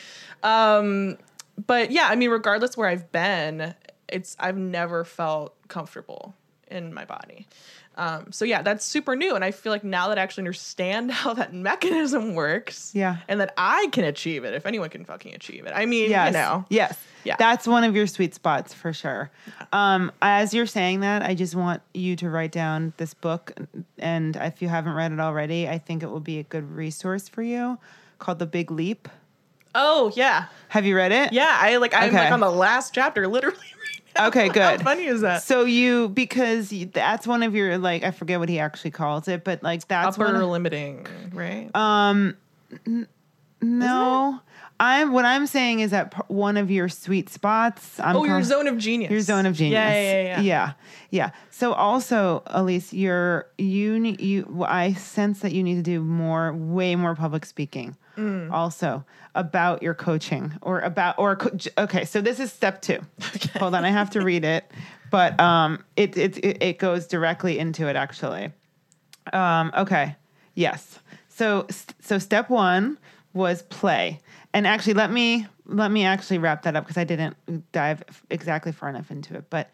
Um, 0.43 1.19
but 1.67 1.91
yeah, 1.91 2.07
I 2.09 2.15
mean, 2.15 2.31
regardless 2.31 2.77
where 2.77 2.89
I've 2.89 3.11
been, 3.11 3.75
it's, 4.09 4.37
I've 4.41 4.57
never 4.57 5.05
felt 5.05 5.55
comfortable 5.69 6.35
in 6.71 6.93
my 6.93 7.05
body. 7.05 7.47
Um, 7.97 8.31
so 8.31 8.45
yeah, 8.45 8.63
that's 8.63 8.85
super 8.85 9.17
new. 9.17 9.35
And 9.35 9.43
I 9.45 9.51
feel 9.51 9.73
like 9.73 9.83
now 9.83 10.09
that 10.09 10.19
I 10.19 10.23
actually 10.23 10.43
understand 10.43 11.11
how 11.21 11.35
that 11.35 11.53
mechanism 11.53 12.35
works 12.35 12.93
Yeah. 12.95 13.17
and 13.27 13.41
that 13.41 13.53
I 13.57 13.89
can 13.93 14.05
achieve 14.05 14.45
it, 14.45 14.55
if 14.55 14.67
anyone 14.67 14.89
can 14.91 15.05
fucking 15.05 15.35
achieve 15.35 15.67
it. 15.67 15.73
I 15.75 15.87
mean, 15.87 16.11
Yes. 16.11 16.29
you 16.29 16.33
know, 16.35 16.65
Yes. 16.69 16.99
Yeah. 17.25 17.35
That's 17.39 17.67
one 17.67 17.85
of 17.85 17.97
your 17.97 18.07
sweet 18.07 18.35
spots 18.35 18.73
for 18.73 18.93
sure. 18.93 19.31
Um, 19.73 20.13
as 20.23 20.55
you're 20.55 20.67
saying 20.67 21.01
that, 21.01 21.23
I 21.23 21.35
just 21.35 21.55
want 21.57 21.83
you 21.93 22.15
to 22.17 22.31
write 22.31 22.53
down 22.53 22.93
this 22.97 23.13
book. 23.13 23.53
And 23.99 24.37
if 24.37 24.63
you 24.63 24.69
haven't 24.69 24.93
read 24.95 25.13
it 25.13 25.21
already, 25.21 25.69
I 25.69 25.79
think 25.79 26.03
it 26.03 26.07
will 26.07 26.21
be 26.21 26.39
a 26.39 26.45
good 26.45 26.71
resource 26.71 27.29
for 27.29 27.43
you 27.43 27.79
called 28.19 28.39
The 28.39 28.47
Big 28.47 28.71
Leap. 28.71 29.09
oh 29.75 30.11
yeah. 30.17 30.47
Have 30.69 30.87
you 30.87 30.97
read 30.97 31.13
it? 31.13 31.33
Yeah, 31.33 31.57
I 31.61 31.77
like 31.77 31.93
I'm 31.95 32.09
Okay. 32.11 32.19
like 32.19 32.33
on 32.33 32.41
the 32.41 32.51
last 32.51 32.95
chapter 32.95 33.27
literally 33.29 33.57
Okay, 34.19 34.47
How 34.49 34.53
good. 34.53 34.83
funny 34.83 35.07
is 35.07 35.21
that? 35.23 35.43
So 35.43 35.65
you 35.65 36.09
because 36.09 36.73
you- 36.73 36.87
that's 36.87 37.27
one 37.27 37.43
of 37.43 37.55
your 37.55 37.79
like 37.79 38.03
I 38.05 38.11
forget 38.11 38.39
what 38.41 38.49
he 38.49 38.59
actually 38.59 38.91
calls 38.91 39.29
it, 39.29 39.45
but 39.45 39.63
like 39.63 39.87
that's 39.89 40.19
Upper 40.19 40.35
of, 40.35 40.49
limiting, 40.49 41.07
right? 41.33 41.71
um 41.75 42.37
no. 43.61 44.41
I'm 44.81 45.13
what 45.13 45.25
I'm 45.25 45.49
saying 45.49 45.81
is 45.81 45.91
that 45.91 46.13
p- 46.13 46.23
one 46.29 46.57
of 46.57 46.71
your 46.71 46.89
sweet 46.89 47.29
spots. 47.29 47.99
I'm 47.99 48.15
oh, 48.15 48.25
your 48.25 48.43
zone 48.45 48.69
of 48.69 48.79
genius. 48.79 49.11
Your 49.11 49.21
zone 49.21 49.45
of 49.45 49.57
genius. 49.57 49.73
Yeah, 49.75 49.91
yeah, 49.93 50.13
yeah. 50.13 50.23
yeah. 50.23 50.41
yeah, 50.41 50.73
yeah. 51.11 51.31
So 51.51 51.73
also, 51.73 52.45
Elise, 52.47 52.93
you're 52.93 53.49
you 53.59 53.99
need 53.99 54.21
you. 54.21 54.65
I 54.65 54.93
sense 54.93 55.41
that 55.41 55.53
you 55.53 55.65
need 55.65 55.75
to 55.77 55.83
do 55.83 56.01
more, 56.01 56.53
way 56.53 56.95
more 56.95 57.17
public 57.17 57.45
speaking. 57.45 57.97
Mm. 58.19 58.51
Also 58.51 59.05
about 59.37 59.81
your 59.81 59.95
coaching 59.95 60.53
or 60.61 60.81
about 60.81 61.19
or 61.19 61.37
co- 61.37 61.57
okay. 61.79 62.05
So 62.05 62.21
this 62.21 62.41
is 62.41 62.53
step 62.53 62.83
two. 62.83 62.99
Hold 63.59 63.77
on, 63.77 63.85
I 63.85 63.91
have 63.91 64.11
to 64.11 64.21
read 64.21 64.45
it, 64.45 64.69
but 65.11 65.39
um, 65.39 65.85
it 65.95 66.17
it 66.17 66.37
it, 66.39 66.63
it 66.63 66.79
goes 66.79 67.07
directly 67.07 67.61
into 67.61 67.87
it 67.87 67.95
actually. 67.95 68.51
Um, 69.33 69.71
okay. 69.77 70.17
Yes. 70.55 70.99
So 71.29 71.69
so 72.01 72.19
step 72.19 72.51
one 72.51 72.99
was 73.35 73.63
play, 73.63 74.21
and 74.53 74.67
actually 74.67 74.95
let 74.95 75.13
me 75.13 75.47
let 75.67 75.93
me 75.93 76.05
actually 76.05 76.39
wrap 76.39 76.63
that 76.63 76.75
up 76.75 76.85
because 76.85 76.97
I 76.99 77.05
didn't 77.05 77.37
dive 77.71 78.03
exactly 78.31 78.73
far 78.73 78.89
enough 78.89 79.13
into 79.13 79.37
it. 79.37 79.45
But 79.49 79.71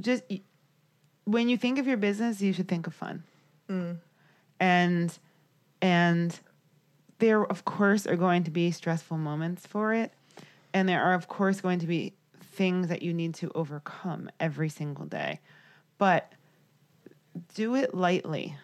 just 0.00 0.24
when 1.24 1.48
you 1.48 1.56
think 1.56 1.78
of 1.78 1.86
your 1.86 1.98
business, 1.98 2.42
you 2.42 2.52
should 2.52 2.66
think 2.66 2.88
of 2.88 2.94
fun, 2.94 3.22
and 4.58 5.16
and 5.80 6.40
there 7.18 7.44
of 7.44 7.64
course 7.64 8.06
are 8.06 8.16
going 8.16 8.44
to 8.44 8.50
be 8.50 8.70
stressful 8.70 9.18
moments 9.18 9.66
for 9.66 9.92
it, 9.94 10.12
and 10.72 10.88
there 10.88 11.02
are 11.02 11.14
of 11.14 11.28
course 11.28 11.60
going 11.60 11.78
to 11.80 11.86
be 11.86 12.14
things 12.40 12.88
that 12.88 13.02
you 13.02 13.12
need 13.14 13.34
to 13.34 13.50
overcome 13.54 14.30
every 14.40 14.68
single 14.68 15.04
day, 15.06 15.40
but 15.98 16.32
do 17.54 17.76
it 17.76 17.94
lightly 17.94 18.56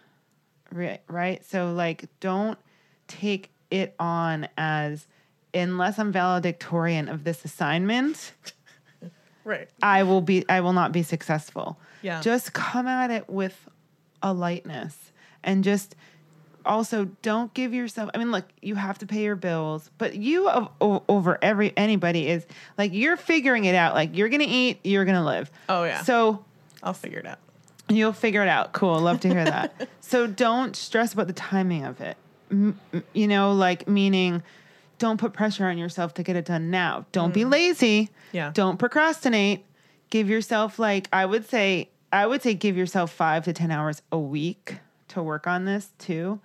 right 0.72 1.00
right 1.06 1.44
so 1.44 1.72
like 1.72 2.06
don't 2.18 2.58
take 3.06 3.50
it 3.70 3.94
on 4.00 4.48
as 4.58 5.06
unless 5.52 5.96
i'm 5.96 6.10
valedictorian 6.10 7.08
of 7.08 7.22
this 7.22 7.44
assignment 7.44 8.32
Right. 9.44 9.68
i 9.80 10.02
will 10.02 10.22
be 10.22 10.44
i 10.48 10.60
will 10.60 10.72
not 10.72 10.90
be 10.90 11.04
successful 11.04 11.78
Yeah. 12.02 12.20
just 12.20 12.52
come 12.52 12.88
at 12.88 13.12
it 13.12 13.28
with 13.30 13.68
a 14.22 14.32
lightness 14.32 15.12
and 15.44 15.62
just 15.62 15.94
also 16.64 17.05
don't 17.22 17.53
give 17.55 17.74
yourself 17.74 18.11
i 18.14 18.18
mean 18.18 18.31
look 18.31 18.44
you 18.62 18.74
have 18.74 18.98
to 18.98 19.07
pay 19.07 19.22
your 19.22 19.37
bills 19.37 19.90
but 19.98 20.14
you 20.14 20.48
over 20.81 21.38
every 21.42 21.72
anybody 21.77 22.29
is 22.29 22.46
like 22.79 22.92
you're 22.92 23.16
figuring 23.16 23.64
it 23.64 23.74
out 23.74 23.94
like 23.94 24.16
you're 24.16 24.29
gonna 24.29 24.44
eat 24.46 24.79
you're 24.85 25.05
gonna 25.05 25.24
live 25.24 25.50
Oh, 25.68 25.85
yeah. 25.85 26.03
so 26.03 26.44
I'll 26.85 26.94
figure 26.94 27.18
it 27.18 27.27
out. 27.27 27.38
You'll 27.88 28.12
figure 28.12 28.42
it 28.42 28.48
out. 28.48 28.72
Cool. 28.72 29.00
Love 29.00 29.20
to 29.20 29.29
hear 29.29 29.44
that. 29.44 29.88
so 30.00 30.27
don't 30.27 30.77
stress 30.77 31.12
about 31.12 31.27
the 31.27 31.33
timing 31.33 31.85
of 31.85 32.00
it. 32.00 32.16
M- 32.50 32.79
you 33.12 33.27
know, 33.27 33.53
like 33.53 33.88
meaning 33.88 34.42
don't 34.98 35.18
put 35.18 35.33
pressure 35.33 35.66
on 35.66 35.77
yourself 35.79 36.14
to 36.14 36.22
get 36.22 36.37
it 36.37 36.44
done 36.44 36.70
now. 36.70 37.07
Don't 37.12 37.35
be 37.35 37.42
mm. 37.42 37.50
lazy. 37.50 38.11
Yeah. 38.33 38.50
Don't 38.55 38.79
procrastinate. 38.79 39.64
Give 40.11 40.29
yourself 40.29 40.79
like 40.79 41.09
I 41.12 41.27
would 41.27 41.48
say 41.48 41.88
I 42.12 42.27
would 42.27 42.42
say 42.42 42.55
give 42.55 42.77
yourself 42.77 43.11
5 43.12 43.46
to 43.46 43.53
10 43.53 43.70
hours 43.70 44.03
a 44.12 44.18
week 44.18 44.77
to 45.14 45.22
work 45.22 45.46
on 45.46 45.64
this 45.64 45.90
too. 45.98 46.40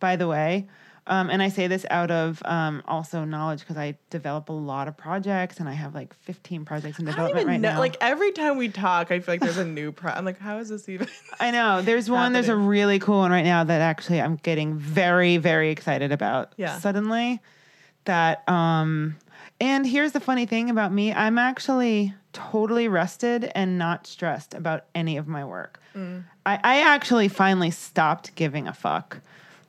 By 0.00 0.16
the 0.16 0.26
way, 0.26 0.66
um, 1.06 1.30
and 1.30 1.42
I 1.42 1.48
say 1.48 1.66
this 1.66 1.84
out 1.90 2.12
of 2.12 2.40
um, 2.44 2.82
also 2.86 3.24
knowledge 3.24 3.60
because 3.60 3.76
I 3.76 3.98
develop 4.10 4.48
a 4.48 4.52
lot 4.52 4.86
of 4.86 4.96
projects 4.96 5.58
and 5.58 5.68
I 5.68 5.72
have 5.72 5.94
like 5.94 6.14
15 6.14 6.64
projects 6.64 7.00
in 7.00 7.08
I 7.08 7.10
don't 7.10 7.16
development 7.16 7.42
even 7.42 7.52
right 7.52 7.60
know. 7.60 7.72
now. 7.74 7.78
Like 7.80 7.96
every 8.00 8.30
time 8.30 8.56
we 8.56 8.68
talk, 8.68 9.10
I 9.10 9.18
feel 9.18 9.34
like 9.34 9.40
there's 9.40 9.58
a 9.58 9.64
new 9.78 9.90
pro. 9.90 10.12
I'm 10.12 10.24
like, 10.24 10.38
how 10.38 10.58
is 10.58 10.68
this 10.68 10.88
even? 10.88 11.08
I 11.40 11.50
know. 11.50 11.82
There's 11.82 12.08
one. 12.08 12.32
There's 12.32 12.48
a 12.48 12.56
really 12.56 13.00
cool 13.00 13.18
one 13.18 13.32
right 13.32 13.44
now 13.44 13.64
that 13.64 13.80
actually 13.80 14.20
I'm 14.20 14.36
getting 14.36 14.76
very, 14.76 15.38
very 15.38 15.70
excited 15.70 16.12
about. 16.12 16.52
Yeah. 16.56 16.78
Suddenly, 16.78 17.40
that 18.04 18.48
um, 18.48 19.16
and 19.60 19.84
here's 19.84 20.12
the 20.12 20.20
funny 20.20 20.46
thing 20.46 20.70
about 20.70 20.92
me. 20.92 21.12
I'm 21.12 21.36
actually 21.36 22.14
totally 22.32 22.88
rested 22.88 23.50
and 23.54 23.78
not 23.78 24.06
stressed 24.06 24.54
about 24.54 24.84
any 24.94 25.16
of 25.16 25.26
my 25.28 25.44
work. 25.44 25.80
Mm. 25.94 26.24
I, 26.46 26.58
I 26.62 26.80
actually 26.80 27.28
finally 27.28 27.70
stopped 27.70 28.34
giving 28.34 28.66
a 28.68 28.72
fuck. 28.72 29.20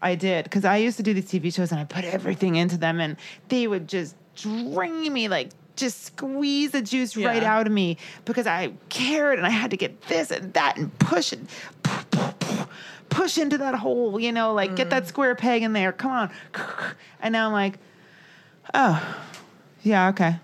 I 0.01 0.15
did 0.15 0.43
because 0.45 0.65
I 0.65 0.77
used 0.77 0.97
to 0.97 1.03
do 1.03 1.13
these 1.13 1.25
TV 1.29 1.53
shows 1.53 1.71
and 1.71 1.79
I 1.79 1.85
put 1.85 2.03
everything 2.05 2.55
into 2.55 2.77
them 2.77 2.99
and 2.99 3.15
they 3.49 3.67
would 3.67 3.87
just 3.87 4.15
drain 4.35 5.13
me 5.13 5.27
like 5.29 5.49
just 5.75 6.03
squeeze 6.03 6.71
the 6.71 6.81
juice 6.81 7.15
right 7.17 7.41
out 7.43 7.65
of 7.67 7.73
me 7.73 7.97
because 8.25 8.45
I 8.45 8.73
cared 8.89 9.37
and 9.39 9.47
I 9.47 9.49
had 9.49 9.71
to 9.71 9.77
get 9.77 10.01
this 10.03 10.29
and 10.31 10.53
that 10.53 10.77
and 10.77 10.97
push 10.99 11.33
it, 11.33 11.39
push 13.09 13.37
into 13.37 13.57
that 13.59 13.75
hole, 13.75 14.19
you 14.19 14.31
know, 14.31 14.53
like 14.53 14.75
get 14.75 14.87
Mm. 14.87 14.91
that 14.91 15.07
square 15.07 15.35
peg 15.35 15.63
in 15.63 15.73
there. 15.73 15.91
Come 15.91 16.11
on. 16.11 16.31
And 17.21 17.31
now 17.33 17.47
I'm 17.47 17.53
like, 17.53 17.79
oh, 18.73 19.17
yeah, 19.83 20.09
okay. 20.09 20.35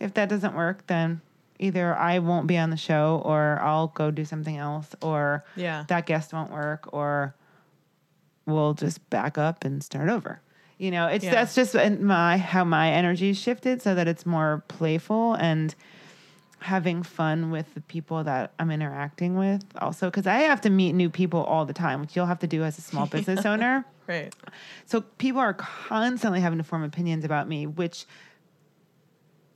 If 0.00 0.14
that 0.14 0.28
doesn't 0.28 0.54
work, 0.54 0.86
then 0.86 1.20
either 1.58 1.96
I 1.96 2.18
won't 2.18 2.46
be 2.46 2.56
on 2.58 2.70
the 2.70 2.76
show 2.76 3.22
or 3.24 3.58
I'll 3.62 3.88
go 3.88 4.10
do 4.10 4.24
something 4.24 4.56
else 4.56 4.94
or 5.02 5.44
Yeah. 5.56 5.84
that 5.88 6.06
guest 6.06 6.32
won't 6.32 6.50
work 6.50 6.88
or 6.92 7.34
we'll 8.46 8.74
just 8.74 9.08
back 9.10 9.38
up 9.38 9.64
and 9.64 9.82
start 9.82 10.08
over. 10.08 10.40
You 10.78 10.90
know, 10.90 11.06
it's 11.06 11.24
Yeah. 11.24 11.30
that's 11.32 11.54
just 11.54 11.74
my 12.00 12.36
how 12.36 12.64
my 12.64 12.90
energy 12.92 13.32
shifted 13.32 13.80
so 13.82 13.94
that 13.94 14.06
it's 14.06 14.26
more 14.26 14.62
playful 14.68 15.34
and 15.34 15.74
having 16.60 17.02
fun 17.02 17.50
with 17.50 17.72
the 17.74 17.80
people 17.82 18.24
that 18.24 18.50
I'm 18.58 18.70
interacting 18.70 19.36
with 19.36 19.62
also 19.80 20.08
because 20.08 20.26
I 20.26 20.38
have 20.38 20.60
to 20.62 20.70
meet 20.70 20.94
new 20.94 21.10
people 21.10 21.42
all 21.44 21.64
the 21.64 21.72
time, 21.72 22.00
which 22.00 22.16
you'll 22.16 22.26
have 22.26 22.40
to 22.40 22.46
do 22.46 22.62
as 22.64 22.78
a 22.78 22.82
small 22.82 23.06
business 23.16 23.44
owner. 23.46 23.84
Right. 24.06 24.34
So 24.84 25.00
people 25.00 25.40
are 25.40 25.54
constantly 25.54 26.40
having 26.40 26.58
to 26.58 26.64
form 26.64 26.82
opinions 26.82 27.24
about 27.24 27.48
me, 27.48 27.66
which 27.66 28.04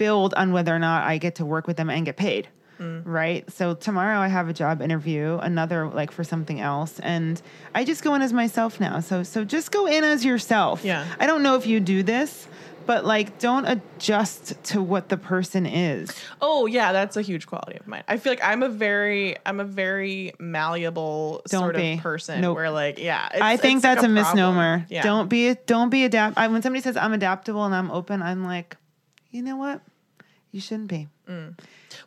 build 0.01 0.32
on 0.34 0.53
whether 0.53 0.74
or 0.74 0.78
not 0.78 1.05
I 1.05 1.18
get 1.18 1.34
to 1.36 1.44
work 1.44 1.66
with 1.66 1.76
them 1.76 1.90
and 1.90 2.07
get 2.07 2.16
paid. 2.16 2.48
Mm. 2.80 3.03
Right. 3.05 3.44
So 3.53 3.74
tomorrow 3.74 4.18
I 4.18 4.28
have 4.28 4.48
a 4.48 4.55
job 4.55 4.80
interview, 4.80 5.36
another 5.36 5.86
like 5.88 6.11
for 6.11 6.24
something 6.24 6.59
else, 6.61 6.98
and 7.01 7.40
I 7.74 7.84
just 7.84 8.03
go 8.03 8.14
in 8.14 8.22
as 8.22 8.32
myself 8.32 8.80
now. 8.80 9.01
So 9.01 9.22
so 9.22 9.44
just 9.44 9.70
go 9.70 9.86
in 9.86 10.03
as 10.03 10.24
yourself. 10.24 10.82
Yeah. 10.82 11.05
I 11.20 11.26
don't 11.26 11.42
know 11.42 11.57
if 11.57 11.66
you 11.66 11.78
do 11.78 12.03
this, 12.03 12.48
but 12.86 13.05
like 13.05 13.38
don't 13.38 13.66
adjust 13.66 14.64
to 14.64 14.80
what 14.80 15.11
the 15.11 15.18
person 15.18 15.66
is. 15.66 16.11
Oh 16.40 16.64
yeah, 16.64 16.92
that's 16.92 17.18
a 17.18 17.22
huge 17.22 17.46
quality 17.46 17.76
of 17.78 17.86
mine. 17.86 18.03
I 18.09 18.16
feel 18.16 18.32
like 18.32 18.42
I'm 18.42 18.62
a 18.62 18.70
very 18.70 19.36
I'm 19.44 19.61
a 19.61 19.64
very 19.64 20.32
malleable 20.38 21.42
Don't 21.51 21.61
sort 21.61 21.76
be. 21.76 21.92
of 21.92 22.01
person 22.01 22.40
Nope. 22.40 22.57
where 22.57 22.70
like 22.70 22.98
yeah, 22.98 23.28
it's, 23.30 23.42
I 23.42 23.59
think 23.59 23.76
it's 23.76 23.84
like 23.84 23.96
that's 23.96 24.07
a, 24.07 24.09
misnomer. 24.09 24.86
Yeah. 24.88 25.03
Don't 25.03 25.28
be 25.28 25.55
don't 25.66 25.90
be 25.90 26.05
adapt. 26.05 26.38
I, 26.38 26.48
when 26.48 26.62
somebody 26.62 26.80
says 26.82 26.96
I'm 26.96 27.12
adaptable 27.12 27.66
and 27.66 27.74
I'm 27.74 27.90
open, 27.90 28.22
I'm 28.22 28.42
like, 28.42 28.78
you 29.30 29.42
know 29.42 29.59
what? 29.59 29.82
You 30.53 30.61
shouldn't 30.61 30.88
be. 30.88 31.09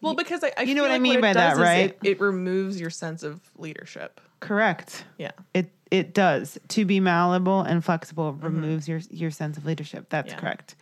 well 0.01 0.15
because 0.15 0.43
I, 0.43 0.51
I 0.57 0.61
You 0.63 0.75
know 0.75 0.81
feel 0.83 0.89
what 0.89 0.95
I 0.95 0.99
mean 0.99 1.19
it 1.19 1.21
by 1.21 1.33
that, 1.33 1.57
right? 1.57 1.97
It, 2.03 2.07
it 2.07 2.19
removes 2.19 2.79
your 2.79 2.89
sense 2.89 3.23
of 3.23 3.39
leadership. 3.57 4.19
Correct. 4.39 5.05
Yeah. 5.17 5.31
It 5.53 5.71
it 5.91 6.13
does. 6.13 6.57
To 6.69 6.85
be 6.85 6.99
malleable 6.99 7.61
and 7.61 7.83
flexible 7.85 8.33
removes 8.33 8.87
your 8.87 8.99
your 9.09 9.31
sense 9.31 9.57
of 9.57 9.65
leadership. 9.65 10.07
That's 10.09 10.27
Mm-hmm. 10.33 10.37
Yeah. 10.37 10.41
correct. 10.41 10.75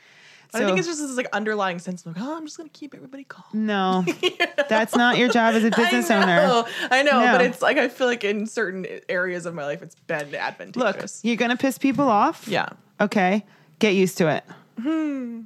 But 0.51 0.64
I 0.64 0.66
think 0.66 0.80
it's 0.80 0.88
just 0.88 0.99
this 0.99 1.16
like 1.16 1.30
underlying 1.32 1.80
sense 1.80 2.05
of 2.05 2.14
like, 2.18 2.26
oh, 2.26 2.36
I'm 2.36 2.45
just 2.45 2.57
gonna 2.57 2.68
keep 2.70 2.93
everybody 2.93 3.24
calm. 3.24 3.45
no, 3.53 4.03
that's 4.70 4.95
not 4.97 5.18
your 5.18 5.30
job 5.30 5.53
as 5.55 5.64
a 5.64 5.70
business 5.72 6.09
I 6.12 6.22
owner. 6.22 6.66
I 6.89 7.03
know, 7.03 7.24
No. 7.24 7.32
but 7.38 7.41
it's 7.45 7.62
like 7.62 7.78
I 7.78 7.88
feel 7.88 8.07
like 8.07 8.26
in 8.26 8.45
certain 8.47 8.86
areas 9.07 9.45
of 9.45 9.53
my 9.53 9.64
life, 9.64 9.82
it's 9.82 9.95
been 9.95 10.36
advantageous. 10.36 10.76
Look, 11.24 11.26
you're 11.26 11.38
gonna 11.38 11.55
piss 11.55 11.78
people 11.78 12.09
off. 12.09 12.49
yeah, 12.49 12.68
Okay. 12.99 13.45
Get 13.80 13.91
used 13.95 14.18
to 14.18 14.28
it. 14.28 14.43
Hmm. 14.82 15.41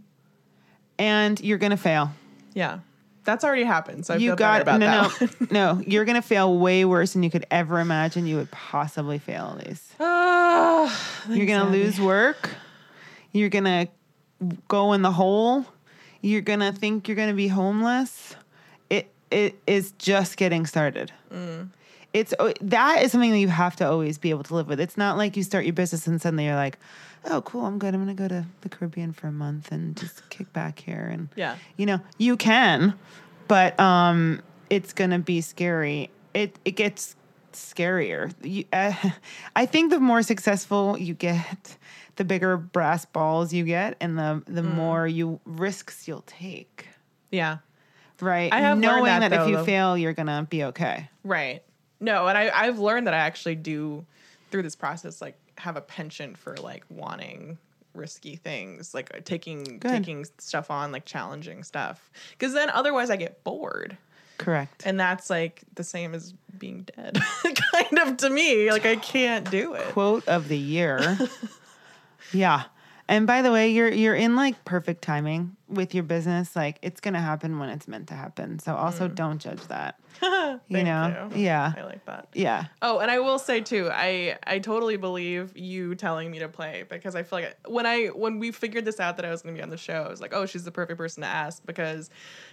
And 0.97 1.39
you're 1.41 1.57
gonna 1.57 1.77
fail. 1.77 2.11
yeah, 2.53 2.79
that's 3.23 3.43
already 3.43 3.63
happened. 3.63 4.05
So 4.05 4.13
I 4.13 4.17
you 4.17 4.29
feel 4.31 4.35
got 4.35 4.61
about 4.61 4.79
no 4.79 5.09
that. 5.09 5.51
no 5.51 5.75
no. 5.75 5.81
You're 5.85 6.05
gonna 6.05 6.21
fail 6.21 6.57
way 6.57 6.85
worse 6.85 7.13
than 7.13 7.23
you 7.23 7.29
could 7.29 7.45
ever 7.51 7.79
imagine 7.79 8.27
you 8.27 8.37
would 8.37 8.51
possibly 8.51 9.17
fail. 9.19 9.57
Elise. 9.59 9.93
Ah, 9.99 11.23
You're 11.29 11.47
gonna 11.47 11.69
lose 11.69 11.99
work. 11.99 12.49
You're 13.33 13.49
gonna 13.49 13.87
go 14.67 14.93
in 14.93 15.01
the 15.01 15.11
hole. 15.11 15.65
You're 16.21 16.41
gonna 16.41 16.71
think 16.71 17.07
you're 17.07 17.17
gonna 17.17 17.33
be 17.33 17.47
homeless. 17.49 18.35
It 18.89 19.11
it 19.31 19.59
is 19.67 19.91
just 19.97 20.37
getting 20.37 20.65
started. 20.65 21.11
It's 22.13 22.33
oh, 22.39 22.53
that 22.61 23.01
is 23.03 23.11
something 23.11 23.31
that 23.31 23.39
you 23.39 23.49
have 23.49 23.75
to 23.77 23.85
always 23.89 24.17
be 24.17 24.29
able 24.29 24.43
to 24.43 24.55
live 24.55 24.67
with. 24.69 24.79
It's 24.79 24.95
not 24.95 25.17
like 25.17 25.35
you 25.35 25.43
start 25.43 25.65
your 25.65 25.73
business 25.73 26.07
and 26.07 26.21
suddenly 26.21 26.45
you're 26.45 26.55
like, 26.55 26.77
oh 27.25 27.41
cool, 27.41 27.65
I'm 27.65 27.79
good. 27.79 27.93
I'm 27.93 28.01
gonna 28.01 28.13
go 28.13 28.27
to 28.27 28.45
the 28.61 28.69
Caribbean 28.69 29.13
for 29.13 29.27
a 29.27 29.31
month 29.31 29.71
and 29.71 29.95
just 29.97 30.29
kick 30.29 30.51
back 30.53 30.79
here 30.79 31.09
and 31.11 31.29
Yeah. 31.35 31.55
you 31.77 31.85
know 31.85 31.99
you 32.17 32.37
can, 32.37 32.93
but 33.47 33.79
um, 33.79 34.41
it's 34.69 34.93
gonna 34.93 35.19
be 35.19 35.41
scary. 35.41 36.09
It 36.33 36.57
it 36.65 36.71
gets 36.71 37.15
scarier. 37.53 38.33
You, 38.43 38.65
uh, 38.73 38.93
I 39.55 39.65
think 39.65 39.91
the 39.91 39.99
more 39.99 40.21
successful 40.23 40.97
you 40.97 41.13
get, 41.13 41.77
the 42.17 42.25
bigger 42.25 42.57
brass 42.57 43.05
balls 43.05 43.53
you 43.53 43.63
get, 43.63 43.97
and 43.99 44.17
the 44.17 44.43
the 44.45 44.61
Mm. 44.61 44.75
more 44.75 45.07
you 45.07 45.39
risks 45.45 46.07
you'll 46.07 46.23
take. 46.27 46.87
Yeah, 47.31 47.57
Right, 48.21 48.53
I 48.53 48.61
have 48.61 48.77
knowing 48.77 49.05
that, 49.05 49.29
that, 49.29 49.41
if 49.41 49.49
you 49.49 49.57
though. 49.57 49.65
fail, 49.65 49.97
you're 49.97 50.13
gonna 50.13 50.47
be 50.49 50.63
okay. 50.65 51.09
right. 51.23 51.61
No, 52.01 52.27
and 52.27 52.37
I 52.37 52.49
I've 52.53 52.77
learned 52.79 53.07
that 53.07 53.13
I 53.13 53.17
actually 53.17 53.55
do 53.55 54.05
through 54.51 54.63
this 54.63 54.75
process 54.75 55.21
like 55.21 55.37
have 55.57 55.77
a 55.77 55.81
penchant 55.81 56.37
for 56.37 56.55
like 56.57 56.83
wanting 56.89 57.57
risky 57.93 58.35
things 58.35 58.93
like 58.93 59.09
uh, 59.15 59.19
taking 59.23 59.63
Good. 59.63 59.83
taking 59.89 60.25
stuff 60.37 60.69
on 60.69 60.91
like 60.91 61.05
challenging 61.05 61.63
stuff 61.63 62.11
because 62.31 62.53
then 62.53 62.69
otherwise 62.69 63.09
i 63.09 63.15
get 63.15 63.41
bored 63.45 63.97
Correct. 64.37 64.83
and 64.85 64.99
that's 64.99 65.29
like 65.29 65.63
the 65.75 65.83
same 65.83 66.13
as 66.13 66.33
being 66.57 66.85
dead 66.95 67.17
kind 67.43 67.99
of 67.99 68.17
to 68.17 68.29
me 68.29 68.69
like 68.69 68.85
i 68.85 68.97
can't 68.97 69.49
do 69.49 69.73
it 69.75 69.83
Quote 69.93 70.27
of 70.27 70.49
the 70.49 70.57
year. 70.57 71.17
yeah. 72.33 72.63
And 73.07 73.27
by 73.27 73.41
the 73.43 73.51
way, 73.51 73.69
you're 73.69 73.91
you're 73.91 74.15
in 74.15 74.35
like 74.35 74.65
perfect 74.65 75.01
timing 75.03 75.55
with 75.67 75.93
your 75.93 76.03
business. 76.03 76.55
Like 76.55 76.79
it's 76.81 76.99
gonna 77.01 77.21
happen 77.21 77.59
when 77.59 77.69
it's 77.69 77.87
meant 77.87 78.07
to 78.07 78.13
happen. 78.15 78.57
So 78.59 78.75
also 78.75 79.07
don't 79.07 79.39
judge 79.39 79.61
that. 79.67 79.99
You 80.67 80.77
Mm. 80.77 80.83
Know? 80.85 81.29
you. 81.35 81.43
Yeah. 81.43 81.73
i 81.77 81.83
like 81.83 82.05
that 82.05 82.29
Yeah. 82.33 82.65
Oh, 82.81 82.99
and 82.99 83.11
I 83.11 83.19
will 83.19 83.37
say 83.37 83.59
too, 83.61 83.89
I 83.91 84.37
I 84.47 84.59
totally 84.59 84.95
believe 84.97 85.55
you 85.57 85.93
telling 85.93 86.31
me 86.31 86.39
to 86.39 86.47
play 86.47 86.83
because 86.89 87.15
I 87.15 87.23
feel 87.23 87.39
like 87.39 87.57
when 87.67 87.85
I 87.85 88.05
when 88.07 88.39
we 88.39 88.51
figured 88.51 88.85
this 88.85 88.99
out 88.99 89.17
that 89.17 89.25
I 89.25 89.29
was 89.29 89.41
going 89.41 89.53
to 89.53 89.59
be 89.59 89.63
on 89.63 89.69
the 89.69 89.77
show, 89.77 90.03
I 90.03 90.09
was 90.09 90.21
like, 90.21 90.33
oh, 90.33 90.45
she's 90.45 90.63
the 90.63 90.71
perfect 90.71 90.97
person 90.97 91.21
to 91.21 91.27
ask 91.27 91.63
because 91.65 92.09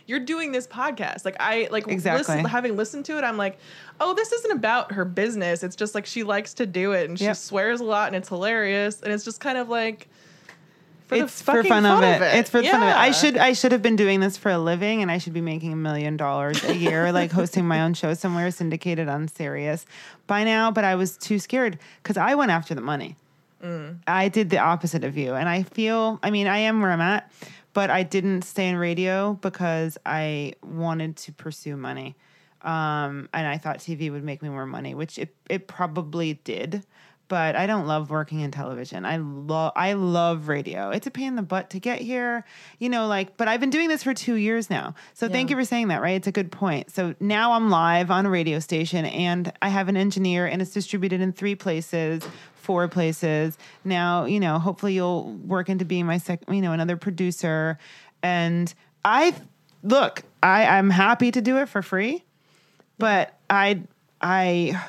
you're 0.06 0.18
doing 0.20 0.50
this 0.52 0.66
podcast. 0.66 1.24
Like 1.24 1.36
I 1.40 1.68
like 1.70 1.86
Exactly. 1.88 2.18
listen, 2.34 2.44
having 2.44 2.76
listened 2.76 3.04
to 3.06 3.16
it, 3.16 3.24
I'm 3.24 3.36
like, 3.38 3.58
oh, 4.00 4.12
this 4.14 4.32
isn't 4.32 4.52
about 4.52 4.92
her 4.92 5.04
business. 5.04 5.62
It's 5.62 5.76
just 5.76 5.94
like 5.94 6.04
she 6.04 6.24
likes 6.24 6.54
to 6.54 6.66
do 6.66 6.92
it 6.92 7.08
and 7.08 7.18
she 7.18 7.24
Yep. 7.26 7.36
swears 7.36 7.80
a 7.80 7.84
lot 7.84 8.08
and 8.08 8.16
it's 8.16 8.28
hilarious 8.28 9.00
and 9.00 9.12
it's 9.12 9.24
just 9.24 9.40
kind 9.40 9.56
of 9.56 9.68
like 9.68 10.08
for 11.18 11.24
it's 11.24 11.38
the 11.38 11.44
for 11.44 11.52
fucking 11.56 11.68
fun, 11.68 11.86
of, 11.86 12.02
it. 12.02 12.22
It's 12.34 12.50
for 12.50 12.62
the 12.62 12.68
fun 12.68 12.82
of 12.82 12.88
it. 12.88 12.96
I 12.96 13.10
should 13.10 13.36
I 13.36 13.52
should 13.52 13.72
have 13.72 13.82
been 13.82 13.96
doing 13.96 14.20
this 14.20 14.36
for 14.36 14.50
a 14.50 14.58
living, 14.58 15.02
and 15.02 15.10
I 15.10 15.18
should 15.18 15.32
be 15.32 15.40
making 15.40 15.72
a 15.72 15.76
million 15.76 16.16
dollars 16.16 16.62
a 16.64 16.76
year, 16.76 17.12
like 17.20 17.30
hosting 17.32 17.66
my 17.66 17.82
own 17.82 17.94
show 17.94 18.14
somewhere 18.14 18.50
syndicated 18.50 19.08
on 19.08 19.28
Sirius 19.28 19.86
by 20.26 20.44
now. 20.44 20.70
But 20.70 20.84
I 20.84 20.94
was 20.94 21.16
too 21.16 21.38
scared 21.38 21.78
because 22.02 22.16
I 22.16 22.34
went 22.34 22.50
after 22.50 22.74
the 22.74 22.80
money. 22.80 23.16
I 24.08 24.28
did 24.28 24.50
the 24.50 24.58
opposite 24.58 25.04
of 25.04 25.16
you, 25.16 25.34
and 25.34 25.48
I 25.48 25.62
feel. 25.62 26.18
I 26.22 26.30
mean, 26.30 26.48
I 26.48 26.58
am 26.58 26.80
where 26.80 26.90
I'm 26.90 27.00
at, 27.00 27.30
but 27.72 27.90
I 27.90 28.02
didn't 28.02 28.42
stay 28.42 28.68
in 28.68 28.76
radio 28.76 29.34
because 29.34 29.98
I 30.04 30.54
wanted 30.62 31.16
to 31.18 31.32
pursue 31.32 31.76
money. 31.76 32.16
Um, 32.62 33.28
and 33.34 33.46
I 33.46 33.58
thought 33.58 33.78
TV 33.78 34.10
would 34.10 34.22
make 34.22 34.42
me 34.42 34.48
more 34.48 34.66
money, 34.66 34.94
which 34.94 35.18
it, 35.18 35.34
it 35.50 35.66
probably 35.66 36.34
did. 36.44 36.84
But 37.32 37.56
I 37.56 37.66
don't 37.66 37.86
love 37.86 38.10
working 38.10 38.40
in 38.40 38.50
television. 38.50 39.06
I 39.06 39.16
love 39.16 39.72
I 39.74 39.94
love 39.94 40.48
radio. 40.48 40.90
It's 40.90 41.06
a 41.06 41.10
pain 41.10 41.28
in 41.28 41.36
the 41.36 41.42
butt 41.42 41.70
to 41.70 41.80
get 41.80 42.02
here, 42.02 42.44
you 42.78 42.90
know. 42.90 43.06
Like, 43.06 43.38
but 43.38 43.48
I've 43.48 43.58
been 43.58 43.70
doing 43.70 43.88
this 43.88 44.02
for 44.02 44.12
two 44.12 44.34
years 44.34 44.68
now. 44.68 44.94
So 45.14 45.30
thank 45.30 45.48
you 45.48 45.56
for 45.56 45.64
saying 45.64 45.88
that. 45.88 46.02
Right, 46.02 46.16
it's 46.16 46.26
a 46.26 46.32
good 46.32 46.52
point. 46.52 46.90
So 46.90 47.14
now 47.20 47.52
I'm 47.52 47.70
live 47.70 48.10
on 48.10 48.26
a 48.26 48.30
radio 48.30 48.58
station, 48.58 49.06
and 49.06 49.50
I 49.62 49.70
have 49.70 49.88
an 49.88 49.96
engineer, 49.96 50.46
and 50.46 50.60
it's 50.60 50.72
distributed 50.72 51.22
in 51.22 51.32
three 51.32 51.54
places, 51.54 52.22
four 52.56 52.86
places. 52.88 53.56
Now, 53.82 54.26
you 54.26 54.38
know, 54.38 54.58
hopefully 54.58 54.92
you'll 54.92 55.32
work 55.32 55.70
into 55.70 55.86
being 55.86 56.04
my 56.04 56.18
sec, 56.18 56.40
you 56.50 56.60
know, 56.60 56.72
another 56.72 56.98
producer. 56.98 57.78
And 58.22 58.74
I 59.06 59.34
look, 59.82 60.22
I 60.42 60.66
I'm 60.66 60.90
happy 60.90 61.30
to 61.30 61.40
do 61.40 61.56
it 61.56 61.70
for 61.70 61.80
free 61.80 62.24
but 63.02 63.36
I, 63.50 63.82
I, 64.20 64.80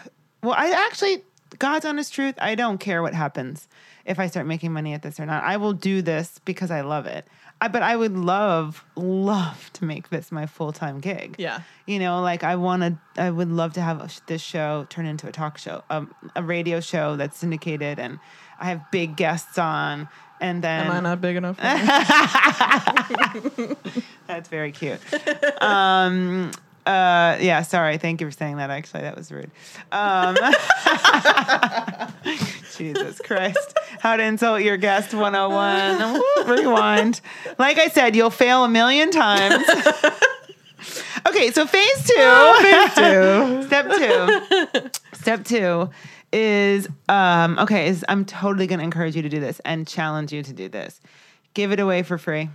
well, 0.43 0.53
I 0.55 0.69
actually, 0.85 1.23
God's 1.63 1.85
honest 1.85 2.13
truth, 2.13 2.35
I 2.39 2.55
don't 2.55 2.77
care 2.77 3.01
what 3.01 3.13
happens 3.13 3.69
if 4.03 4.19
I 4.19 4.27
start 4.27 4.45
making 4.45 4.73
money 4.73 4.91
at 4.91 5.01
this 5.01 5.17
or 5.17 5.25
not. 5.25 5.45
I 5.45 5.55
will 5.55 5.71
do 5.71 6.01
this 6.01 6.41
because 6.43 6.71
I 6.71 6.81
love 6.81 7.05
it. 7.05 7.25
I, 7.61 7.69
but 7.69 7.81
I 7.81 7.95
would 7.95 8.17
love, 8.17 8.83
love 8.97 9.71
to 9.75 9.85
make 9.85 10.09
this 10.09 10.29
my 10.29 10.45
full 10.45 10.73
time 10.73 10.99
gig. 10.99 11.35
Yeah. 11.37 11.61
You 11.85 11.99
know, 11.99 12.21
like 12.21 12.43
I 12.43 12.57
want 12.57 12.83
to, 12.83 12.97
I 13.15 13.29
would 13.29 13.49
love 13.49 13.71
to 13.75 13.81
have 13.81 14.21
this 14.27 14.41
show 14.41 14.87
turn 14.89 15.05
into 15.05 15.25
a 15.25 15.31
talk 15.31 15.57
show, 15.57 15.85
um, 15.89 16.13
a 16.35 16.43
radio 16.43 16.81
show 16.81 17.15
that's 17.15 17.37
syndicated, 17.37 17.97
and 17.97 18.19
I 18.59 18.65
have 18.65 18.91
big 18.91 19.15
guests 19.15 19.57
on. 19.57 20.09
And 20.41 20.61
then 20.61 20.87
Am 20.87 20.91
I 20.91 20.99
not 20.99 21.21
big 21.21 21.37
enough? 21.37 21.55
that's 24.27 24.49
very 24.49 24.73
cute. 24.73 24.99
um, 25.61 26.51
uh, 26.85 27.37
yeah, 27.39 27.61
sorry. 27.61 27.97
Thank 27.97 28.19
you 28.21 28.27
for 28.27 28.31
saying 28.31 28.57
that. 28.57 28.69
Actually, 28.69 29.01
that 29.01 29.15
was 29.15 29.31
rude. 29.31 29.51
Um, 29.91 30.35
Jesus 32.75 33.19
Christ. 33.21 33.77
How 33.99 34.17
to 34.17 34.23
insult 34.23 34.63
your 34.63 34.77
guest 34.77 35.13
101. 35.13 36.21
Rewind. 36.47 37.21
Like 37.57 37.77
I 37.77 37.87
said, 37.87 38.15
you'll 38.15 38.29
fail 38.29 38.63
a 38.65 38.69
million 38.69 39.11
times. 39.11 39.63
okay, 41.27 41.51
so 41.51 41.65
phase 41.65 42.07
two. 42.07 42.13
Step 43.67 43.91
two. 43.97 44.89
Step 45.13 45.45
two 45.45 45.89
is 46.33 46.87
um, 47.07 47.57
okay, 47.59 47.87
is 47.87 48.03
I'm 48.09 48.25
totally 48.25 48.67
gonna 48.67 48.83
encourage 48.83 49.15
you 49.15 49.21
to 49.21 49.29
do 49.29 49.39
this 49.39 49.61
and 49.63 49.87
challenge 49.87 50.33
you 50.33 50.43
to 50.43 50.51
do 50.53 50.67
this. 50.67 50.99
Give 51.53 51.71
it 51.71 51.79
away 51.79 52.03
for 52.03 52.17
free. 52.17 52.49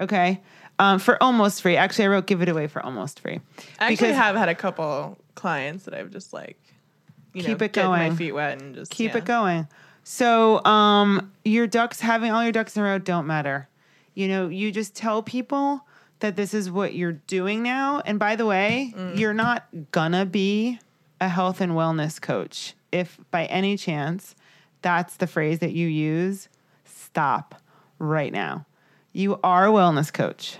Okay. 0.00 0.40
Um, 0.78 0.98
for 0.98 1.22
almost 1.22 1.62
free. 1.62 1.76
Actually, 1.76 2.04
I 2.06 2.08
wrote 2.08 2.26
give 2.26 2.42
it 2.42 2.48
away 2.48 2.66
for 2.66 2.84
almost 2.84 3.20
free. 3.20 3.40
I 3.78 3.92
actually 3.92 4.12
have 4.12 4.36
had 4.36 4.48
a 4.50 4.54
couple 4.54 5.16
clients 5.34 5.84
that 5.84 5.94
I've 5.94 6.10
just 6.10 6.32
like, 6.34 6.58
you 7.32 7.42
Keep 7.42 7.60
know, 7.60 7.64
it 7.64 7.72
get 7.72 7.86
my 7.86 8.06
going. 8.08 8.16
feet 8.16 8.32
wet 8.32 8.60
and 8.60 8.74
just 8.74 8.90
keep 8.90 9.12
yeah. 9.12 9.18
it 9.18 9.24
going. 9.24 9.68
So, 10.04 10.64
um, 10.64 11.32
your 11.44 11.66
ducks 11.66 12.00
having 12.00 12.30
all 12.30 12.42
your 12.42 12.52
ducks 12.52 12.76
in 12.76 12.82
a 12.82 12.86
row 12.86 12.98
don't 12.98 13.26
matter. 13.26 13.68
You 14.14 14.28
know, 14.28 14.48
you 14.48 14.70
just 14.70 14.94
tell 14.94 15.22
people 15.22 15.84
that 16.20 16.36
this 16.36 16.54
is 16.54 16.70
what 16.70 16.94
you're 16.94 17.12
doing 17.12 17.62
now. 17.62 18.02
And 18.04 18.18
by 18.18 18.36
the 18.36 18.46
way, 18.46 18.94
you're 19.14 19.34
not 19.34 19.66
gonna 19.92 20.24
be 20.26 20.78
a 21.20 21.28
health 21.28 21.60
and 21.60 21.72
wellness 21.72 22.20
coach. 22.20 22.74
If 22.92 23.18
by 23.30 23.46
any 23.46 23.76
chance 23.76 24.34
that's 24.82 25.16
the 25.16 25.26
phrase 25.26 25.58
that 25.58 25.72
you 25.72 25.88
use, 25.88 26.48
stop 26.84 27.60
right 27.98 28.32
now. 28.32 28.66
You 29.16 29.40
are 29.42 29.66
a 29.66 29.70
wellness 29.70 30.12
coach. 30.12 30.58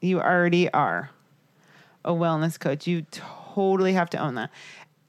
You 0.00 0.20
already 0.20 0.70
are 0.72 1.10
a 2.04 2.12
wellness 2.12 2.58
coach. 2.58 2.86
You 2.86 3.02
totally 3.10 3.94
have 3.94 4.08
to 4.10 4.18
own 4.18 4.36
that. 4.36 4.50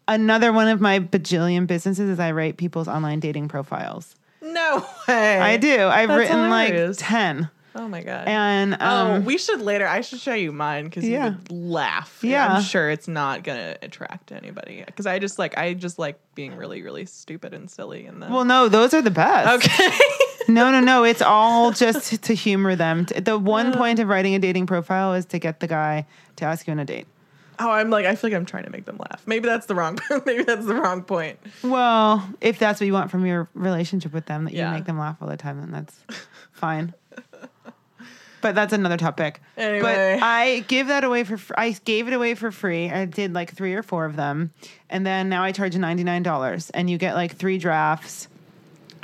Another 0.08 0.52
one 0.52 0.68
of 0.68 0.82
my 0.82 1.00
bajillion 1.00 1.68
businesses 1.68 2.10
is 2.10 2.20
I 2.20 2.32
write 2.32 2.58
people's 2.58 2.88
online 2.88 3.20
dating 3.20 3.50
profiles. 3.50 4.16
No 4.42 4.84
way. 5.08 5.40
I 5.40 5.58
do. 5.58 5.86
I've 5.86 6.08
That's 6.08 6.18
written 6.18 6.44
hilarious. 6.46 7.00
like 7.02 7.08
10. 7.10 7.50
Oh 7.76 7.88
my 7.88 8.02
god. 8.02 8.28
And 8.28 8.76
oh, 8.82 8.86
um, 9.18 9.26
we 9.26 9.38
should 9.38 9.62
later. 9.62 9.88
I 9.88 10.02
should 10.02 10.20
show 10.20 10.34
you 10.34 10.52
mine 10.52 10.86
because 10.86 11.08
Yeah. 11.08 11.26
you 11.28 11.32
would 11.34 11.52
laugh. 11.52 12.18
Yeah. 12.24 12.48
I'm 12.56 12.64
sure 12.64 12.90
it's 12.90 13.08
not 13.08 13.44
gonna 13.44 13.78
attract 13.84 14.32
anybody 14.32 14.82
because 14.84 15.06
I 15.06 15.20
just 15.20 15.38
like 15.38 15.56
I 15.56 15.76
just 15.76 16.00
like 16.00 16.20
being 16.34 16.56
really 16.56 16.82
really 16.82 17.06
stupid 17.06 17.54
and 17.54 17.70
silly 17.70 18.08
and 18.08 18.24
then. 18.24 18.32
well, 18.32 18.44
no, 18.44 18.70
those 18.70 18.96
are 18.96 19.04
the 19.04 19.12
best. 19.12 19.68
okay. 19.68 19.90
No, 20.50 20.72
no, 20.72 20.80
no. 20.82 21.04
It's 21.04 21.22
all 21.22 21.72
just 21.72 22.22
to 22.24 22.34
humor 22.34 22.76
them. 22.76 23.06
The 23.06 23.38
one 23.38 23.72
point 23.74 24.00
of 24.00 24.08
writing 24.08 24.36
a 24.36 24.40
dating 24.40 24.68
profile 24.68 25.14
is 25.14 25.26
to 25.28 25.40
get 25.40 25.60
the 25.60 25.68
guy 25.68 26.06
to 26.38 26.46
ask 26.46 26.68
you 26.68 26.72
on 26.72 26.80
a 26.80 26.86
date. 26.86 27.08
oh, 27.60 27.70
I'm 27.70 27.90
like 27.90 28.06
I 28.06 28.16
feel 28.16 28.30
like 28.32 28.38
I'm 28.38 28.46
trying 28.46 28.64
to 28.64 28.70
make 28.72 28.86
them 28.86 28.98
laugh. 28.98 29.22
Maybe 29.26 29.48
that's 29.48 29.66
the 29.68 29.76
wrong. 29.76 30.00
maybe 30.26 30.44
that's 30.44 30.66
the 30.66 30.76
wrong 30.76 31.04
point. 31.04 31.38
Well, 31.64 32.28
if 32.42 32.58
that's 32.60 32.80
what 32.80 32.88
you 32.88 32.94
want 32.94 33.12
from 33.12 33.26
your 33.26 33.50
relationship 33.54 34.14
with 34.14 34.26
them, 34.26 34.46
that 34.46 34.54
Yeah. 34.54 34.70
you 34.72 34.76
make 34.78 34.86
them 34.86 34.98
laugh 34.98 35.18
all 35.22 35.28
the 35.28 35.38
time, 35.38 35.60
then 35.60 35.72
that's 35.72 36.00
fine. 36.52 36.94
But 38.42 38.56
that's 38.56 38.72
another 38.72 38.96
topic. 38.96 39.42
Anyway. 39.58 39.82
But 40.18 40.24
I 40.26 40.60
give 40.70 40.88
that 40.88 41.04
away 41.04 41.26
for 41.26 41.38
fr- 41.38 41.54
I 41.58 41.72
gave 41.84 42.08
it 42.08 42.14
away 42.14 42.36
for 42.36 42.52
free. 42.52 42.90
I 42.90 43.04
did 43.04 43.34
like 43.34 43.54
three 43.54 43.74
or 43.74 43.84
four 43.84 44.06
of 44.06 44.16
them, 44.16 44.52
and 44.90 45.06
then 45.06 45.28
now 45.28 45.44
I 45.44 45.52
charge 45.52 45.76
ninety 45.76 46.06
nine 46.06 46.24
dollars, 46.24 46.70
and 46.70 46.90
you 46.90 46.98
get 46.98 47.16
like 47.16 47.36
three 47.36 47.58
drafts, 47.58 48.30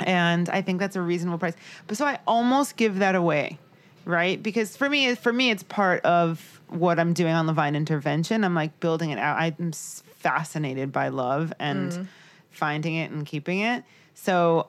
and 0.00 0.48
I 0.48 0.62
think 0.62 0.80
that's 0.80 0.96
a 0.96 1.02
reasonable 1.02 1.38
price. 1.38 1.54
But 1.86 1.96
so 1.96 2.06
I 2.06 2.18
almost 2.26 2.76
give 2.76 2.98
that 2.98 3.14
away, 3.14 3.58
right? 4.04 4.42
Because 4.42 4.76
for 4.76 4.88
me, 4.88 5.14
for 5.14 5.32
me, 5.32 5.50
it's 5.50 5.62
part 5.62 6.04
of 6.04 6.60
what 6.68 6.98
I'm 6.98 7.12
doing 7.12 7.32
on 7.32 7.46
the 7.46 7.52
Vine 7.52 7.76
Intervention. 7.76 8.44
I'm 8.44 8.54
like 8.54 8.78
building 8.80 9.10
it 9.10 9.18
out. 9.18 9.36
I'm 9.38 9.72
fascinated 9.72 10.92
by 10.92 11.08
love 11.08 11.52
and 11.58 11.92
mm-hmm. 11.92 12.02
finding 12.50 12.96
it 12.96 13.10
and 13.10 13.24
keeping 13.24 13.60
it. 13.60 13.84
So 14.14 14.68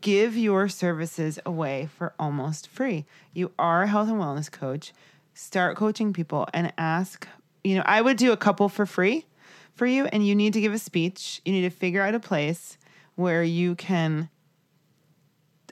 give 0.00 0.36
your 0.36 0.68
services 0.68 1.38
away 1.44 1.88
for 1.96 2.14
almost 2.18 2.68
free. 2.68 3.04
You 3.32 3.52
are 3.58 3.82
a 3.82 3.86
health 3.86 4.08
and 4.08 4.18
wellness 4.18 4.50
coach. 4.50 4.92
Start 5.34 5.76
coaching 5.76 6.12
people 6.12 6.46
and 6.52 6.72
ask, 6.76 7.26
you 7.64 7.76
know, 7.76 7.82
I 7.86 8.00
would 8.00 8.16
do 8.16 8.32
a 8.32 8.36
couple 8.36 8.68
for 8.68 8.86
free 8.86 9.26
for 9.74 9.86
you 9.86 10.06
and 10.06 10.26
you 10.26 10.34
need 10.34 10.52
to 10.52 10.60
give 10.60 10.72
a 10.72 10.78
speech. 10.78 11.40
You 11.44 11.52
need 11.52 11.62
to 11.62 11.70
figure 11.70 12.02
out 12.02 12.14
a 12.14 12.20
place 12.20 12.76
where 13.14 13.42
you 13.42 13.74
can 13.74 14.28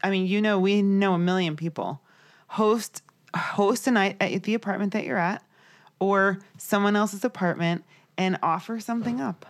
I 0.02 0.10
mean, 0.10 0.26
you 0.26 0.40
know, 0.40 0.58
we 0.58 0.82
know 0.82 1.14
a 1.14 1.18
million 1.18 1.56
people. 1.56 2.00
Host 2.48 3.02
host 3.34 3.86
a 3.86 3.90
night 3.92 4.16
at 4.20 4.42
the 4.42 4.54
apartment 4.54 4.92
that 4.92 5.04
you're 5.04 5.16
at 5.18 5.42
or 6.00 6.38
someone 6.58 6.96
else's 6.96 7.24
apartment 7.24 7.84
and 8.18 8.36
offer 8.42 8.80
something 8.80 9.20
up 9.20 9.46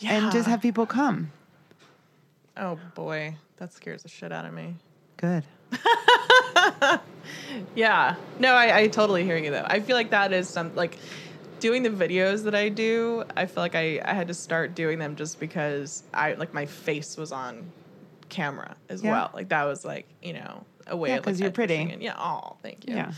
Yeah. 0.00 0.14
and 0.14 0.32
just 0.32 0.48
have 0.48 0.60
people 0.60 0.84
come. 0.84 1.30
Oh 2.56 2.78
boy, 2.96 3.36
that 3.58 3.72
scares 3.72 4.02
the 4.02 4.08
shit 4.08 4.32
out 4.32 4.44
of 4.46 4.52
me. 4.52 4.76
Good. 5.16 5.44
Yeah. 7.74 8.16
No, 8.38 8.52
I, 8.52 8.80
I 8.80 8.88
totally 8.88 9.24
hear 9.24 9.36
you 9.36 9.50
though. 9.50 9.64
I 9.66 9.80
feel 9.80 9.96
like 9.96 10.10
that 10.10 10.32
is 10.32 10.48
some 10.48 10.74
like 10.74 10.98
doing 11.60 11.82
the 11.82 11.88
videos 11.90 12.44
that 12.44 12.54
I 12.54 12.68
do, 12.68 13.24
I 13.36 13.46
feel 13.46 13.62
like 13.62 13.74
I, 13.74 14.00
I 14.04 14.12
had 14.12 14.28
to 14.28 14.34
start 14.34 14.74
doing 14.74 14.98
them 14.98 15.16
just 15.16 15.40
because 15.40 16.02
I 16.12 16.34
like 16.34 16.52
my 16.52 16.66
face 16.66 17.16
was 17.16 17.32
on 17.32 17.70
camera 18.34 18.76
as 18.88 19.02
Yeah. 19.02 19.10
well. 19.12 19.30
Like 19.32 19.48
that 19.48 19.64
was 19.64 19.84
like, 19.84 20.06
you 20.22 20.32
know, 20.34 20.64
a 20.86 20.96
way 20.96 21.10
Yeah, 21.10 21.16
of 21.16 21.26
like 21.26 21.38
you're 21.38 21.50
pretty. 21.50 21.74
it. 21.74 22.02
Yeah. 22.02 22.14
Oh, 22.18 22.56
thank 22.62 22.86
you. 22.88 22.94
Yeah. 22.96 23.12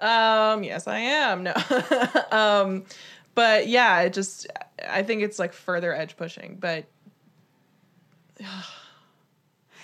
Um, 0.00 0.64
yes, 0.64 0.86
I 0.88 0.98
am. 0.98 1.44
No. 1.44 1.52
um, 2.32 2.84
but 3.34 3.68
yeah, 3.68 4.00
it 4.02 4.12
just 4.12 4.46
I 4.88 5.02
think 5.02 5.22
it's 5.22 5.38
like 5.38 5.52
further 5.52 5.94
edge 5.94 6.16
pushing, 6.16 6.56
but 6.60 6.84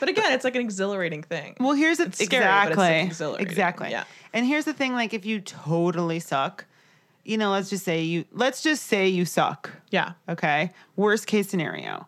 but 0.01 0.09
again, 0.09 0.33
it's 0.33 0.45
like 0.45 0.55
an 0.57 0.63
exhilarating 0.63 1.23
thing. 1.23 1.57
Well, 1.61 1.73
here's 1.73 1.99
the 1.99 2.05
It's 2.07 2.25
scary, 2.25 2.45
exactly 2.45 2.77
like, 2.77 3.07
exhilarating. 3.07 3.47
exactly. 3.47 3.91
Yeah. 3.91 4.05
And 4.33 4.47
here's 4.47 4.65
the 4.65 4.73
thing: 4.73 4.93
like, 4.95 5.13
if 5.15 5.25
you 5.27 5.41
totally 5.41 6.21
suck, 6.21 6.65
you 7.25 7.37
know, 7.39 7.51
let's 7.51 7.71
just 7.71 7.85
say 7.85 8.03
you 8.03 8.25
let's 8.33 8.63
just 8.63 8.85
say 8.87 9.09
you 9.09 9.25
suck. 9.25 9.71
Yeah. 9.91 10.13
Okay. 10.29 10.71
Worst 10.97 11.27
case 11.27 11.49
scenario, 11.49 12.07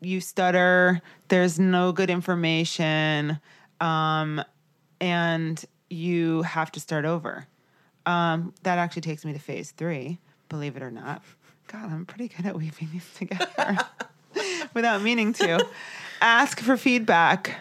you 0.00 0.20
stutter. 0.20 1.00
There's 1.28 1.58
no 1.58 1.92
good 1.92 2.10
information, 2.10 3.38
um, 3.80 4.42
and 5.00 5.64
you 5.88 6.42
have 6.42 6.72
to 6.72 6.80
start 6.80 7.04
over. 7.04 7.46
Um, 8.06 8.54
that 8.62 8.78
actually 8.78 9.02
takes 9.02 9.24
me 9.24 9.32
to 9.32 9.38
phase 9.38 9.72
three. 9.72 10.18
Believe 10.48 10.76
it 10.76 10.82
or 10.82 10.90
not. 10.90 11.22
God, 11.68 11.92
I'm 11.92 12.06
pretty 12.06 12.28
good 12.28 12.46
at 12.46 12.56
weaving 12.56 12.88
these 12.92 13.08
together 13.14 13.78
without 14.74 15.02
meaning 15.02 15.32
to. 15.34 15.64
Ask 16.20 16.60
for 16.60 16.76
feedback 16.76 17.60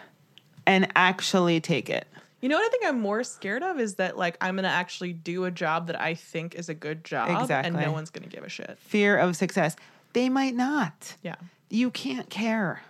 and 0.66 0.92
actually 0.96 1.60
take 1.60 1.90
it. 1.90 2.08
You 2.42 2.48
know 2.48 2.58
what 2.58 2.66
I 2.66 2.70
think 2.70 2.86
I'm 2.86 3.00
more 3.00 3.24
scared 3.24 3.64
of 3.64 3.80
is 3.80 3.96
that 3.96 4.18
like 4.18 4.38
I'm 4.40 4.56
gonna 4.56 4.70
actually 4.70 5.14
do 5.14 5.44
a 5.46 5.52
job 5.52 5.88
that 5.88 6.00
I 6.00 6.14
think 6.14 6.56
is 6.56 6.70
a 6.70 6.74
good 6.74 7.04
job, 7.04 7.42
exactly. 7.42 7.68
and 7.68 7.86
no 7.86 7.92
one's 7.92 8.10
gonna 8.10 8.28
give 8.28 8.44
a 8.44 8.50
shit. 8.50 8.78
Fear 8.80 9.18
of 9.18 9.36
success. 9.36 9.76
They 10.14 10.30
might 10.30 10.56
not. 10.56 11.16
Yeah, 11.22 11.36
You 11.70 11.91
can't 11.91 12.30
care. 12.30 12.82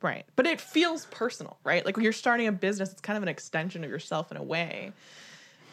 right. 0.00 0.24
But 0.36 0.46
it 0.46 0.60
feels 0.60 1.06
personal, 1.06 1.58
right? 1.64 1.84
Like 1.84 1.96
when 1.96 2.04
you're 2.04 2.12
starting 2.12 2.46
a 2.46 2.52
business, 2.52 2.90
it's 2.92 3.00
kind 3.00 3.16
of 3.16 3.22
an 3.22 3.28
extension 3.28 3.84
of 3.84 3.90
yourself 3.90 4.30
in 4.30 4.36
a 4.36 4.42
way, 4.42 4.92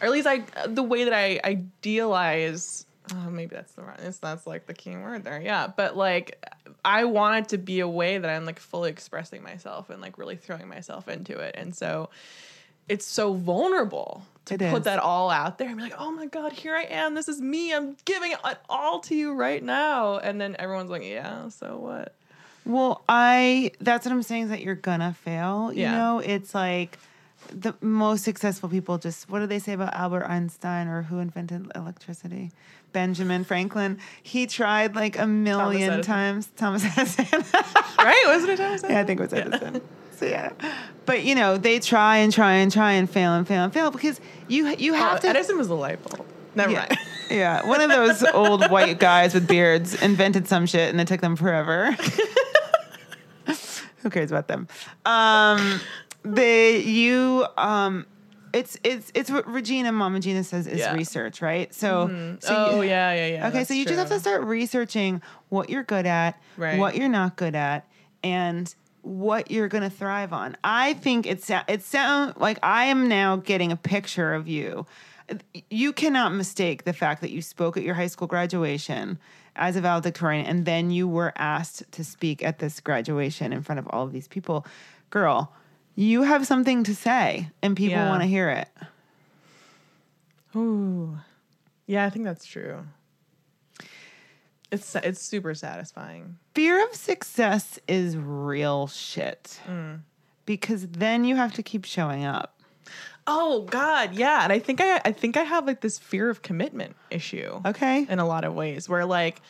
or 0.02 0.06
at 0.06 0.12
least 0.12 0.28
I 0.28 0.44
the 0.68 0.84
way 0.84 1.06
that 1.06 1.14
I 1.14 1.40
idealize. 1.44 2.86
Oh, 3.12 3.30
maybe 3.32 3.56
that's 3.56 3.72
the 3.72 3.82
wrong. 3.82 3.96
That's, 3.98 4.20
that's 4.20 4.46
like 4.46 4.68
the 4.68 4.74
key 4.74 4.92
word 4.96 5.24
there. 5.24 5.42
Yeah, 5.42 5.68
but 5.68 5.98
like 5.98 6.46
I 6.86 7.06
want 7.06 7.46
it 7.46 7.50
to 7.50 7.58
be 7.58 7.80
a 7.80 7.88
way 7.88 8.18
that 8.20 8.30
I'm 8.30 8.46
like 8.46 8.60
fully 8.60 8.90
expressing 8.92 9.42
myself 9.42 9.90
and 9.90 10.00
like 10.02 10.18
really 10.18 10.36
throwing 10.36 10.68
myself 10.68 11.08
into 11.08 11.40
it, 11.40 11.56
and 11.58 11.76
so 11.76 12.10
it's 12.88 13.06
so 13.06 13.34
vulnerable 13.34 14.24
to 14.46 14.56
It 14.56 14.60
put 14.72 14.80
is. 14.80 14.84
that 14.86 15.00
all 15.00 15.30
out 15.30 15.58
there 15.60 15.68
and 15.70 15.78
be 15.78 15.84
like, 15.84 15.94
oh 15.98 16.12
my 16.12 16.26
God, 16.26 16.52
here 16.52 16.76
I 16.76 16.84
am. 16.84 17.14
This 17.14 17.28
is 17.28 17.40
me. 17.40 17.72
I'm 17.74 17.96
giving 18.06 18.32
it 18.32 18.40
all 18.68 19.00
to 19.02 19.16
you 19.16 19.34
right 19.34 19.64
now. 19.64 20.18
And 20.18 20.42
then 20.42 20.56
everyone's 20.58 20.90
like, 20.90 21.04
yeah, 21.04 21.50
so 21.50 21.78
what? 21.78 22.16
Well, 22.70 23.02
I 23.10 23.72
that's 23.82 24.06
what 24.06 24.12
I'm 24.12 24.22
saying 24.24 24.44
is 24.44 24.50
that 24.50 24.62
you're 24.62 24.76
gonna 24.76 25.14
fail. 25.14 25.74
You 25.74 25.82
Yeah. 25.82 25.98
know, 25.98 26.20
it's 26.20 26.54
like 26.54 27.00
the 27.52 27.74
most 27.82 28.24
successful 28.24 28.70
people 28.70 28.98
just 29.00 29.28
what 29.30 29.40
do 29.40 29.48
they 29.48 29.58
say 29.60 29.74
about 29.74 29.94
Albert 29.96 30.26
Einstein 30.26 30.88
or 30.88 31.02
who 31.02 31.18
invented 31.20 31.72
electricity? 31.74 32.52
Benjamin 32.94 33.44
Franklin. 33.44 33.98
He 34.22 34.46
tried 34.46 34.96
like 34.96 35.18
a 35.18 35.26
million 35.26 35.94
Edison. 35.94 36.04
times. 36.12 36.50
Thomas 36.58 36.84
Edison. 36.98 37.26
Right? 37.98 38.24
Wasn't 38.28 38.50
it 38.52 38.58
Thomas 38.58 38.84
yeah, 38.88 39.00
I 39.00 39.04
think 39.04 39.20
it 39.20 39.24
was 39.24 39.34
Edison. 39.34 39.82
So 40.16 40.26
yeah. 40.28 40.52
But 41.08 41.24
you 41.24 41.34
know, 41.34 41.58
they 41.58 41.80
try 41.80 42.18
and 42.18 42.32
try 42.32 42.54
and 42.54 42.72
try 42.72 42.92
and 42.94 43.10
fail 43.10 43.34
and 43.34 43.48
fail 43.48 43.64
and 43.64 43.74
fail 43.74 43.90
because 43.90 44.22
you 44.48 44.68
you 44.78 44.94
have 44.94 45.18
Oh, 45.18 45.22
to 45.22 45.28
Edison 45.30 45.58
was 45.58 45.70
the 45.70 45.76
light 45.76 46.04
bulb. 46.04 46.28
Never 46.54 46.72
yeah. 46.74 46.80
mind. 46.90 46.98
yeah, 47.32 47.66
one 47.66 47.80
of 47.82 47.90
those 47.90 48.24
old 48.34 48.70
white 48.70 49.00
guys 49.00 49.34
with 49.34 49.48
beards 49.48 50.00
invented 50.02 50.48
some 50.48 50.66
shit 50.68 50.90
and 50.90 51.00
it 51.02 51.08
took 51.08 51.22
them 51.22 51.36
forever. 51.36 51.96
Who 54.02 54.10
cares 54.10 54.32
about 54.32 54.48
them? 54.48 54.68
Um, 55.06 55.80
they 56.24 56.80
you 56.80 57.46
um, 57.58 58.06
it's 58.54 58.78
it's 58.84 59.12
it's 59.14 59.30
what 59.30 59.46
Regena 59.46 59.94
Mama 59.94 60.20
Gena 60.20 60.44
says 60.44 60.68
is 60.68 60.80
Yeah. 60.80 60.94
research, 60.94 61.42
right? 61.42 61.74
So, 61.74 62.10
so 62.40 62.56
oh, 62.56 62.82
you, 62.82 62.90
yeah, 62.90 63.14
yeah, 63.14 63.28
yeah. 63.28 63.48
Okay, 63.48 63.64
so 63.64 63.74
you 63.74 63.86
just 63.86 64.00
have 64.00 64.10
to 64.10 64.20
start 64.20 64.44
researching 64.44 65.22
what 65.50 65.70
you're 65.70 65.84
good 65.84 66.06
at, 66.06 66.42
Right. 66.58 66.80
what 66.80 66.96
you're 66.96 67.10
not 67.10 67.36
good 67.36 67.56
at, 67.56 67.88
and 68.24 68.74
what 69.02 69.50
you're 69.50 69.70
to 69.84 69.90
thrive 69.90 70.34
on. 70.34 70.58
I 70.64 70.94
think 70.94 71.26
it's 71.26 71.50
it 71.50 71.84
sound 71.84 72.36
like 72.38 72.60
I 72.64 72.86
am 72.86 73.08
now 73.08 73.38
getting 73.38 73.72
a 73.72 73.78
picture 73.78 74.34
of 74.34 74.48
you. 74.48 74.86
You 75.70 75.94
cannot 75.94 76.34
mistake 76.34 76.86
the 76.86 76.94
fact 76.94 77.22
that 77.22 77.30
you 77.30 77.42
spoke 77.42 77.78
at 77.78 77.84
your 77.84 77.94
high 77.94 78.08
school 78.08 78.28
graduation 78.28 79.20
as 79.60 79.76
a 79.76 79.82
valedictorian 79.82 80.46
and 80.46 80.66
then 80.66 80.90
you 80.90 81.08
were 81.08 81.34
asked 81.36 81.84
to 81.92 82.04
speak 82.04 82.42
at 82.44 82.58
this 82.60 82.80
graduation 82.80 83.54
in 83.54 83.62
front 83.62 83.78
of 83.78 83.88
all 83.90 84.04
of 84.06 84.12
these 84.12 84.28
people. 84.28 84.66
Girl, 85.12 85.54
you 85.96 86.24
have 86.24 86.48
something 86.48 86.84
to 86.86 86.96
say 86.96 87.50
and 87.62 87.76
people 87.78 87.98
Yeah. 88.00 88.10
want 88.10 88.22
to 88.24 88.28
hear 88.28 88.50
it. 88.50 88.70
Ooh. 90.56 91.18
Yeah, 91.86 92.06
I 92.06 92.10
think 92.10 92.26
that's 92.26 92.46
true. 92.46 92.86
It's 94.72 94.96
it's 94.96 95.22
super 95.22 95.56
satisfying. 95.56 96.38
fear 96.54 96.84
of 96.88 96.94
success 96.96 97.80
is 97.88 98.16
real 98.18 98.88
shit 98.88 99.60
Mm. 99.68 100.02
because 100.46 100.88
then 100.88 101.24
you 101.24 101.36
have 101.38 101.54
to 101.54 101.64
keep 101.64 101.86
showing 101.86 102.24
up. 102.26 102.60
Oh 103.32 103.62
God, 103.62 104.16
yeah. 104.16 104.44
And 104.44 104.52
I 104.52 104.58
think 104.58 104.82
I 104.82 105.00
I 105.06 105.12
think 105.12 105.38
I 105.38 105.44
have 105.44 105.68
like 105.68 105.82
this 105.82 106.00
fear 106.00 106.30
of 106.30 106.42
commitment 106.42 106.96
issue. 107.12 107.62
Okay. 107.64 108.08
In 108.10 108.18
a 108.18 108.26
lot 108.26 108.44
of 108.44 108.56
ways, 108.56 108.90
where 108.90 109.06
like 109.06 109.42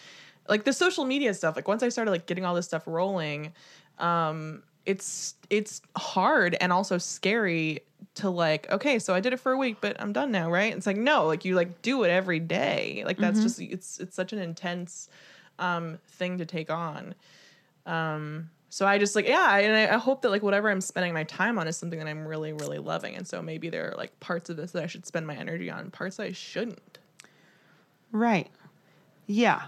like 0.49 0.65
the 0.65 0.73
social 0.73 1.05
media 1.05 1.33
stuff, 1.33 1.55
like 1.55 1.67
once 1.67 1.81
I 1.81 1.89
started 1.89 2.11
like 2.11 2.25
getting 2.25 2.43
all 2.43 2.55
this 2.55 2.65
stuff 2.65 2.83
rolling, 2.85 3.53
um, 3.97 4.63
it's 4.85 5.35
it's 5.49 5.81
hard 5.95 6.57
and 6.59 6.73
also 6.73 6.97
scary 6.97 7.79
to 8.15 8.29
like, 8.29 8.69
okay, 8.69 8.99
so 8.99 9.13
I 9.13 9.21
did 9.21 9.31
it 9.31 9.39
for 9.39 9.53
a 9.53 9.57
week, 9.57 9.77
but 9.79 9.95
I'm 10.01 10.11
done 10.11 10.31
now, 10.31 10.51
right? 10.51 10.75
It's 10.75 10.85
like, 10.85 10.97
no, 10.97 11.25
like 11.27 11.45
you 11.45 11.55
like 11.55 11.81
do 11.81 12.03
it 12.03 12.09
every 12.09 12.39
day. 12.39 13.03
Like 13.05 13.17
that's 13.17 13.41
just 13.43 13.61
it's 13.61 13.99
it's 13.99 14.15
such 14.15 14.33
an 14.33 14.39
intense 14.39 15.07
um 15.57 15.99
thing 16.07 16.37
to 16.39 16.45
take 16.45 16.69
on. 16.69 17.15
Um 17.85 18.49
so 18.69 18.85
I 18.85 18.97
just 18.97 19.15
like 19.15 19.27
yeah, 19.27 19.57
and 19.57 19.75
I, 19.75 19.95
I 19.95 19.97
hope 19.97 20.21
that 20.21 20.29
like 20.29 20.43
whatever 20.43 20.69
I'm 20.69 20.81
spending 20.81 21.13
my 21.13 21.23
time 21.23 21.57
on 21.57 21.67
is 21.67 21.77
something 21.77 21.99
that 21.99 22.07
I'm 22.07 22.27
really 22.27 22.53
really 22.53 22.79
loving, 22.79 23.15
and 23.15 23.27
so 23.27 23.41
maybe 23.41 23.69
there 23.69 23.91
are 23.91 23.97
like 23.97 24.19
parts 24.19 24.49
of 24.49 24.57
this 24.57 24.71
that 24.71 24.83
I 24.83 24.87
should 24.87 25.05
spend 25.05 25.27
my 25.27 25.35
energy 25.35 25.69
on, 25.69 25.91
parts 25.91 26.19
I 26.19 26.31
shouldn't. 26.31 26.99
Right. 28.11 28.49
Yeah. 29.27 29.63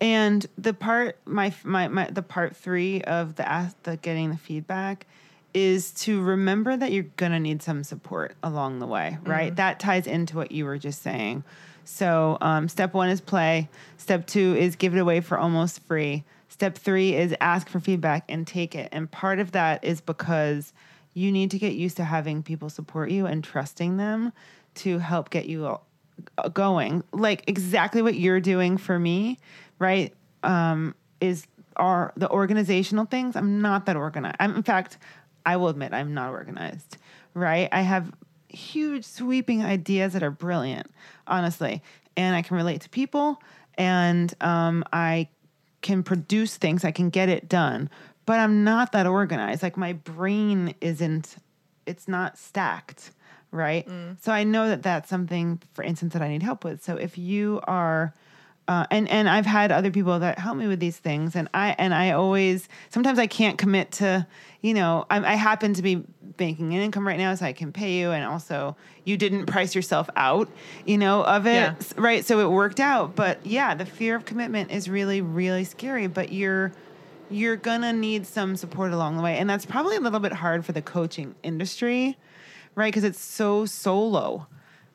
And 0.00 0.46
the 0.56 0.74
part 0.74 1.18
my 1.24 1.52
my, 1.64 1.88
my 1.88 2.10
the 2.10 2.22
part 2.22 2.56
3 2.56 3.02
of 3.02 3.36
the 3.36 3.48
ask 3.48 3.82
the 3.82 3.96
getting 3.96 4.30
the 4.30 4.36
feedback 4.36 5.06
is 5.54 5.90
to 5.92 6.22
remember 6.22 6.76
that 6.76 6.92
you're 6.92 7.06
going 7.16 7.32
to 7.32 7.40
need 7.40 7.62
some 7.62 7.82
support 7.82 8.36
along 8.42 8.78
the 8.78 8.86
way, 8.86 9.18
right? 9.24 9.54
That 9.56 9.80
ties 9.80 10.06
into 10.06 10.36
what 10.36 10.52
you 10.52 10.64
were 10.66 10.78
just 10.78 11.02
saying. 11.02 11.42
So, 11.84 12.36
um, 12.42 12.68
step 12.68 12.92
1 12.92 13.08
is 13.08 13.22
play, 13.22 13.68
step 13.96 14.26
2 14.26 14.56
is 14.56 14.76
give 14.76 14.94
it 14.94 14.98
away 14.98 15.20
for 15.20 15.38
almost 15.38 15.82
free. 15.84 16.22
Step 16.58 16.76
3 16.76 17.14
is 17.14 17.36
ask 17.40 17.68
for 17.68 17.78
feedback 17.78 18.24
and 18.28 18.44
take 18.44 18.74
it. 18.74 18.88
And 18.90 19.08
part 19.08 19.38
of 19.38 19.52
that 19.52 19.84
is 19.84 20.00
because 20.00 20.72
you 21.14 21.30
need 21.30 21.52
to 21.52 21.58
get 21.60 21.74
used 21.74 21.96
to 21.98 22.04
having 22.04 22.42
people 22.42 22.68
support 22.68 23.12
you 23.12 23.26
and 23.26 23.44
trusting 23.44 23.96
them 23.96 24.32
to 24.74 24.98
help 24.98 25.30
get 25.30 25.46
you 25.46 25.78
going. 26.52 27.04
Like 27.12 27.44
exactly 27.46 28.02
what 28.02 28.16
you're 28.16 28.40
doing 28.40 28.76
for 28.76 28.98
me 28.98 29.38
right 29.78 30.12
um 30.42 30.96
is 31.20 31.46
are 31.76 32.12
the 32.16 32.28
organizational 32.28 33.04
things. 33.04 33.36
I'm 33.36 33.62
not 33.62 33.86
that 33.86 33.94
organized 33.94 34.34
i'm 34.40 34.56
in 34.56 34.64
fact 34.64 34.98
i 35.46 35.56
will 35.56 35.68
admit 35.68 35.92
i'm 35.92 36.12
not 36.12 36.30
organized 36.32 36.96
right? 37.34 37.68
I 37.70 37.82
have 37.82 38.12
huge 38.48 39.04
sweeping 39.04 39.64
ideas 39.64 40.14
that 40.14 40.24
are 40.24 40.32
brilliant 40.32 40.90
honestly 41.28 41.84
and 42.16 42.34
i 42.34 42.42
can 42.42 42.56
relate 42.56 42.80
to 42.80 42.88
people 42.88 43.40
and 43.76 44.34
um 44.40 44.82
i 44.92 45.28
can 45.80 46.02
produce 46.02 46.56
things 46.56 46.84
i 46.84 46.90
can 46.90 47.10
get 47.10 47.28
it 47.28 47.48
done 47.48 47.88
but 48.26 48.38
i'm 48.38 48.62
not 48.62 48.92
that 48.92 49.06
organized. 49.06 49.62
Like 49.62 49.78
my 49.78 49.94
brain 49.94 50.74
isn't 50.82 51.36
it's 51.86 52.06
not 52.06 52.36
stacked 52.36 53.12
right? 53.50 53.88
Mm. 53.88 54.22
So 54.22 54.30
i 54.30 54.44
know 54.44 54.68
that 54.68 54.82
that's 54.82 55.08
something 55.08 55.62
for 55.72 55.82
instance 55.82 56.12
that 56.12 56.20
i 56.20 56.28
need 56.28 56.42
help 56.42 56.64
with. 56.64 56.84
So 56.84 56.96
if 56.96 57.16
you 57.16 57.60
are 57.64 58.12
uh, 58.68 58.86
and 58.90 59.08
and 59.08 59.28
I've 59.28 59.46
had 59.46 59.72
other 59.72 59.90
people 59.90 60.18
that 60.20 60.38
help 60.38 60.56
me 60.56 60.68
with 60.68 60.78
these 60.78 60.98
things, 60.98 61.34
and 61.34 61.48
I 61.54 61.74
and 61.78 61.94
I 61.94 62.12
always 62.12 62.68
sometimes 62.90 63.18
I 63.18 63.26
can't 63.26 63.56
commit 63.58 63.92
to, 63.92 64.26
you 64.60 64.74
know, 64.74 65.06
I, 65.10 65.32
I 65.32 65.34
happen 65.36 65.72
to 65.74 65.82
be 65.82 66.04
making 66.38 66.74
an 66.74 66.80
income 66.80 67.06
right 67.06 67.18
now, 67.18 67.34
so 67.34 67.46
I 67.46 67.52
can 67.54 67.72
pay 67.72 67.98
you, 67.98 68.10
and 68.10 68.24
also 68.24 68.76
you 69.04 69.16
didn't 69.16 69.46
price 69.46 69.74
yourself 69.74 70.10
out, 70.14 70.48
you 70.84 70.98
know, 70.98 71.24
of 71.24 71.46
it, 71.46 71.54
Yeah. 71.54 71.74
right? 71.96 72.24
So 72.24 72.40
it 72.40 72.50
worked 72.50 72.78
out, 72.78 73.16
but 73.16 73.44
yeah, 73.44 73.74
the 73.74 73.86
fear 73.86 74.14
of 74.14 74.24
commitment 74.26 74.70
is 74.70 74.88
really 74.88 75.22
really 75.22 75.64
scary, 75.64 76.06
but 76.06 76.30
you're 76.30 76.70
you're 77.30 77.56
gonna 77.56 77.92
need 77.92 78.26
some 78.26 78.54
support 78.54 78.92
along 78.92 79.16
the 79.16 79.22
way, 79.22 79.38
and 79.38 79.48
that's 79.48 79.64
probably 79.66 79.96
a 79.96 80.00
little 80.00 80.20
bit 80.20 80.32
hard 80.32 80.64
for 80.66 80.72
the 80.72 80.82
coaching 80.82 81.34
industry, 81.42 82.16
right? 82.74 82.88
Because 82.92 83.04
it's 83.04 83.20
so 83.20 83.64
solo, 83.64 84.46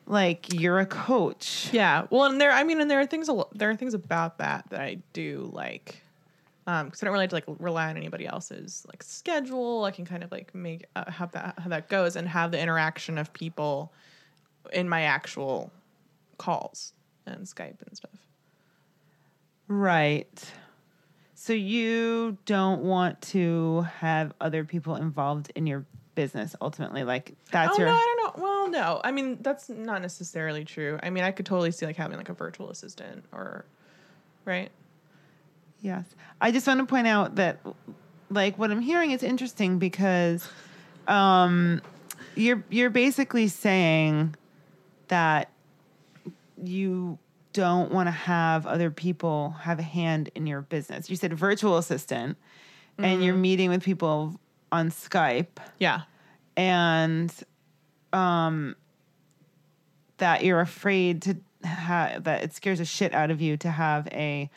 like 0.06 0.52
you're 0.52 0.78
a 0.78 0.86
coach. 0.86 1.70
Yeah. 1.72 2.06
Well, 2.10 2.24
and 2.24 2.40
there, 2.40 2.52
I 2.52 2.64
mean, 2.64 2.80
and 2.80 2.90
there 2.90 3.00
are 3.00 3.06
things, 3.06 3.28
there 3.54 3.70
are 3.70 3.76
things 3.76 3.94
about 3.94 4.38
that 4.38 4.66
that 4.70 4.80
I 4.80 4.98
do 5.12 5.50
like, 5.52 6.02
um, 6.66 6.86
because 6.86 7.02
I 7.02 7.06
don't 7.06 7.12
really 7.12 7.24
have 7.24 7.30
to 7.30 7.36
like 7.36 7.44
rely 7.58 7.88
on 7.90 7.96
anybody 7.96 8.26
else's 8.26 8.84
like 8.88 9.02
schedule. 9.02 9.84
I 9.84 9.90
can 9.90 10.04
kind 10.04 10.22
of 10.22 10.30
like 10.32 10.54
make 10.54 10.86
uh, 10.96 11.10
have 11.10 11.32
that 11.32 11.58
how 11.58 11.68
that 11.70 11.88
goes 11.88 12.16
and 12.16 12.28
have 12.28 12.50
the 12.50 12.60
interaction 12.60 13.18
of 13.18 13.32
people 13.32 13.92
in 14.72 14.88
my 14.88 15.02
actual 15.02 15.70
calls 16.38 16.92
and 17.26 17.44
Skype 17.44 17.80
and 17.86 17.96
stuff. 17.96 18.10
Right. 19.68 20.52
So 21.34 21.52
you 21.52 22.38
don't 22.46 22.82
want 22.82 23.20
to 23.22 23.86
have 23.98 24.32
other 24.40 24.64
people 24.64 24.96
involved 24.96 25.52
in 25.54 25.66
your 25.66 25.84
business 26.14 26.56
ultimately. 26.60 27.04
Like 27.04 27.34
that's 27.50 27.74
oh 27.74 27.78
your 27.78 27.88
no, 27.88 27.94
I 27.94 28.14
don't 28.16 28.23
know. 28.23 28.23
Well, 28.36 28.68
no, 28.68 29.00
I 29.04 29.12
mean 29.12 29.38
that's 29.40 29.68
not 29.68 30.02
necessarily 30.02 30.64
true. 30.64 30.98
I 31.02 31.10
mean, 31.10 31.24
I 31.24 31.30
could 31.30 31.46
totally 31.46 31.70
see 31.70 31.86
like 31.86 31.96
having 31.96 32.16
like 32.16 32.28
a 32.28 32.34
virtual 32.34 32.70
assistant 32.70 33.24
or, 33.32 33.64
right? 34.44 34.70
Yes. 35.80 36.04
I 36.40 36.50
just 36.50 36.66
want 36.66 36.80
to 36.80 36.86
point 36.86 37.06
out 37.06 37.36
that 37.36 37.60
like 38.30 38.58
what 38.58 38.70
I'm 38.70 38.80
hearing 38.80 39.10
is 39.12 39.22
interesting 39.22 39.78
because 39.78 40.48
um 41.06 41.80
you're 42.34 42.64
you're 42.70 42.90
basically 42.90 43.48
saying 43.48 44.34
that 45.08 45.50
you 46.62 47.18
don't 47.52 47.92
want 47.92 48.06
to 48.08 48.10
have 48.12 48.66
other 48.66 48.90
people 48.90 49.50
have 49.60 49.78
a 49.78 49.82
hand 49.82 50.30
in 50.34 50.46
your 50.46 50.62
business. 50.62 51.08
You 51.08 51.16
said 51.16 51.32
virtual 51.34 51.78
assistant 51.78 52.36
and 52.98 53.22
you're 53.22 53.36
meeting 53.36 53.70
with 53.70 53.82
people 53.82 54.40
on 54.72 54.90
Skype 54.90 55.58
Yeah. 55.78 56.02
and 56.56 57.32
um 58.14 58.76
that 60.18 60.44
you're 60.44 60.60
afraid 60.60 61.20
to 61.22 61.36
have 61.64 62.24
that 62.24 62.42
it 62.44 62.52
scares 62.54 62.78
the 62.78 62.84
shit 62.84 63.12
out 63.14 63.30
of 63.30 63.40
you 63.40 63.56
to 63.56 63.70
have 63.70 64.06
a 64.08 64.48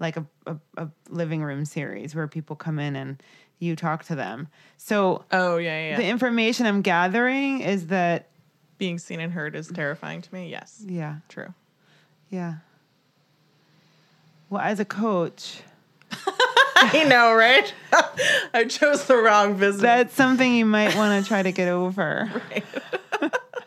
like 0.00 0.16
a, 0.16 0.26
a, 0.46 0.56
a 0.76 0.88
living 1.08 1.42
room 1.42 1.64
series 1.64 2.14
where 2.14 2.28
people 2.28 2.54
come 2.56 2.78
in 2.78 2.94
and 2.96 3.22
you 3.58 3.74
talk 3.74 4.04
to 4.04 4.14
them 4.14 4.48
so 4.76 5.24
Oh 5.32 5.56
yeah, 5.56 5.78
yeah. 5.80 5.90
yeah. 5.90 5.96
the 5.96 6.06
information 6.06 6.66
i'm 6.66 6.82
gathering 6.82 7.60
is 7.60 7.86
that 7.88 8.28
Being 8.76 8.98
seen 8.98 9.18
and 9.20 9.32
heard 9.32 9.56
is 9.56 9.68
terrifying 9.68 10.20
to 10.22 10.34
me. 10.34 10.50
Yes. 10.50 10.82
yeah 10.86 11.16
True. 11.28 11.54
yeah 12.30 12.54
well 14.50 14.62
as 14.62 14.78
a 14.80 14.84
coach 14.84 15.60
I 16.92 17.04
know, 17.04 17.34
right? 17.34 17.74
I 18.54 18.64
chose 18.64 19.04
the 19.06 19.16
wrong 19.16 19.56
business. 19.56 19.82
that's 19.82 20.14
something 20.14 20.54
you 20.54 20.64
might 20.64 20.94
want 20.94 21.22
to 21.22 21.26
try 21.26 21.42
to 21.42 21.50
get 21.50 21.66
over 21.68 22.30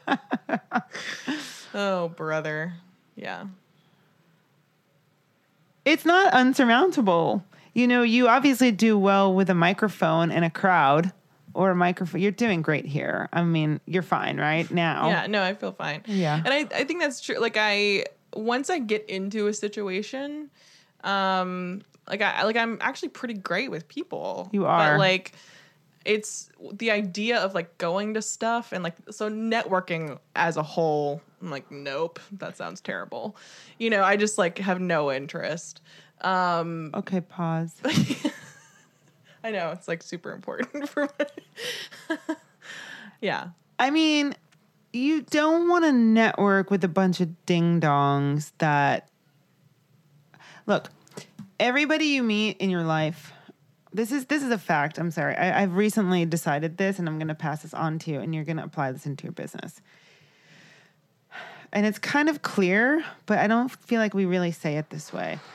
oh, 1.74 2.08
brother. 2.10 2.74
Yeah. 3.16 3.48
it's 5.84 6.06
not 6.06 6.34
unsurmountable. 6.34 7.44
You 7.74 7.88
know, 7.88 8.02
you 8.02 8.30
obviously 8.30 8.72
do 8.72 8.98
well 8.98 9.34
with 9.34 9.50
a 9.50 9.56
microphone 9.56 10.32
and 10.32 10.46
a 10.46 10.50
crowd 10.50 11.12
or 11.54 11.72
a 11.72 11.76
microphone. 11.76 12.22
You're 12.22 12.32
doing 12.32 12.62
great 12.62 12.86
here. 12.86 13.28
I 13.34 13.44
mean, 13.44 13.82
you're 13.86 14.04
fine 14.04 14.38
right 14.38 14.72
now. 14.72 15.10
Yeah, 15.10 15.28
no, 15.28 15.44
I 15.44 15.54
feel 15.54 15.74
fine. 15.74 16.04
Yeah. 16.06 16.38
And 16.38 16.48
I, 16.48 16.60
I 16.74 16.86
think 16.86 17.02
that's 17.02 17.20
true. 17.20 17.40
Like 17.40 17.58
I 17.58 18.06
once 18.34 18.70
I 18.70 18.80
get 18.80 19.10
into 19.10 19.48
a 19.48 19.54
situation, 19.54 20.50
um, 21.04 21.82
like 22.12 22.22
I 22.22 22.44
like 22.44 22.58
I'm 22.58 22.78
actually 22.82 23.10
pretty 23.10 23.34
great 23.34 23.72
with 23.72 23.88
people. 23.88 24.50
You 24.52 24.66
are. 24.66 24.94
But 24.94 25.00
like 25.00 25.34
it's 26.04 26.50
the 26.74 26.92
idea 26.92 27.40
of 27.40 27.54
like 27.54 27.78
going 27.78 28.16
to 28.16 28.22
stuff 28.22 28.72
and 28.72 28.84
like 28.84 28.96
so 29.10 29.30
networking 29.30 30.20
as 30.36 30.58
a 30.58 30.64
whole, 30.64 31.22
I'm 31.42 31.50
like, 31.50 31.72
nope, 31.72 32.20
that 32.34 32.58
sounds 32.58 32.82
terrible. 32.82 33.36
You 33.78 33.90
know, 33.90 34.04
I 34.04 34.18
just 34.18 34.38
like 34.38 34.58
have 34.60 34.82
no 34.82 35.12
interest. 35.12 35.82
Um 36.22 36.92
Okay, 36.94 37.22
pause. 37.22 37.76
I 39.44 39.52
know 39.52 39.72
it's 39.72 39.88
like 39.88 40.04
super 40.04 40.32
important 40.32 40.90
for 40.90 41.08
me. 41.18 42.18
yeah. 43.22 43.50
I 43.80 43.90
mean, 43.90 44.36
you 44.92 45.22
don't 45.22 45.70
want 45.70 45.86
to 45.86 45.92
network 45.94 46.70
with 46.70 46.84
a 46.84 46.90
bunch 46.90 47.22
of 47.22 47.46
ding 47.46 47.80
dongs 47.80 48.52
that 48.58 49.08
look, 50.68 50.90
everybody 51.62 52.06
you 52.06 52.24
meet 52.24 52.58
in 52.58 52.70
your 52.70 52.84
life. 52.84 53.32
This 53.94 54.12
is 54.12 54.26
this 54.26 54.42
is 54.44 54.52
a 54.52 54.58
fact. 54.58 54.98
I'm 54.98 55.12
sorry. 55.12 55.36
I, 55.36 55.62
I've 55.62 55.76
recently 55.76 56.26
decided 56.26 56.78
this, 56.78 57.00
and 57.00 57.08
I'm 57.08 57.18
going 57.18 57.28
to 57.28 57.36
pass 57.36 57.62
this 57.62 57.74
on 57.74 58.00
to 58.00 58.12
you, 58.12 58.20
and 58.20 58.34
you're 58.34 58.44
going 58.44 58.58
to 58.58 58.64
apply 58.64 58.92
this 58.92 59.06
into 59.06 59.24
your 59.24 59.34
business. 59.34 59.80
And 61.72 61.86
it's 61.86 62.00
kind 62.00 62.28
of 62.28 62.42
clear, 62.42 63.04
but 63.26 63.40
I 63.40 63.48
don't 63.48 63.70
feel 63.70 64.00
like 64.02 64.14
we 64.14 64.26
really 64.26 64.52
say 64.52 64.78
it 64.78 64.90
this 64.90 65.14
way. 65.14 65.40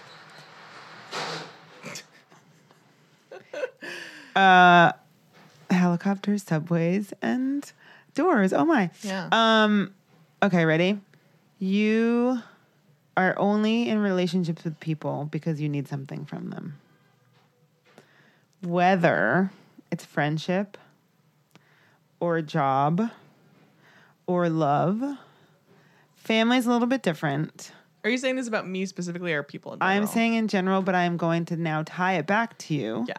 Uh, 4.37 4.93
helicopters, 5.71 6.43
subways, 6.43 7.15
and 7.23 7.73
doors. 8.15 8.53
Oh 8.53 8.67
my. 8.67 8.91
Yeah. 9.01 9.31
Um, 9.33 9.95
okay, 10.43 10.67
ready? 10.67 11.01
You 11.59 12.43
are 13.17 13.35
only 13.39 13.89
in 13.89 13.99
relationships 13.99 14.65
with 14.65 14.79
people 14.81 15.29
because 15.31 15.61
you 15.61 15.69
need 15.69 15.89
something 15.89 16.25
from 16.27 16.51
them. 16.51 16.75
Whether 18.63 19.51
it's 19.91 20.05
friendship 20.05 20.77
or 22.21 22.37
a 22.39 22.43
job 22.43 23.11
or 24.27 24.49
love. 24.49 25.03
Family's 26.17 26.67
a 26.67 26.71
little 26.71 26.89
bit 26.89 27.03
different. 27.03 27.71
Are 28.03 28.11
you 28.11 28.19
saying 28.19 28.37
this 28.37 28.49
about 28.49 28.67
me 28.69 28.87
specifically 28.87 29.33
or 29.33 29.43
people 29.43 29.73
in 29.75 29.79
general? 29.81 29.97
I'm 29.97 30.07
saying 30.07 30.35
in 30.35 30.49
general, 30.49 30.83
but 30.83 30.95
I'm 30.95 31.17
going 31.17 31.45
to 31.47 31.57
now 31.57 31.83
tie 31.85 32.15
it 32.15 32.27
back 32.27 32.57
to 32.59 32.75
you. 32.75 33.05
Yeah. 33.09 33.15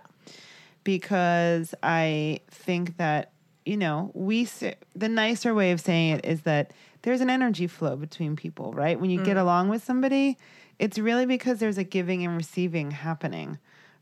because 0.83 1.75
I 1.83 2.39
think 2.49 2.97
that 2.97 3.31
you 3.65 3.75
know 3.77 4.11
we 4.13 4.43
s- 4.43 4.63
the 4.95 5.09
nicer 5.09 5.53
way 5.53 5.71
of 5.71 5.81
saying 5.81 6.15
it 6.15 6.25
is 6.25 6.41
that 6.43 6.71
there's 7.07 7.21
an 7.21 7.29
energy 7.29 7.67
flow 7.67 7.95
between 7.95 8.35
people, 8.35 8.73
right? 8.73 8.99
When 8.99 9.09
you 9.09 9.23
get 9.23 9.37
mm. 9.37 9.41
along 9.41 9.69
with 9.69 9.81
somebody, 9.81 10.37
it's 10.77 10.99
really 10.99 11.25
because 11.25 11.57
there's 11.57 11.77
a 11.77 11.85
giving 11.85 12.25
and 12.25 12.35
receiving 12.35 12.91
happening, 12.91 13.59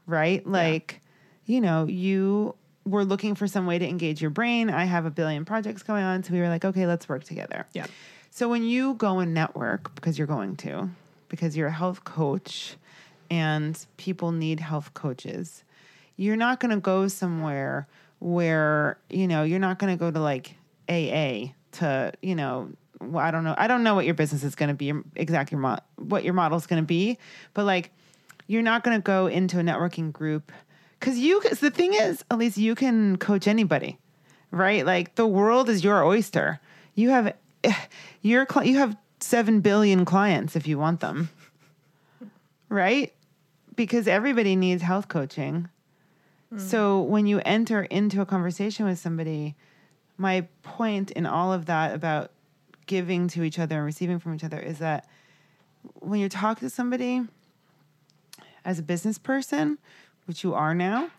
right? 0.07 0.43
Like, 0.47 1.01
you 1.45 1.61
know, 1.61 1.85
you 1.85 2.55
were 2.83 3.05
looking 3.05 3.35
for 3.35 3.45
some 3.45 3.67
way 3.67 3.77
to 3.77 3.87
engage 3.87 4.23
your 4.23 4.31
brain. 4.31 4.71
I 4.71 4.85
have 4.85 5.05
a 5.05 5.11
billion 5.11 5.45
projects 5.45 5.83
going 5.83 6.03
on, 6.03 6.23
so 6.23 6.33
we 6.33 6.39
were 6.39 6.49
like, 6.49 6.65
okay, 6.65 6.87
let's 6.87 7.07
work 7.07 7.23
together. 7.23 7.67
Yeah. 7.73 7.85
So 8.31 8.49
when 8.49 8.63
you 8.63 8.95
go 8.95 9.19
and 9.19 9.35
network, 9.35 9.93
because 9.93 10.17
you're 10.17 10.25
going 10.25 10.55
to, 10.55 10.89
because 11.29 11.55
you're 11.55 11.67
a 11.67 11.71
health 11.71 12.05
coach 12.05 12.75
and 13.29 13.85
people 13.97 14.31
need 14.31 14.61
health 14.61 14.95
coaches, 14.95 15.63
you're 16.17 16.37
not 16.37 16.59
going 16.59 16.71
to 16.71 16.81
go 16.81 17.07
somewhere 17.07 17.87
where, 18.17 18.97
you 19.11 19.27
know, 19.27 19.43
you're 19.43 19.59
not 19.59 19.77
going 19.77 19.95
to 19.95 19.99
go 19.99 20.09
to 20.09 20.19
like 20.19 20.55
AA 20.89 21.53
to, 21.73 22.11
you 22.23 22.33
know, 22.33 22.71
well, 23.11 23.25
I 23.25 23.31
don't 23.31 23.43
know. 23.43 23.55
I 23.57 23.67
don't 23.67 23.83
know 23.83 23.95
what 23.95 24.05
your 24.05 24.13
business 24.13 24.43
is 24.43 24.55
going 24.55 24.69
to 24.69 24.75
be, 24.75 24.93
exactly 25.15 25.55
your 25.55 25.61
mo- 25.61 25.79
what 25.97 26.23
your 26.23 26.33
model 26.33 26.57
is 26.57 26.67
going 26.67 26.81
to 26.81 26.87
be, 26.87 27.17
but 27.53 27.65
like 27.65 27.91
you're 28.47 28.61
not 28.61 28.83
going 28.83 28.97
to 28.97 29.01
go 29.01 29.27
into 29.27 29.59
a 29.59 29.63
networking 29.63 30.11
group 30.11 30.51
because 30.99 31.17
you, 31.17 31.39
cause 31.41 31.59
the 31.59 31.71
thing 31.71 31.93
is, 31.93 32.23
at 32.31 32.37
least 32.37 32.57
you 32.57 32.75
can 32.75 33.17
coach 33.17 33.47
anybody 33.47 33.97
right? 34.55 34.85
Like 34.85 35.15
the 35.15 35.27
world 35.27 35.69
is 35.69 35.83
your 35.83 36.03
oyster. 36.03 36.59
You 36.95 37.09
have 37.09 37.35
your 38.21 38.45
cli- 38.45 38.69
you 38.69 38.77
have 38.77 38.97
7 39.19 39.61
billion 39.61 40.05
clients 40.05 40.55
if 40.55 40.67
you 40.67 40.79
want 40.79 41.01
them. 41.01 41.29
Right? 42.69 43.13
Because 43.75 44.07
everybody 44.07 44.55
needs 44.55 44.81
health 44.81 45.07
coaching. 45.07 45.69
Hmm. 46.49 46.59
So 46.59 47.01
when 47.01 47.27
you 47.27 47.41
enter 47.45 47.83
into 47.83 48.21
a 48.21 48.25
conversation 48.25 48.85
with 48.85 48.97
somebody, 48.97 49.55
my 50.17 50.47
point 50.63 51.11
in 51.11 51.25
all 51.25 51.53
of 51.53 51.65
that 51.65 51.93
about 51.93 52.31
giving 52.85 53.27
to 53.29 53.43
each 53.43 53.59
other 53.59 53.77
and 53.77 53.85
receiving 53.85 54.19
from 54.19 54.35
each 54.35 54.43
other 54.43 54.59
is 54.59 54.79
that 54.79 55.07
when 55.95 56.19
you 56.19 56.29
talk 56.29 56.59
to 56.59 56.69
somebody 56.69 57.21
as 58.63 58.79
a 58.79 58.83
business 58.83 59.17
person, 59.17 59.77
which 60.25 60.43
you 60.43 60.53
are 60.53 60.73
now, 60.73 61.09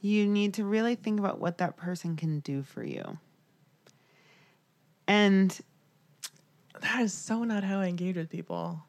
you 0.00 0.26
need 0.26 0.54
to 0.54 0.64
really 0.64 0.94
think 0.96 1.18
about 1.18 1.38
what 1.40 1.58
that 1.58 1.76
person 1.76 2.16
can 2.16 2.40
do 2.40 2.62
for 2.62 2.82
you. 2.84 3.18
And 5.06 5.58
That 6.80 7.00
is 7.02 7.12
so 7.12 7.44
not 7.44 7.64
how 7.64 7.80
I 7.80 7.86
engage 7.86 8.16
with 8.16 8.28
people. 8.30 8.82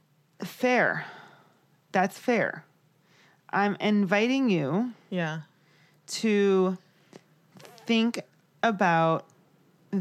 fair. 0.43 1.05
That's 1.91 2.17
fair. 2.17 2.65
I'm 3.51 3.75
inviting 3.79 4.49
you 4.49 4.93
Yeah. 5.09 5.41
to 6.07 6.77
think 7.85 8.21
about 8.63 9.25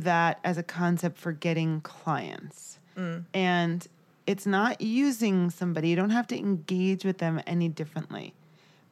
that 0.00 0.38
as 0.44 0.58
a 0.58 0.62
concept 0.62 1.18
for 1.18 1.32
getting 1.32 1.80
clients. 1.80 2.78
Mm. 2.96 3.24
And 3.32 3.86
it's 4.26 4.46
not 4.46 4.80
using 4.80 5.50
somebody, 5.50 5.88
you 5.90 5.96
don't 5.96 6.10
have 6.10 6.26
to 6.28 6.38
engage 6.38 7.04
with 7.04 7.18
them 7.18 7.40
any 7.46 7.68
differently, 7.68 8.34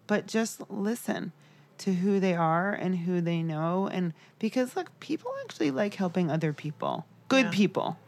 but 0.06 0.26
just 0.26 0.60
listen 0.70 1.32
to 1.78 1.94
who 1.94 2.20
they 2.20 2.34
are 2.34 2.72
and 2.72 2.98
who 2.98 3.20
they 3.20 3.42
know. 3.42 3.88
And 3.88 4.12
because, 4.38 4.76
look, 4.76 4.98
people 5.00 5.32
actually 5.42 5.70
like 5.70 5.94
helping 5.94 6.30
other 6.30 6.52
people, 6.52 7.06
good 7.28 7.46
Yeah. 7.46 7.50
people. 7.50 7.98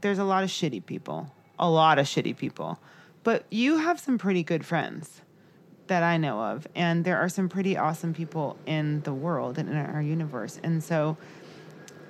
There's 0.00 0.18
a 0.18 0.24
lot 0.24 0.44
of 0.44 0.50
shitty 0.50 0.84
people, 0.84 1.32
a 1.58 1.70
lot 1.70 1.98
of 1.98 2.06
shitty 2.06 2.36
people, 2.36 2.78
but 3.24 3.44
you 3.50 3.78
have 3.78 3.98
some 3.98 4.18
pretty 4.18 4.42
good 4.42 4.64
friends 4.66 5.22
that 5.86 6.02
I 6.02 6.18
know 6.18 6.40
of. 6.42 6.68
And 6.74 7.04
there 7.04 7.18
are 7.18 7.28
some 7.28 7.48
pretty 7.48 7.76
awesome 7.76 8.12
people 8.12 8.58
in 8.66 9.00
the 9.02 9.12
world 9.14 9.58
and 9.58 9.68
in 9.68 9.76
our 9.76 10.02
universe. 10.02 10.60
And 10.62 10.84
so 10.84 11.16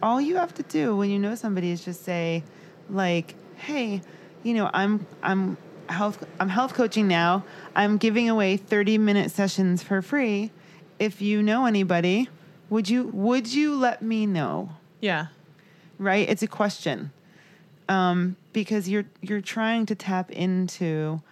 all 0.03 0.21
you 0.21 0.37
have 0.37 0.55
to 0.55 0.63
do 0.65 0.97
when 0.97 1.11
you 1.11 1.19
know 1.19 1.35
somebody 1.35 1.71
is 1.71 1.85
just 1.85 2.05
say, 2.05 2.45
like, 2.91 3.35
hey, 3.57 4.03
you 4.43 4.55
know, 4.55 4.71
I'm 4.73 5.07
I'm 5.23 5.57
health 5.89 6.25
I'm 6.39 6.49
health 6.49 6.75
coaching 6.75 7.09
now. 7.09 7.45
I'm 7.75 7.97
giving 7.97 8.29
away 8.29 8.57
30 8.57 8.99
minute 8.99 9.31
sessions 9.31 9.83
for 9.83 10.03
free. 10.03 10.51
If 10.99 11.21
you 11.23 11.43
know 11.43 11.67
anybody, 11.67 12.29
would 12.71 12.89
you 12.89 13.05
would 13.13 13.53
you 13.53 13.77
let 13.77 14.03
me 14.03 14.27
know? 14.27 14.71
Yeah. 15.01 15.27
right? 15.99 16.29
It's 16.29 16.43
a 16.43 16.49
question. 16.49 17.13
Um, 17.89 18.37
because 18.53 18.89
you're 18.89 19.05
you're 19.23 19.41
trying 19.41 19.87
to 19.87 19.95
tap 19.95 20.31
into 20.31 21.23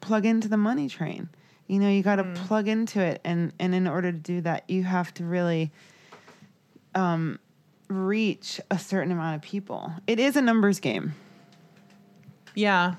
plug 0.00 0.24
into 0.24 0.48
the 0.48 0.56
money 0.56 0.88
train. 0.88 1.28
You 1.66 1.78
know, 1.78 1.88
you 1.88 2.02
got 2.02 2.16
to 2.16 2.24
plug 2.24 2.68
into 2.68 3.00
it 3.00 3.20
and 3.24 3.52
and 3.58 3.74
in 3.74 3.86
order 3.86 4.12
to 4.12 4.18
do 4.18 4.40
that, 4.42 4.68
you 4.68 4.84
have 4.84 5.12
to 5.14 5.24
really 5.24 5.70
um 6.94 7.38
reach 7.88 8.60
a 8.70 8.78
certain 8.78 9.12
amount 9.12 9.36
of 9.36 9.42
people. 9.42 9.92
It 10.06 10.18
is 10.18 10.36
a 10.36 10.42
numbers 10.42 10.80
game. 10.80 11.14
Yeah. 12.54 12.94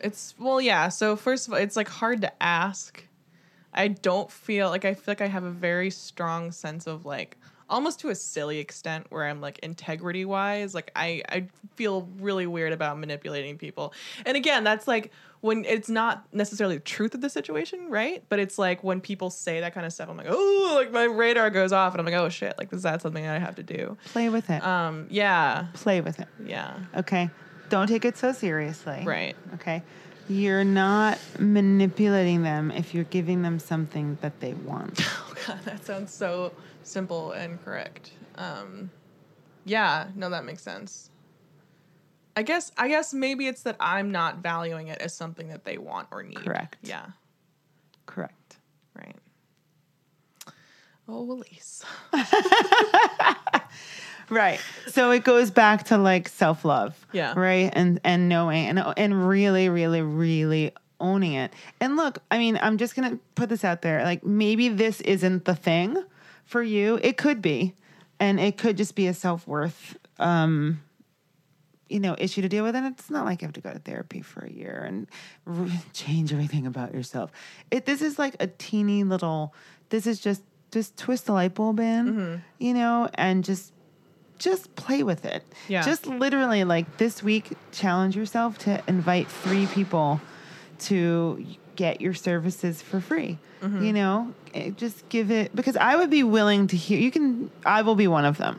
It's 0.00 0.34
well, 0.38 0.60
yeah. 0.60 0.88
So 0.88 1.16
first 1.16 1.46
of 1.46 1.54
all, 1.54 1.60
it's 1.60 1.76
like 1.76 1.88
hard 1.88 2.20
to 2.22 2.42
ask. 2.42 3.02
I 3.72 3.88
don't 3.88 4.30
feel 4.30 4.68
like 4.68 4.84
I 4.84 4.94
feel 4.94 5.04
like 5.08 5.20
I 5.20 5.28
have 5.28 5.44
a 5.44 5.50
very 5.50 5.90
strong 5.90 6.52
sense 6.52 6.86
of 6.86 7.06
like 7.06 7.38
almost 7.70 8.00
to 8.00 8.10
a 8.10 8.14
silly 8.14 8.58
extent 8.58 9.06
where 9.08 9.24
I'm 9.24 9.40
like 9.40 9.58
integrity 9.60 10.24
wise, 10.24 10.74
like 10.74 10.90
I 10.94 11.22
I 11.28 11.46
feel 11.76 12.08
really 12.18 12.46
weird 12.46 12.72
about 12.72 12.98
manipulating 12.98 13.56
people. 13.58 13.94
And 14.26 14.36
again, 14.36 14.64
that's 14.64 14.86
like 14.86 15.12
when 15.42 15.64
it's 15.66 15.88
not 15.90 16.24
necessarily 16.32 16.76
the 16.76 16.82
truth 16.82 17.14
of 17.14 17.20
the 17.20 17.28
situation, 17.28 17.90
right? 17.90 18.24
But 18.30 18.38
it's 18.38 18.58
like 18.58 18.82
when 18.82 19.00
people 19.00 19.28
say 19.28 19.60
that 19.60 19.74
kind 19.74 19.84
of 19.84 19.92
stuff, 19.92 20.08
I'm 20.08 20.16
like, 20.16 20.28
oh, 20.30 20.72
like 20.76 20.90
my 20.92 21.04
radar 21.04 21.50
goes 21.50 21.72
off, 21.72 21.92
and 21.92 22.00
I'm 22.00 22.06
like, 22.06 22.14
oh 22.14 22.30
shit, 22.30 22.54
like 22.58 22.72
is 22.72 22.82
that 22.84 23.02
something 23.02 23.26
I 23.26 23.38
have 23.38 23.56
to 23.56 23.62
do? 23.62 23.98
Play 24.06 24.28
with 24.30 24.48
it. 24.48 24.62
Um, 24.64 25.06
yeah, 25.10 25.66
Play 25.74 26.00
with 26.00 26.18
it. 26.18 26.28
yeah, 26.46 26.78
Okay? 26.96 27.28
Don't 27.68 27.86
take 27.88 28.04
it 28.06 28.16
so 28.16 28.32
seriously. 28.32 29.02
right. 29.04 29.36
Okay? 29.54 29.82
You're 30.28 30.64
not 30.64 31.18
manipulating 31.38 32.42
them 32.42 32.70
if 32.70 32.94
you're 32.94 33.04
giving 33.04 33.42
them 33.42 33.58
something 33.58 34.16
that 34.22 34.40
they 34.40 34.54
want. 34.54 35.00
Oh 35.28 35.34
god, 35.54 35.64
that 35.64 35.84
sounds 35.84 36.14
so 36.14 36.52
simple 36.84 37.32
and 37.32 37.60
correct. 37.64 38.12
Um, 38.36 38.90
yeah, 39.64 40.06
no, 40.14 40.30
that 40.30 40.44
makes 40.44 40.62
sense. 40.62 41.10
I 42.36 42.42
guess 42.42 42.72
I 42.76 42.88
guess 42.88 43.12
maybe 43.12 43.46
it's 43.46 43.62
that 43.62 43.76
I'm 43.78 44.10
not 44.10 44.38
valuing 44.38 44.88
it 44.88 44.98
as 44.98 45.14
something 45.14 45.48
that 45.48 45.64
they 45.64 45.78
want 45.78 46.08
or 46.10 46.22
need. 46.22 46.36
Correct. 46.36 46.78
Yeah. 46.82 47.06
Correct. 48.06 48.56
Right. 48.96 49.16
Oh, 51.08 51.30
Elise. 51.32 51.84
Right. 54.32 54.60
So 54.88 55.10
it 55.10 55.24
goes 55.24 55.50
back 55.50 55.84
to 55.84 55.98
like 55.98 56.26
self 56.26 56.64
love. 56.64 57.06
Yeah. 57.12 57.34
Right. 57.36 57.70
And 57.74 58.00
and 58.02 58.28
knowing 58.30 58.66
and 58.66 58.82
and 58.96 59.28
really, 59.28 59.68
really, 59.68 60.00
really 60.00 60.72
owning 60.98 61.34
it. 61.34 61.52
And 61.80 61.96
look, 61.96 62.18
I 62.30 62.38
mean, 62.38 62.58
I'm 62.62 62.78
just 62.78 62.96
gonna 62.96 63.18
put 63.34 63.50
this 63.50 63.62
out 63.62 63.82
there. 63.82 64.02
Like 64.04 64.24
maybe 64.24 64.70
this 64.70 65.02
isn't 65.02 65.44
the 65.44 65.54
thing 65.54 66.02
for 66.46 66.62
you. 66.62 66.98
It 67.02 67.18
could 67.18 67.42
be. 67.42 67.74
And 68.18 68.40
it 68.40 68.56
could 68.56 68.76
just 68.76 68.94
be 68.94 69.06
a 69.06 69.14
self 69.14 69.46
worth 69.46 69.96
um 70.18 70.80
you 71.92 72.00
know 72.00 72.14
issue 72.18 72.42
to 72.42 72.48
deal 72.48 72.64
with 72.64 72.74
and 72.74 72.86
it's 72.86 73.10
not 73.10 73.24
like 73.24 73.42
you 73.42 73.46
have 73.46 73.52
to 73.54 73.60
go 73.60 73.72
to 73.72 73.78
therapy 73.78 74.20
for 74.22 74.40
a 74.44 74.50
year 74.50 74.84
and 74.88 75.06
r- 75.46 75.66
change 75.92 76.32
everything 76.32 76.66
about 76.66 76.94
yourself. 76.94 77.30
It 77.70 77.84
this 77.86 78.00
is 78.02 78.18
like 78.18 78.34
a 78.40 78.46
teeny 78.46 79.04
little 79.04 79.54
this 79.90 80.06
is 80.06 80.18
just 80.20 80.42
just 80.70 80.96
twist 80.96 81.26
the 81.26 81.32
light 81.32 81.54
bulb 81.54 81.78
in 81.80 82.42
you 82.58 82.72
know 82.74 83.08
and 83.14 83.44
just 83.44 83.72
just 84.38 84.74
play 84.74 85.02
with 85.04 85.24
it. 85.24 85.44
Yeah. 85.68 85.82
just 85.82 86.06
literally 86.06 86.64
like 86.64 86.96
this 86.96 87.22
week 87.22 87.52
challenge 87.70 88.16
yourself 88.16 88.58
to 88.66 88.82
invite 88.88 89.28
three 89.28 89.66
people 89.66 90.20
to 90.80 91.44
get 91.76 92.00
your 92.00 92.14
services 92.14 92.82
for 92.82 93.00
free 93.00 93.38
you 93.84 93.92
know? 93.92 94.34
Eh, 94.54 94.70
just 94.70 95.08
give 95.08 95.30
it 95.30 95.54
because 95.54 95.76
i 95.76 95.94
would 95.94 96.10
be 96.10 96.24
willing 96.24 96.66
to 96.66 96.76
hear 96.76 96.98
you 96.98 97.12
can 97.12 97.48
i 97.64 97.80
will 97.82 97.94
be 97.94 98.08
one 98.08 98.24
of 98.24 98.36
them 98.36 98.58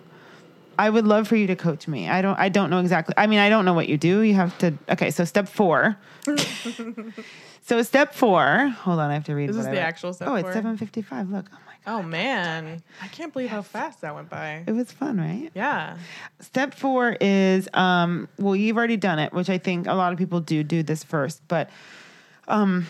I 0.77 0.89
would 0.89 1.05
love 1.05 1.27
for 1.27 1.35
you 1.35 1.47
to 1.47 1.55
coach 1.55 1.87
me. 1.87 2.09
I 2.09 2.21
don't 2.21 2.37
I 2.39 2.49
don't 2.49 2.69
know 2.69 2.79
exactly. 2.79 3.13
I 3.17 3.27
mean, 3.27 3.39
I 3.39 3.49
don't 3.49 3.65
know 3.65 3.73
what 3.73 3.87
you 3.89 3.97
do. 3.97 4.21
You 4.21 4.33
have 4.35 4.57
to 4.59 4.73
Okay, 4.89 5.11
so 5.11 5.23
step 5.25 5.47
4. 5.47 5.97
so 7.61 7.81
step 7.81 8.13
4. 8.13 8.67
Hold 8.69 8.99
on, 8.99 9.09
I 9.09 9.13
have 9.13 9.25
to 9.25 9.35
read 9.35 9.49
This 9.49 9.57
is 9.57 9.65
I 9.67 9.71
the 9.71 9.77
wrote. 9.77 9.83
actual 9.83 10.13
step 10.13 10.27
Oh, 10.29 10.35
it's 10.35 10.49
7:55. 10.49 11.31
Look. 11.31 11.45
Oh 11.51 11.57
my 11.65 11.73
god. 11.85 11.99
Oh 11.99 12.01
man, 12.01 12.81
I 13.01 13.07
can't 13.09 13.33
believe 13.33 13.49
how 13.49 13.61
fast 13.61 14.01
that 14.01 14.15
went 14.15 14.29
by. 14.29 14.63
It 14.65 14.71
was 14.71 14.91
fun, 14.91 15.17
right? 15.19 15.51
Yeah. 15.53 15.97
Step 16.39 16.73
4 16.73 17.17
is 17.19 17.67
um 17.73 18.27
well, 18.39 18.55
you've 18.55 18.77
already 18.77 18.97
done 18.97 19.19
it, 19.19 19.33
which 19.33 19.49
I 19.49 19.57
think 19.57 19.87
a 19.87 19.93
lot 19.93 20.11
of 20.13 20.17
people 20.17 20.39
do 20.39 20.63
do 20.63 20.81
this 20.83 21.03
first, 21.03 21.41
but 21.47 21.69
um 22.47 22.87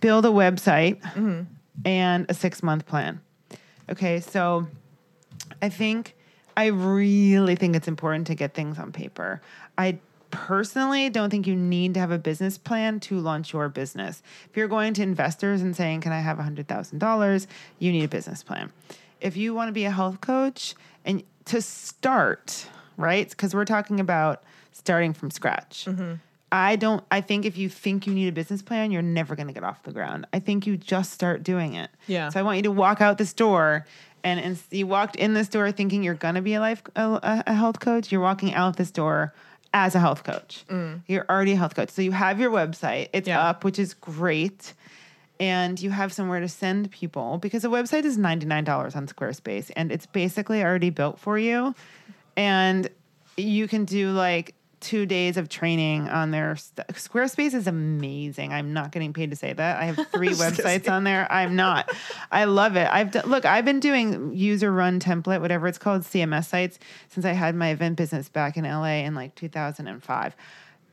build 0.00 0.24
a 0.24 0.28
website 0.30 0.98
and 1.84 2.24
a 2.30 2.34
6-month 2.34 2.86
plan. 2.86 3.20
Okay, 3.90 4.20
so 4.20 4.66
I 5.60 5.68
think 5.68 6.16
I 6.56 6.66
really 6.66 7.56
think 7.56 7.76
it's 7.76 7.88
important 7.88 8.26
to 8.28 8.34
get 8.34 8.54
things 8.54 8.78
on 8.78 8.92
paper. 8.92 9.40
I 9.78 9.98
personally 10.30 11.10
don't 11.10 11.30
think 11.30 11.46
you 11.46 11.56
need 11.56 11.94
to 11.94 12.00
have 12.00 12.10
a 12.10 12.18
business 12.18 12.58
plan 12.58 13.00
to 13.00 13.18
launch 13.18 13.52
your 13.52 13.68
business. 13.68 14.22
If 14.48 14.56
you're 14.56 14.68
going 14.68 14.94
to 14.94 15.02
investors 15.02 15.62
and 15.62 15.74
saying, 15.74 16.02
"Can 16.02 16.12
I 16.12 16.20
have 16.20 16.38
$100,000?" 16.38 17.46
you 17.78 17.92
need 17.92 18.04
a 18.04 18.08
business 18.08 18.42
plan. 18.42 18.72
If 19.20 19.36
you 19.36 19.54
want 19.54 19.68
to 19.68 19.72
be 19.72 19.84
a 19.84 19.90
health 19.90 20.20
coach 20.20 20.74
and 21.04 21.22
to 21.46 21.60
start, 21.60 22.66
right? 22.96 23.34
Cuz 23.36 23.54
we're 23.54 23.64
talking 23.64 24.00
about 24.00 24.42
starting 24.72 25.12
from 25.12 25.30
scratch. 25.30 25.84
Mm-hmm. 25.86 26.14
I 26.52 26.76
don't 26.76 27.04
I 27.10 27.20
think 27.20 27.44
if 27.44 27.56
you 27.56 27.68
think 27.68 28.06
you 28.06 28.14
need 28.14 28.28
a 28.28 28.32
business 28.32 28.62
plan, 28.62 28.90
you're 28.90 29.02
never 29.02 29.36
going 29.36 29.46
to 29.46 29.54
get 29.54 29.62
off 29.62 29.82
the 29.84 29.92
ground. 29.92 30.26
I 30.32 30.40
think 30.40 30.66
you 30.66 30.76
just 30.76 31.12
start 31.12 31.42
doing 31.42 31.74
it. 31.74 31.90
Yeah. 32.06 32.28
So 32.28 32.40
I 32.40 32.42
want 32.42 32.56
you 32.56 32.62
to 32.64 32.72
walk 32.72 33.00
out 33.00 33.18
this 33.18 33.32
door 33.32 33.86
and, 34.24 34.40
and 34.40 34.58
you 34.70 34.86
walked 34.86 35.16
in 35.16 35.34
this 35.34 35.48
door 35.48 35.70
thinking 35.72 36.02
you're 36.02 36.14
going 36.14 36.34
to 36.36 36.42
be 36.42 36.54
a 36.54 36.60
life 36.60 36.82
a, 36.96 37.42
a 37.46 37.52
health 37.54 37.80
coach, 37.80 38.10
you're 38.12 38.20
walking 38.20 38.54
out 38.54 38.76
this 38.76 38.90
door 38.90 39.32
as 39.72 39.94
a 39.94 40.00
health 40.00 40.24
coach. 40.24 40.64
Mm. 40.68 41.02
You're 41.06 41.26
already 41.30 41.52
a 41.52 41.56
health 41.56 41.74
coach. 41.74 41.90
So 41.90 42.02
you 42.02 42.12
have 42.12 42.40
your 42.40 42.50
website. 42.50 43.08
It's 43.12 43.28
Yeah. 43.28 43.40
up, 43.48 43.62
which 43.64 43.78
is 43.78 43.94
great. 43.94 44.74
And 45.38 45.80
you 45.80 45.90
have 45.90 46.12
somewhere 46.12 46.40
to 46.40 46.48
send 46.48 46.90
people 46.90 47.38
because 47.38 47.64
a 47.64 47.68
website 47.68 48.04
is 48.04 48.18
$99 48.18 48.94
on 48.96 49.06
Squarespace 49.06 49.70
and 49.74 49.90
it's 49.90 50.04
basically 50.06 50.62
already 50.62 50.90
built 50.90 51.18
for 51.18 51.38
you. 51.38 51.74
And 52.36 52.88
you 53.36 53.66
can 53.68 53.84
do 53.86 54.10
like 54.10 54.54
two 54.80 55.04
days 55.06 55.36
of 55.36 55.48
training 55.48 56.08
on 56.08 56.30
their 56.30 56.56
st- 56.56 56.86
Squarespace 56.88 57.52
is 57.54 57.66
amazing. 57.66 58.52
I'm 58.52 58.72
not 58.72 58.92
getting 58.92 59.12
paid 59.12 59.30
to 59.30 59.36
say 59.36 59.52
that. 59.52 59.80
I 59.80 59.84
have 59.84 60.06
three 60.12 60.30
websites 60.30 60.90
on 60.90 61.04
there. 61.04 61.30
I'm 61.30 61.54
not. 61.54 61.90
I 62.32 62.44
love 62.44 62.76
it. 62.76 62.88
I've 62.90 63.10
done, 63.10 63.28
look. 63.28 63.44
I've 63.44 63.64
been 63.64 63.80
doing 63.80 64.32
user 64.34 64.72
run 64.72 64.98
template, 64.98 65.40
whatever 65.40 65.66
it's 65.66 65.78
called, 65.78 66.02
CMS 66.02 66.46
sites 66.46 66.78
since 67.08 67.26
I 67.26 67.32
had 67.32 67.54
my 67.54 67.68
event 67.70 67.96
business 67.96 68.28
back 68.28 68.56
in 68.56 68.64
LA 68.64 69.04
in 69.04 69.14
like 69.14 69.34
2005. 69.34 70.34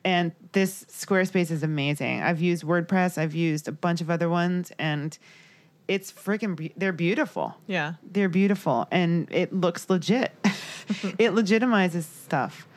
And 0.03 0.31
this 0.51 0.85
Squarespace 0.85 1.51
is 1.51 1.63
amazing. 1.63 2.21
I've 2.21 2.41
used 2.41 2.63
WordPress. 2.63 3.17
I've 3.17 3.35
used 3.35 3.67
a 3.67 3.71
bunch 3.73 3.99
of 4.01 4.09
other 4.09 4.29
ones, 4.29 4.71
and 4.79 5.17
it's 5.87 6.11
freaking. 6.11 6.55
Be- 6.55 6.73
they're 6.75 6.91
beautiful 6.93 7.55
Yeah. 7.67 7.93
they're 8.03 8.27
beautiful 8.29 8.87
and 8.91 9.27
it 9.31 9.53
looks 9.53 9.89
legit. 9.89 10.33
it 11.17 11.31
legitimizes 11.31 12.03
stuff. 12.03 12.67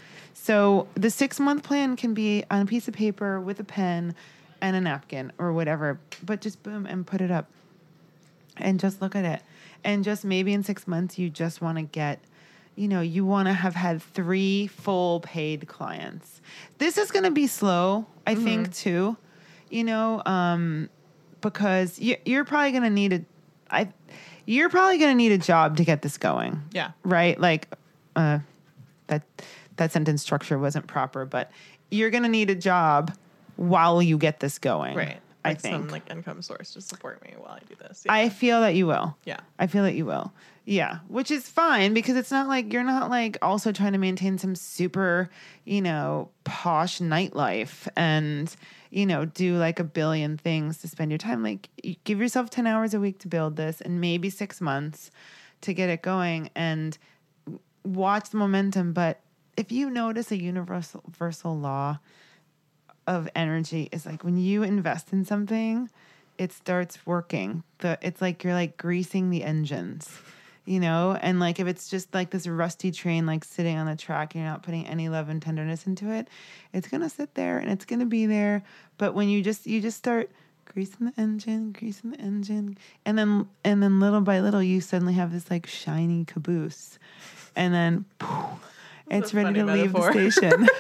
So 0.43 0.89
the 0.95 1.11
six 1.11 1.39
month 1.39 1.63
plan 1.65 1.97
can 1.97 2.15
be 2.15 2.45
on 2.51 2.63
a 2.63 2.67
piece 2.67 2.89
of 2.89 2.95
paper 2.95 3.39
with 3.39 3.61
a 3.61 3.65
pen 3.65 4.15
and 4.63 4.75
a 4.75 4.81
napkin 4.81 5.33
or 5.37 5.53
whatever, 5.53 6.01
but 6.25 6.41
just 6.41 6.63
boom 6.63 6.87
and 6.87 7.07
put 7.07 7.21
it 7.21 7.31
up 7.31 7.47
and 8.57 8.81
just 8.81 9.03
look 9.03 9.15
at 9.15 9.27
it. 9.27 9.43
And 9.85 10.03
just 10.03 10.25
maybe 10.25 10.55
in 10.55 10.63
six 10.63 10.89
months, 10.89 11.19
you 11.19 11.29
just 11.29 11.61
want 11.61 11.77
to 11.77 11.83
get, 11.83 12.21
you 12.75 12.89
know, 12.89 13.03
you 13.03 13.27
want 13.27 13.49
to 13.49 13.53
have 13.53 13.75
had 13.75 14.01
three 14.01 14.67
full 14.67 15.21
paid 15.21 15.69
clients. 15.69 16.41
This 16.79 16.97
is 16.97 17.11
going 17.11 17.25
to 17.25 17.31
be 17.31 17.47
slow, 17.47 18.07
I 18.27 18.35
think, 18.35 18.75
too, 18.75 19.19
you 19.69 19.85
know, 19.85 20.23
um, 20.25 20.89
because 21.43 21.99
you, 21.99 22.17
you're 22.25 22.47
probably 22.47 22.71
going 22.71 22.85
to 22.85 22.91
need 22.91 23.13
a, 23.13 23.25
I, 23.71 23.89
you're 24.47 24.71
probably 24.71 24.97
going 24.97 25.11
to 25.11 25.17
need 25.17 25.33
a 25.33 25.39
job 25.39 25.77
to 25.77 25.85
get 25.85 26.01
this 26.01 26.17
going 26.17 26.63
Yeah. 26.73 26.93
right? 27.05 27.39
Like, 27.39 27.69
uh, 28.17 28.39
that 29.09 29.23
that 29.81 29.91
sentence 29.93 30.23
structure 30.23 30.59
wasn't 30.59 30.87
proper, 30.87 31.25
but 31.27 31.51
you're 31.91 32.11
gonna 32.11 32.29
need 32.29 32.49
a 32.51 32.55
job 32.55 33.13
while 33.57 34.01
you 34.01 34.17
get 34.17 34.39
this 34.41 34.59
going, 34.61 34.97
Right. 34.97 35.19
I 35.45 35.49
Like 35.51 35.61
think. 35.61 35.75
some 35.75 35.89
like 35.89 36.09
income 36.11 36.41
source 36.43 36.73
to 36.75 36.81
support 36.83 37.23
me 37.25 37.35
while 37.39 37.53
I 37.55 37.61
do 37.69 37.75
this. 37.75 38.03
Yeah. 38.07 38.13
I 38.13 38.29
feel 38.29 38.61
that 38.61 38.75
you 38.75 38.87
will. 38.87 39.17
yeah. 39.25 39.41
I 39.59 39.67
feel 39.67 39.83
that 39.85 39.95
you 39.95 40.05
will. 40.07 40.33
Yeah, 40.67 40.99
which 41.09 41.31
is 41.31 41.49
fine 41.49 41.95
because 41.95 42.15
it's 42.17 42.31
not 42.31 42.47
like 42.47 42.73
you're 42.73 42.85
not 42.85 43.09
like 43.11 43.39
also 43.43 43.73
trying 43.73 43.93
to 43.93 43.99
maintain 43.99 44.37
some 44.39 44.55
super, 44.55 45.31
you 45.65 45.81
know, 45.81 46.29
posh 46.45 46.99
nightlife 46.99 47.89
and, 47.97 48.55
you 48.91 49.07
know, 49.07 49.25
do 49.25 49.57
like 49.57 49.81
a 49.81 49.85
billion 49.85 50.37
things 50.37 50.79
to 50.83 50.89
spend 50.89 51.11
your 51.11 51.19
time. 51.19 51.43
Like, 51.43 51.71
you 51.83 51.97
give 52.05 52.21
yourself 52.21 52.51
10 52.51 52.67
hours 52.67 52.93
a 52.95 53.01
week 53.01 53.19
to 53.21 53.29
build 53.29 53.57
this 53.57 53.81
and 53.81 54.01
maybe 54.01 54.29
six 54.31 54.61
months 54.61 55.11
to 55.63 55.73
get 55.73 55.89
it 55.89 56.03
going 56.03 56.51
and 56.55 56.97
watch 57.85 58.29
the 58.31 58.37
momentum. 58.37 58.93
But 58.93 59.21
if 59.57 59.73
you 59.73 59.91
notice 59.91 60.31
a 60.31 60.37
universal, 60.37 61.03
universal 61.07 61.59
law, 61.59 61.99
of 63.11 63.29
energy 63.35 63.89
is 63.91 64.07
like 64.07 64.23
when 64.23 64.37
you 64.37 64.63
invest 64.63 65.13
in 65.13 65.25
something, 65.25 65.91
it 66.39 66.53
starts 66.53 67.05
working. 67.07 67.65
The 67.79 67.99
it's 68.01 68.23
like 68.23 68.45
you're 68.45 68.55
like 68.55 68.77
greasing 68.77 69.31
the 69.31 69.43
engines, 69.43 70.09
you 70.65 70.79
know? 70.79 71.19
And 71.21 71.41
like 71.41 71.59
if 71.59 71.67
it's 71.67 71.89
just 71.89 72.15
like 72.15 72.31
this 72.31 72.47
rusty 72.47 72.93
train 72.93 73.27
like 73.27 73.45
sitting 73.45 73.77
on 73.77 73.87
the 73.87 73.97
track, 73.97 74.35
and 74.35 74.43
you're 74.43 74.51
not 74.51 74.63
putting 74.63 74.87
any 74.87 75.09
love 75.09 75.29
and 75.29 75.43
tenderness 75.43 75.87
into 75.87 76.11
it, 76.13 76.29
it's 76.73 76.87
gonna 76.87 77.11
sit 77.11 77.35
there 77.35 77.59
and 77.59 77.69
it's 77.71 77.85
gonna 77.85 78.07
be 78.07 78.27
there. 78.27 78.63
But 78.97 79.15
when 79.15 79.29
you 79.29 79.43
just 79.43 79.67
you 79.67 79.81
just 79.81 79.99
start 79.99 80.31
greasing 80.65 81.07
the 81.07 81.21
engine, 81.21 81.73
greasing 81.73 82.13
the 82.13 82.21
engine, 82.21 82.79
and 83.05 83.19
then 83.19 83.49
and 83.65 83.83
then 83.83 83.99
little 83.99 84.21
by 84.21 84.39
little 84.39 84.63
you 84.63 84.81
suddenly 84.81 85.15
have 85.15 85.33
this 85.33 85.51
like 85.51 85.67
shiny 85.67 86.25
caboose. 86.25 86.99
And 87.57 87.75
then 87.75 88.05
poof, 88.21 88.80
it's 89.11 89.35
ready 89.35 89.55
to 89.55 89.67
funny 89.67 89.83
leave 89.83 89.93
the 89.93 90.11
station. 90.13 90.69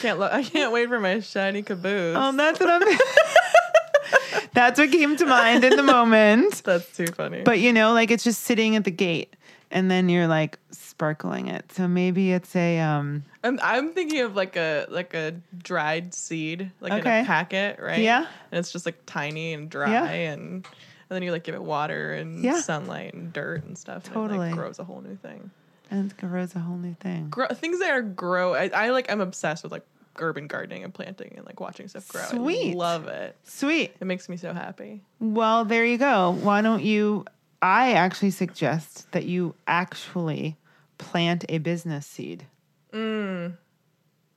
Can't 0.00 0.18
lo- 0.18 0.28
I 0.30 0.42
can't 0.42 0.72
wait 0.72 0.88
for 0.88 1.00
my 1.00 1.20
shiny 1.20 1.62
caboose. 1.62 2.16
Oh, 2.18 2.32
that's 2.36 2.60
what 2.60 2.68
I'm. 2.68 2.82
that's 4.52 4.78
what 4.78 4.90
came 4.90 5.16
to 5.16 5.24
mind 5.26 5.64
in 5.64 5.76
the 5.76 5.82
moment. 5.82 6.62
That's 6.64 6.94
too 6.94 7.06
funny. 7.06 7.42
But 7.42 7.60
you 7.60 7.72
know, 7.72 7.92
like 7.94 8.10
it's 8.10 8.24
just 8.24 8.42
sitting 8.42 8.76
at 8.76 8.84
the 8.84 8.90
gate, 8.90 9.34
and 9.70 9.90
then 9.90 10.08
you're 10.08 10.26
like 10.26 10.58
sparkling 10.70 11.48
it. 11.48 11.72
So 11.72 11.88
maybe 11.88 12.32
it's 12.32 12.54
a 12.54 12.80
um. 12.80 13.24
I'm, 13.44 13.58
I'm 13.62 13.92
thinking 13.92 14.20
of 14.20 14.36
like 14.36 14.56
a 14.56 14.86
like 14.90 15.14
a 15.14 15.36
dried 15.62 16.12
seed, 16.12 16.70
like 16.80 16.92
in 16.92 16.98
a 17.00 17.24
packet, 17.24 17.78
right? 17.80 18.00
Yeah. 18.00 18.26
And 18.50 18.58
it's 18.58 18.72
just 18.72 18.84
like 18.84 18.98
tiny 19.06 19.54
and 19.54 19.70
dry, 19.70 19.90
Yeah. 19.90 20.04
and 20.10 20.42
and 20.54 20.64
then 21.08 21.22
you 21.22 21.30
like 21.32 21.44
give 21.44 21.54
it 21.54 21.62
water 21.62 22.12
and 22.12 22.42
Yeah. 22.44 22.60
sunlight 22.60 23.14
and 23.14 23.32
dirt 23.32 23.64
and 23.64 23.78
stuff. 23.78 24.04
And 24.06 24.12
it 24.12 24.14
Totally. 24.14 24.38
like 24.50 24.54
grows 24.54 24.78
a 24.78 24.84
whole 24.84 25.00
new 25.00 25.16
thing. 25.16 25.50
And 25.92 26.16
grows 26.16 26.56
a 26.56 26.58
whole 26.60 26.78
new 26.78 26.94
thing. 26.94 27.28
Grow, 27.28 27.48
things 27.48 27.78
that 27.80 27.90
are 27.90 28.00
grow. 28.00 28.54
I, 28.54 28.70
I 28.74 28.90
like. 28.90 29.12
I'm 29.12 29.20
obsessed 29.20 29.62
with 29.62 29.72
like 29.72 29.84
urban 30.16 30.46
gardening 30.46 30.84
and 30.84 30.94
planting 30.94 31.34
and 31.36 31.44
like 31.44 31.60
watching 31.60 31.86
stuff 31.86 32.08
grow. 32.08 32.22
Sweet. 32.22 32.72
I 32.72 32.76
love 32.76 33.08
it. 33.08 33.36
Sweet. 33.44 33.94
It 34.00 34.04
makes 34.06 34.26
me 34.28 34.38
so 34.38 34.54
happy. 34.54 35.02
Well, 35.20 35.66
there 35.66 35.84
you 35.84 35.98
go. 35.98 36.30
Why 36.40 36.62
don't 36.62 36.82
you? 36.82 37.26
I 37.60 37.92
actually 37.92 38.30
suggest 38.30 39.12
that 39.12 39.26
you 39.26 39.54
actually 39.66 40.56
plant 40.96 41.44
a 41.50 41.58
business 41.58 42.06
seed. 42.06 42.46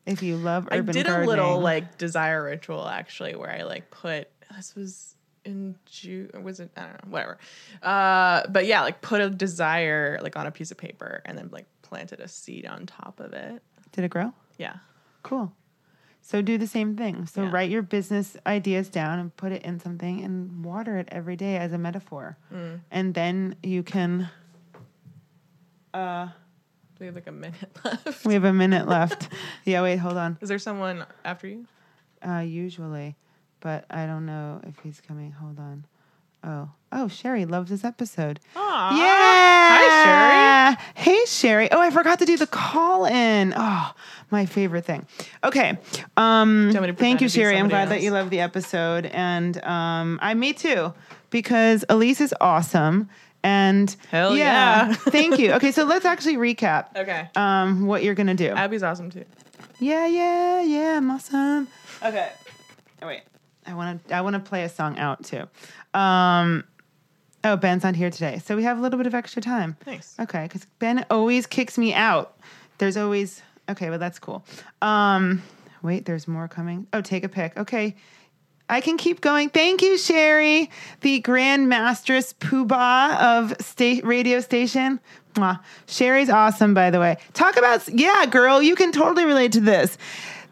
If 0.06 0.22
you 0.22 0.36
love 0.38 0.68
urban 0.72 0.86
Mm. 0.86 0.90
I 0.90 0.92
did 0.92 1.06
gardening. 1.08 1.24
a 1.24 1.28
little 1.30 1.60
like 1.62 1.98
desire 1.98 2.44
ritual 2.44 2.86
actually, 2.88 3.36
where 3.36 3.50
I 3.50 3.64
like 3.64 3.90
put 3.92 4.28
this 4.56 4.76
was 4.76 5.15
in 5.46 5.76
June. 5.86 6.30
Was 6.44 6.60
it? 6.60 6.72
I 6.76 6.82
don't 6.82 6.92
know. 7.06 7.12
Whatever. 7.12 7.38
Uh, 7.82 8.44
but 8.50 8.66
yeah, 8.66 8.82
like 8.82 9.02
put 9.02 9.22
a 9.22 9.30
desire 9.30 10.20
like 10.22 10.36
on 10.36 10.48
a 10.48 10.52
piece 10.52 10.72
of 10.72 10.78
paper 10.78 11.22
and 11.26 11.38
then 11.38 11.50
like 11.52 11.66
planted 11.82 12.20
a 12.20 12.28
seed 12.28 12.66
on 12.66 12.86
top 12.86 13.20
of 13.20 13.34
it. 13.34 13.62
Did 13.92 14.04
it 14.04 14.10
grow? 14.10 14.34
Yeah. 14.58 14.78
Cool. 15.24 15.54
So 16.22 16.42
do 16.42 16.58
the 16.58 16.66
same 16.68 16.96
thing. 16.98 17.28
So 17.28 17.44
Yeah. 17.44 17.52
write 17.52 17.70
your 17.70 17.84
business 17.84 18.36
ideas 18.48 18.90
down 18.90 19.20
and 19.20 19.36
put 19.38 19.52
it 19.52 19.62
in 19.64 19.80
something 19.80 20.24
and 20.24 20.66
water 20.66 20.98
it 20.98 21.08
every 21.12 21.36
day 21.36 21.58
as 21.58 21.72
a 21.72 21.78
metaphor. 21.78 22.38
Mm. 22.52 22.80
And 22.90 23.14
then 23.14 23.56
you 23.62 23.84
can 23.84 24.30
uh 25.94 26.30
We 27.00 27.06
have 27.08 27.16
like 27.16 27.28
a 27.28 27.32
minute 27.32 27.70
left. 27.86 28.26
we 28.26 28.34
have 28.34 28.44
a 28.44 28.54
minute 28.54 28.88
left. 28.88 29.30
yeah, 29.66 29.82
wait, 29.82 29.98
hold 29.98 30.18
on. 30.18 30.38
Is 30.42 30.50
there 30.50 30.60
someone 30.60 31.06
after 31.24 31.48
you? 31.48 31.66
Uh 32.26 32.40
usually, 32.40 33.16
but 33.66 33.84
I 33.90 34.06
don't 34.06 34.28
know 34.28 34.62
if 34.68 34.76
he's 34.84 35.02
coming. 35.02 35.32
Hold 35.32 35.58
on. 35.58 35.86
Oh. 36.44 36.70
Oh, 36.92 37.08
Sherry 37.08 37.46
loves 37.46 37.72
this 37.72 37.84
episode. 37.84 38.40
Aw. 38.56 38.96
Yeah. 38.96 40.76
Hi, 40.76 40.76
Sherry. 40.76 40.88
Hey, 40.94 41.26
Sherry. 41.26 41.72
Oh, 41.72 41.82
I 41.82 41.90
forgot 41.90 42.20
to 42.20 42.26
do 42.26 42.38
the 42.38 42.46
call 42.46 43.06
in. 43.08 43.56
Oh, 43.58 43.92
my 44.30 44.46
favorite 44.46 44.86
thing. 44.86 45.08
Okay. 45.44 45.80
Um, 46.16 46.68
want 46.76 46.82
me 46.82 46.88
to 46.90 46.94
thank 46.94 47.22
you, 47.22 47.28
Sherry. 47.28 47.58
I'm 47.58 47.68
glad 47.68 47.90
that 47.90 48.04
you 48.04 48.12
love 48.12 48.30
the 48.30 48.42
episode. 48.42 49.08
And 49.08 49.58
um, 49.64 50.20
I, 50.22 50.36
me 50.36 50.54
too, 50.54 50.94
because 51.32 51.84
Elise 51.90 52.22
is 52.22 52.36
awesome. 52.40 53.10
And 53.44 53.96
Hell 54.12 54.38
yeah. 54.38 54.94
thank 54.94 55.40
you. 55.40 55.54
Okay, 55.56 55.72
so 55.72 55.86
let's 55.86 56.06
actually 56.06 56.36
recap 56.38 56.96
Okay. 56.96 57.30
um, 57.36 57.88
what 57.88 58.04
you're 58.04 58.14
going 58.16 58.28
to 58.28 58.36
do. 58.36 58.50
Abby's 58.50 58.84
awesome 58.84 59.10
too. 59.10 59.26
Yeah, 59.80 60.06
yeah, 60.06 60.62
yeah, 60.62 60.98
I'm 60.98 61.10
awesome. 61.10 61.68
Okay. 62.04 62.32
Oh 63.02 63.08
wait. 63.08 63.24
I 63.68 63.74
want 63.74 64.08
to 64.08 64.16
I 64.16 64.22
want 64.22 64.36
to 64.36 64.40
play 64.40 64.64
a 64.64 64.70
song 64.70 64.98
out 64.98 65.24
too. 65.24 65.48
Um 65.98 66.64
Oh, 67.44 67.56
Ben's 67.56 67.84
not 67.84 67.96
here 67.96 68.10
today. 68.10 68.42
So 68.44 68.56
we 68.56 68.64
have 68.64 68.80
a 68.80 68.82
little 68.82 68.98
bit 68.98 69.06
of 69.06 69.14
extra 69.14 69.42
time. 69.42 69.78
Thanks. 69.86 70.16
Okay, 70.20 70.48
cuz 70.48 70.66
Ben 70.80 71.06
always 71.10 71.46
kicks 71.46 71.78
me 71.78 71.94
out. 71.94 72.38
There's 72.78 72.98
always 72.98 73.42
Okay, 73.70 73.90
well 73.90 74.00
that's 74.00 74.20
cool. 74.20 74.44
Um 74.82 75.42
wait, 75.82 76.06
there's 76.06 76.28
more 76.28 76.48
coming. 76.48 76.88
Oh, 76.94 77.02
take 77.02 77.24
a 77.24 77.30
pic. 77.30 77.58
Okay. 77.58 77.96
I 78.68 78.82
can 78.82 78.98
keep 78.98 79.22
going. 79.22 79.50
Thank 79.50 79.84
you, 79.84 79.96
Sherry, 79.96 80.72
the 81.02 81.20
Grand 81.20 81.70
Mistress 81.70 82.34
Poobah 82.34 83.16
of 83.22 83.54
state 83.62 84.04
radio 84.04 84.40
station. 84.40 85.00
Mwah. 85.36 85.60
Sherry's 85.88 86.30
awesome, 86.30 86.74
by 86.74 86.90
the 86.90 87.00
way. 87.00 87.18
Talk 87.34 87.58
about 87.58 87.88
yeah, 87.90 88.26
girl. 88.26 88.62
You 88.62 88.76
can 88.76 88.92
totally 88.92 89.26
relate 89.26 89.52
to 89.52 89.62
this. 89.62 89.98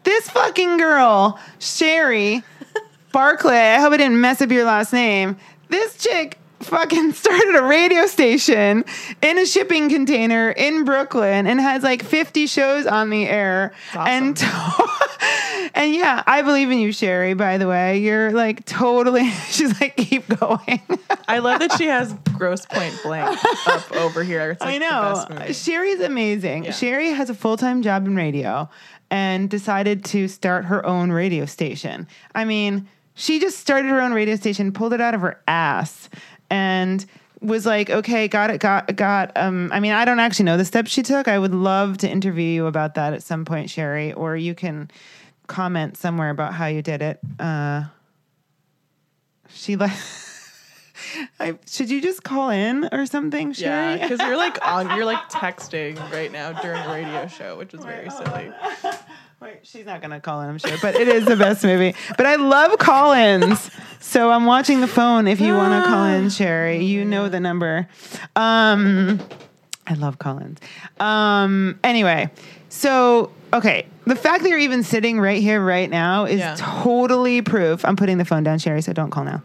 This 0.04 0.28
fucking 0.28 0.76
girl, 0.76 1.40
Sherry 1.58 2.42
Barclay. 3.14 3.56
I 3.56 3.80
hope 3.80 3.92
I 3.92 3.96
didn't 3.96 4.20
mess 4.20 4.42
up 4.42 4.50
your 4.50 4.64
last 4.64 4.92
name. 4.92 5.36
This 5.68 5.96
chick 5.96 6.36
fucking 6.58 7.12
started 7.12 7.54
a 7.54 7.62
radio 7.62 8.06
station 8.06 8.84
in 9.22 9.38
a 9.38 9.46
shipping 9.46 9.88
container 9.88 10.50
in 10.50 10.84
Brooklyn 10.84 11.46
and 11.46 11.60
has 11.60 11.84
like 11.84 12.02
50 12.02 12.48
shows 12.48 12.86
on 12.86 13.10
the 13.10 13.28
air. 13.28 13.72
And 13.94 14.36
and 15.74 15.94
yeah, 15.94 16.24
I 16.26 16.42
believe 16.42 16.72
in 16.72 16.80
you, 16.80 16.90
Sherry, 16.90 17.34
by 17.34 17.56
the 17.56 17.68
way. 17.68 17.98
You're 17.98 18.32
like 18.32 18.64
totally 18.64 19.30
she's 19.48 19.80
like, 19.80 19.96
keep 19.96 20.26
going. 20.40 20.82
I 21.28 21.38
love 21.38 21.60
that 21.60 21.72
she 21.74 21.86
has 21.86 22.12
Grosse 22.36 22.66
Pointe 22.66 22.98
Blank 23.04 23.38
up 23.68 23.92
over 23.92 24.24
here. 24.24 24.56
Like 24.58 24.70
I 24.70 24.78
know. 24.78 25.52
Sherry's 25.52 26.00
amazing. 26.00 26.64
Yeah. 26.64 26.72
Sherry 26.72 27.10
has 27.10 27.30
a 27.30 27.34
full 27.34 27.56
time 27.56 27.80
job 27.80 28.08
in 28.08 28.16
radio 28.16 28.68
and 29.08 29.48
decided 29.48 30.04
to 30.06 30.26
start 30.26 30.64
her 30.64 30.84
own 30.84 31.12
radio 31.12 31.46
station. 31.46 32.08
I 32.34 32.44
mean, 32.44 32.88
she 33.14 33.38
just 33.38 33.58
started 33.58 33.88
her 33.88 34.00
own 34.00 34.12
radio 34.12 34.36
station, 34.36 34.72
pulled 34.72 34.92
it 34.92 35.00
out 35.00 35.14
of 35.14 35.20
her 35.20 35.40
ass, 35.46 36.08
and 36.50 37.04
was 37.40 37.66
like, 37.66 37.90
okay, 37.90 38.26
got 38.26 38.50
it, 38.50 38.60
got, 38.60 38.94
got. 38.96 39.32
Um, 39.36 39.70
I 39.72 39.80
mean, 39.80 39.92
I 39.92 40.04
don't 40.04 40.18
actually 40.18 40.46
know 40.46 40.56
the 40.56 40.64
steps 40.64 40.90
she 40.90 41.02
took. 41.02 41.28
I 41.28 41.38
would 41.38 41.54
love 41.54 41.98
to 41.98 42.10
interview 42.10 42.44
you 42.44 42.66
about 42.66 42.94
that 42.94 43.12
at 43.12 43.22
some 43.22 43.44
point, 43.44 43.70
Sherry, 43.70 44.12
or 44.12 44.36
you 44.36 44.54
can 44.54 44.90
comment 45.46 45.96
somewhere 45.96 46.30
about 46.30 46.54
how 46.54 46.66
you 46.66 46.82
did 46.82 47.02
it. 47.02 47.20
Uh, 47.38 47.84
she 49.48 49.76
like. 49.76 49.92
I, 51.38 51.58
should 51.66 51.90
you 51.90 52.00
just 52.00 52.22
call 52.24 52.50
in 52.50 52.88
or 52.90 53.06
something, 53.06 53.52
Sherry? 53.52 53.98
Yeah, 53.98 54.08
because 54.08 54.20
you're 54.20 54.36
like 54.36 54.58
on, 54.66 54.96
you're 54.96 55.04
like 55.04 55.18
texting 55.30 55.98
right 56.10 56.32
now 56.32 56.52
during 56.60 56.80
a 56.80 56.88
radio 56.88 57.26
show, 57.28 57.56
which 57.56 57.74
is 57.74 57.84
very 57.84 58.10
silly. 58.10 58.50
She's 59.62 59.86
not 59.86 60.00
gonna 60.02 60.20
call 60.20 60.40
in, 60.42 60.48
I'm 60.48 60.58
sure, 60.58 60.76
but 60.80 60.94
it 60.94 61.08
is 61.08 61.24
the 61.24 61.36
best 61.36 61.64
movie. 61.64 61.94
But 62.16 62.26
I 62.26 62.36
love 62.36 62.78
call-ins, 62.78 63.70
so 64.00 64.30
I'm 64.30 64.44
watching 64.46 64.80
the 64.80 64.86
phone. 64.86 65.26
If 65.26 65.40
you 65.40 65.54
want 65.54 65.82
to 65.84 65.88
call 65.90 66.04
in, 66.06 66.30
Sherry, 66.30 66.84
you 66.84 67.04
know 67.04 67.28
the 67.28 67.40
number. 67.40 67.88
Um, 68.36 69.20
I 69.86 69.94
love 69.94 70.18
call-ins. 70.18 70.58
Um, 71.00 71.78
anyway, 71.84 72.30
so 72.68 73.30
okay, 73.52 73.86
the 74.06 74.16
fact 74.16 74.42
that 74.42 74.48
you're 74.48 74.58
even 74.58 74.82
sitting 74.82 75.20
right 75.20 75.40
here, 75.42 75.60
right 75.64 75.88
now, 75.90 76.24
is 76.24 76.40
Yeah. 76.40 76.56
totally 76.58 77.42
proof. 77.42 77.84
I'm 77.84 77.96
putting 77.96 78.18
the 78.18 78.24
phone 78.24 78.42
down, 78.44 78.58
Sherry, 78.58 78.82
so 78.82 78.92
don't 78.92 79.10
call 79.10 79.24
now. 79.24 79.42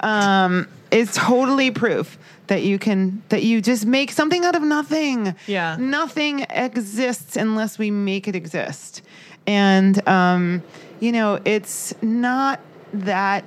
Um, 0.00 0.68
is 0.90 1.12
totally 1.14 1.70
proof 1.70 2.18
that 2.48 2.62
you 2.62 2.78
can 2.78 3.22
that 3.30 3.42
you 3.42 3.60
just 3.62 3.86
make 3.86 4.10
something 4.10 4.44
out 4.44 4.54
of 4.56 4.62
nothing. 4.62 5.34
Yeah. 5.46 5.76
Nothing 5.78 6.44
exists 6.50 7.36
unless 7.36 7.78
we 7.78 7.90
make 7.90 8.26
it 8.28 8.34
exist. 8.36 9.00
And 9.46 10.06
um, 10.08 10.62
you 11.00 11.12
know, 11.12 11.40
it's 11.44 11.94
not 12.02 12.60
that 12.92 13.44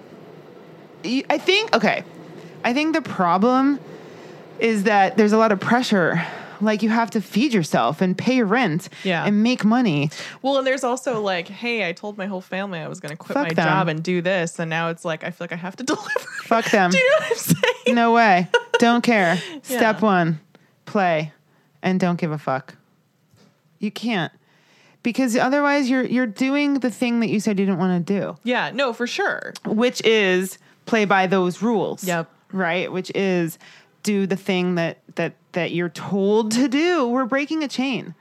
I 1.03 1.37
think 1.37 1.73
okay. 1.75 2.03
I 2.63 2.73
think 2.73 2.95
the 2.95 3.01
problem 3.01 3.79
is 4.59 4.83
that 4.83 5.17
there's 5.17 5.33
a 5.33 5.37
lot 5.37 5.51
of 5.51 5.59
pressure. 5.59 6.25
Like 6.61 6.81
you 6.81 6.89
have 6.89 7.11
to 7.11 7.21
feed 7.21 7.53
yourself 7.53 7.99
and 8.01 8.17
pay 8.17 8.41
rent 8.41 8.87
Yeah. 9.03 9.25
and 9.25 9.43
make 9.43 9.65
money. 9.65 10.09
Well, 10.41 10.57
and 10.57 10.65
there's 10.65 10.85
also 10.85 11.19
like, 11.21 11.49
hey, 11.49 11.87
I 11.87 11.91
told 11.91 12.17
my 12.17 12.27
whole 12.27 12.39
family 12.39 12.79
I 12.79 12.87
was 12.87 13.01
going 13.01 13.09
to 13.11 13.17
quit 13.17 13.33
Fuck 13.33 13.47
my 13.49 13.53
them. 13.53 13.67
job 13.67 13.87
and 13.89 14.01
do 14.01 14.21
this, 14.21 14.57
and 14.57 14.69
now 14.69 14.87
it's 14.89 15.03
like 15.03 15.25
I 15.25 15.31
feel 15.31 15.43
like 15.45 15.51
I 15.51 15.57
have 15.57 15.75
to 15.75 15.83
deliver. 15.91 16.19
Fuck 16.43 16.71
them. 16.71 16.91
do 16.91 16.97
you 16.97 17.09
know 17.09 17.17
what 17.19 17.31
I'm 17.31 17.37
saying? 17.37 17.95
No 17.95 18.13
way. 18.13 18.47
Don't 18.79 19.03
care. 19.03 19.37
Step 19.63 20.01
one, 20.01 20.39
play, 20.85 21.33
and 21.83 21.99
don't 21.99 22.17
give 22.19 22.31
a 22.31 22.37
fuck. 22.37 22.75
You 23.79 23.91
can't. 23.91 24.31
Because 25.05 25.37
otherwise 25.37 25.87
you're 25.87 26.03
you're 26.03 26.25
doing 26.25 26.79
the 26.79 26.89
thing 26.89 27.19
that 27.19 27.29
you 27.29 27.39
said 27.39 27.59
you 27.59 27.67
didn't 27.67 27.77
want 27.77 28.07
to 28.07 28.13
do. 28.19 28.37
Yeah, 28.43 28.71
no, 28.73 28.91
for 28.91 29.05
sure. 29.05 29.53
which 29.63 30.03
is 30.03 30.57
play 30.87 31.05
by 31.05 31.27
those 31.27 31.61
rules. 31.61 32.03
Yep. 32.03 32.27
Right? 32.51 32.91
Which 32.91 33.11
is 33.13 33.59
do 34.01 34.25
the 34.25 34.35
thing 34.35 34.73
that 34.75 34.97
that 35.13 35.35
that 35.51 35.71
you're 35.73 35.89
told 35.89 36.51
to 36.53 36.67
do. 36.67 37.07
We're 37.07 37.25
breaking 37.25 37.63
a 37.63 37.67
chain. 37.67 38.15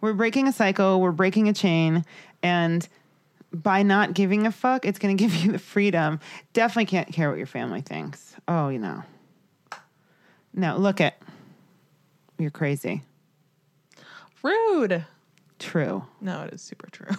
We're 0.00 0.14
breaking 0.14 0.48
a 0.48 0.52
cycle, 0.52 0.98
we're 1.02 1.12
breaking 1.12 1.50
a 1.50 1.52
chain 1.52 2.06
and 2.42 2.88
by 3.52 3.82
not 3.82 4.14
giving 4.14 4.46
a 4.46 4.52
fuck, 4.52 4.86
it's 4.86 4.98
going 4.98 5.14
to 5.16 5.22
give 5.22 5.34
you 5.34 5.52
the 5.52 5.58
freedom. 5.58 6.20
Definitely 6.54 6.86
can't 6.86 7.12
care 7.12 7.28
what 7.28 7.36
your 7.36 7.46
family 7.46 7.82
thinks. 7.82 8.34
Oh, 8.48 8.70
you 8.70 8.78
know. 8.78 9.02
No, 10.54 10.78
look 10.78 11.02
at 11.02 11.20
you're 12.38 12.50
crazy. 12.50 13.02
Rude. 14.42 15.04
True. 15.60 16.02
No, 16.20 16.42
it 16.42 16.52
is 16.54 16.62
super 16.62 16.88
true. 16.90 17.06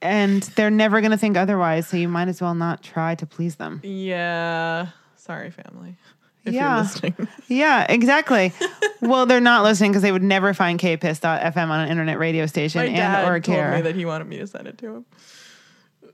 And 0.00 0.44
they're 0.54 0.70
never 0.70 1.00
going 1.00 1.10
to 1.10 1.16
think 1.16 1.36
otherwise, 1.36 1.88
so 1.88 1.96
you 1.96 2.08
might 2.08 2.28
as 2.28 2.40
well 2.40 2.54
not 2.54 2.84
try 2.84 3.16
to 3.16 3.26
please 3.26 3.56
them. 3.56 3.80
yeah. 3.82 4.88
Sorry, 5.16 5.50
family. 5.50 5.96
If 6.44 6.54
Yeah. 6.54 6.74
you're 6.76 6.82
listening. 6.84 7.28
Yeah, 7.48 7.84
exactly. 7.88 8.52
well, 9.02 9.26
they're 9.26 9.40
not 9.40 9.64
listening 9.64 9.90
because 9.90 10.02
they 10.02 10.12
would 10.12 10.22
never 10.22 10.54
find 10.54 10.78
kpiss.fm 10.78 11.56
on 11.68 11.80
an 11.80 11.88
internet 11.90 12.18
radio 12.20 12.46
station 12.46 12.78
My 12.80 12.84
and 12.86 12.96
dad 12.96 13.24
or 13.28 13.40
told 13.40 13.48
me 13.58 13.62
care. 13.62 13.82
that 13.82 13.96
he 13.96 14.04
wanted 14.04 14.28
me 14.28 14.38
to 14.38 14.46
send 14.46 14.68
it 14.68 14.78
to 14.78 14.86
him. 14.94 15.04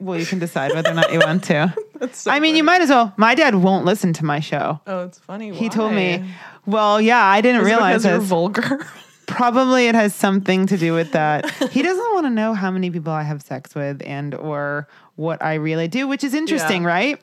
well, 0.00 0.18
you 0.18 0.24
can 0.26 0.38
decide 0.38 0.72
whether 0.72 0.90
or 0.90 0.94
not 0.94 1.12
you 1.12 1.18
want 1.20 1.44
to. 1.44 1.72
So 2.12 2.30
I 2.30 2.40
mean, 2.40 2.56
you 2.56 2.64
might 2.64 2.80
as 2.80 2.88
well. 2.88 3.12
My 3.18 3.34
dad 3.34 3.54
won't 3.54 3.84
listen 3.84 4.12
to 4.14 4.24
my 4.24 4.40
show. 4.40 4.80
Oh, 4.86 5.04
it's 5.04 5.18
funny. 5.18 5.54
He 5.54 5.68
told 5.68 5.92
me, 5.92 6.24
well, 6.66 7.00
yeah, 7.02 7.22
I 7.22 7.42
didn't 7.42 7.60
Is 7.60 7.66
it 7.66 7.70
realize 7.70 8.02
because 8.02 8.04
you're 8.06 8.18
this. 8.18 8.28
vulgar. 8.28 8.86
Probably 9.26 9.86
it 9.88 9.94
has 9.94 10.14
something 10.14 10.66
to 10.66 10.76
do 10.76 10.92
with 10.92 11.12
that. 11.12 11.50
he 11.70 11.82
doesn't 11.82 12.14
want 12.14 12.26
to 12.26 12.30
know 12.30 12.54
how 12.54 12.70
many 12.70 12.90
people 12.90 13.12
I 13.12 13.22
have 13.22 13.42
sex 13.42 13.74
with 13.74 14.02
and 14.04 14.34
or 14.34 14.86
what 15.16 15.42
I 15.42 15.54
really 15.54 15.88
do, 15.88 16.06
which 16.06 16.22
is 16.24 16.34
interesting, 16.34 16.82
Yeah. 16.82 16.88
right? 16.88 17.22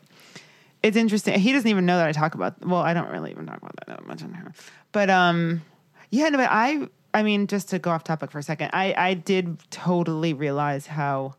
It's 0.84 0.98
interesting. 0.98 1.40
He 1.40 1.54
doesn't 1.54 1.70
even 1.70 1.86
know 1.86 1.98
that 1.98 2.08
I 2.08 2.12
talk 2.12 2.34
about. 2.34 2.66
Well, 2.66 2.82
I 2.82 2.94
don't 2.96 3.10
really 3.10 3.30
even 3.32 3.46
talk 3.46 3.58
about 3.58 3.76
that 3.78 3.88
that 3.88 4.06
much 4.08 4.24
on 4.24 4.34
here. 4.34 4.52
But 4.92 5.10
um, 5.12 5.62
yeah, 6.10 6.30
no, 6.30 6.38
but 6.40 6.50
I, 6.52 6.88
I 7.14 7.22
mean, 7.24 7.46
just 7.48 7.70
to 7.70 7.78
go 7.80 7.92
off 7.92 8.04
topic 8.04 8.32
for 8.32 8.40
a 8.40 8.44
second, 8.44 8.72
I, 8.74 8.96
I 8.98 9.14
did 9.14 9.60
totally 9.70 10.34
realize 10.34 10.88
how 10.88 11.36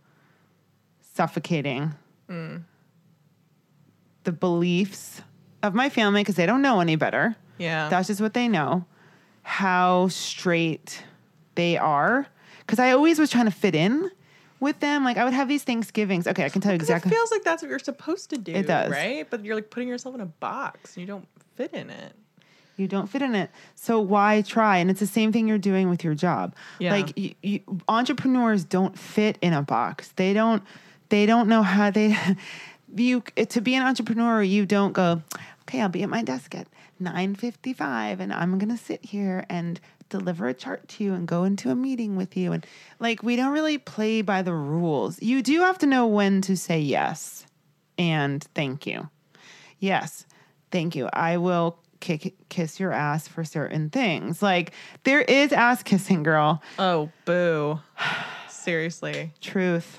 suffocating 1.14 1.92
the 4.24 4.32
beliefs 4.32 5.20
of 5.62 5.74
my 5.74 5.88
family 5.90 6.20
because 6.22 6.36
they 6.36 6.46
don't 6.46 6.62
know 6.62 6.80
any 6.80 6.96
better. 6.96 7.36
yeah. 7.58 7.88
That's 7.88 8.08
just 8.08 8.20
what 8.20 8.34
they 8.34 8.48
know. 8.48 8.84
How 9.43 10.09
straight 10.09 11.03
they 11.55 11.76
are. 11.76 12.26
Because 12.61 12.78
I 12.78 12.93
always 12.93 13.18
was 13.18 13.30
trying 13.30 13.45
to 13.47 13.51
fit 13.51 13.74
in 13.74 14.11
with 14.61 14.78
them. 14.80 15.05
Like 15.05 15.16
I 15.16 15.24
would 15.24 15.34
have 15.34 15.49
these 15.49 15.64
Thanksgivings. 15.64 16.26
Okay, 16.26 16.45
I 16.45 16.49
can 16.49 16.61
tell 16.61 16.72
you 16.72 16.76
exactly. 16.76 17.11
It 17.11 17.14
feels 17.14 17.30
like 17.30 17.43
that's 17.43 17.62
what 17.62 17.68
you're 17.68 17.78
supposed 17.78 18.30
to 18.30 18.38
do. 18.38 18.53
It 18.53 18.66
does. 18.66 18.90
right? 18.90 19.26
But 19.28 19.45
you're 19.45 19.55
like 19.55 19.70
putting 19.70 19.88
yourself 19.88 20.14
in 20.14 20.20
a 20.20 20.26
box. 20.26 20.97
and 20.97 21.01
You 21.03 21.07
don't 21.07 21.28
fit 21.57 21.72
in 21.74 21.90
it. 21.90 22.14
you 22.76 22.86
don't 22.88 23.09
fit 23.09 23.20
in 23.22 23.34
it. 23.34 23.51
So 23.74 24.01
why 24.01 24.43
try? 24.43 24.78
And 24.78 24.90
it's 24.90 25.01
the 25.01 25.07
same 25.07 25.32
thing 25.32 25.49
you're 25.49 25.59
doing 25.59 25.90
with 25.90 26.03
your 26.05 26.14
job. 26.14 26.55
Yeah. 26.78 26.93
Like 26.93 27.18
you, 27.18 27.34
you, 27.43 27.61
entrepreneurs 27.88 28.64
don't 28.64 28.99
fit 28.99 29.36
in 29.43 29.53
a 29.53 29.62
box. 29.62 30.12
They 30.16 30.32
don't. 30.32 30.62
They 31.09 31.26
don't 31.26 31.49
know 31.49 31.62
how 31.62 31.90
they. 31.90 32.16
You 32.95 33.22
to 33.49 33.62
be 33.62 33.74
an 33.74 33.82
entrepreneur, 33.82 34.43
you 34.43 34.66
don't 34.66 34.93
go. 34.93 35.22
Okay, 35.62 35.80
I'll 35.80 35.88
be 35.88 36.03
at 36.03 36.11
my 36.11 36.22
desk 36.22 36.55
at 36.55 36.66
nine 37.03 37.34
fifty 37.34 37.72
five, 37.72 38.20
and 38.20 38.32
I'm 38.32 38.59
gonna 38.59 38.78
sit 38.78 39.05
here 39.05 39.44
and 39.48 39.80
deliver 40.09 40.46
a 40.46 40.55
chart 40.55 40.86
to 40.88 41.05
you 41.05 41.14
and 41.14 41.26
go 41.26 41.44
into 41.44 41.70
a 41.70 41.74
meeting 41.74 42.16
with 42.16 42.36
you 42.36 42.53
and 42.53 42.66
like 43.00 43.22
we 43.22 43.34
don't 43.34 43.53
really 43.53 43.78
play 43.78 44.20
by 44.20 44.42
the 44.42 44.53
rules. 44.53 45.20
You 45.22 45.42
do 45.42 45.61
have 45.61 45.78
to 45.78 45.86
know 45.86 46.07
when 46.07 46.42
to 46.42 46.57
say 46.57 46.78
yes 46.78 47.46
and 47.96 48.44
thank 48.55 48.86
you. 48.86 49.09
Yes, 49.78 50.26
thank 50.70 50.94
you. 50.94 51.09
I 51.12 51.38
will 51.38 51.78
kick, 52.00 52.34
kiss 52.50 52.78
your 52.78 52.92
ass 52.92 53.26
for 53.26 53.42
certain 53.42 53.88
things. 53.88 54.42
Like 54.42 54.72
there 55.05 55.22
is 55.22 55.53
ass 55.53 55.82
kissing, 55.82 56.22
girl. 56.22 56.62
Oh, 56.78 57.11
boo. 57.24 57.80
Seriously. 58.48 59.32
Truth. 59.40 59.98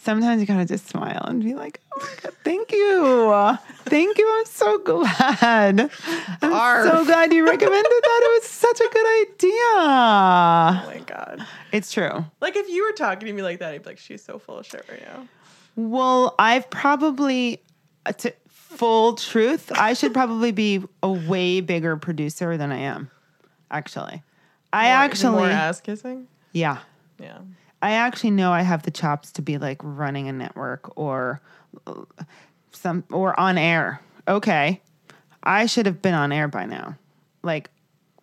Sometimes 0.00 0.40
you 0.40 0.46
gotta 0.46 0.64
just 0.64 0.88
smile 0.88 1.22
and 1.26 1.42
be 1.42 1.54
like, 1.54 1.80
"Oh 1.92 1.98
my 2.00 2.22
god, 2.22 2.32
thank 2.44 2.72
you, 2.72 3.58
thank 3.84 4.16
you. 4.16 4.36
I'm 4.38 4.46
so 4.46 4.78
glad. 4.78 5.80
I'm 5.80 5.88
Barf. 6.40 6.84
so 6.90 7.04
glad 7.04 7.32
you 7.32 7.44
recommended 7.44 7.84
that. 8.02 8.20
It 8.24 8.40
was 8.42 8.48
such 8.48 8.80
a 8.80 8.88
good 8.92 9.28
idea. 9.28 9.50
Oh 9.76 10.82
my 10.86 11.02
god. 11.04 11.46
It's 11.72 11.92
true. 11.92 12.24
Like 12.40 12.56
if 12.56 12.68
you 12.68 12.84
were 12.84 12.92
talking 12.92 13.26
to 13.26 13.32
me 13.32 13.42
like 13.42 13.58
that, 13.58 13.74
I'd 13.74 13.82
be 13.82 13.90
like, 13.90 13.98
she's 13.98 14.24
so 14.24 14.38
full 14.38 14.58
of 14.58 14.66
shit 14.66 14.84
right 14.88 15.02
now. 15.02 15.26
Well, 15.76 16.34
I've 16.38 16.70
probably, 16.70 17.60
uh, 18.06 18.12
to 18.12 18.32
full 18.48 19.14
truth, 19.14 19.70
I 19.76 19.94
should 19.94 20.14
probably 20.14 20.52
be 20.52 20.82
a 21.02 21.10
way 21.10 21.60
bigger 21.60 21.96
producer 21.96 22.56
than 22.56 22.70
I 22.72 22.78
am. 22.78 23.10
Actually, 23.70 24.22
I 24.72 24.84
More- 24.84 24.92
actually, 24.96 25.30
more 25.42 25.46
ass 25.50 25.80
kissing. 25.80 26.28
yeah, 26.52 26.78
Yeah. 27.20 27.38
I 27.80 27.92
actually 27.92 28.30
know 28.32 28.52
I 28.52 28.62
have 28.62 28.82
the 28.82 28.90
chops 28.90 29.30
to 29.32 29.42
be 29.42 29.58
like 29.58 29.78
running 29.82 30.28
a 30.28 30.32
network 30.32 30.96
or 30.98 31.40
some 32.72 33.04
or 33.10 33.38
on 33.38 33.56
air. 33.58 34.00
Okay. 34.26 34.80
I 35.42 35.66
should 35.66 35.86
have 35.86 36.02
been 36.02 36.14
on 36.14 36.32
air 36.32 36.48
by 36.48 36.66
now. 36.66 36.96
Like 37.42 37.70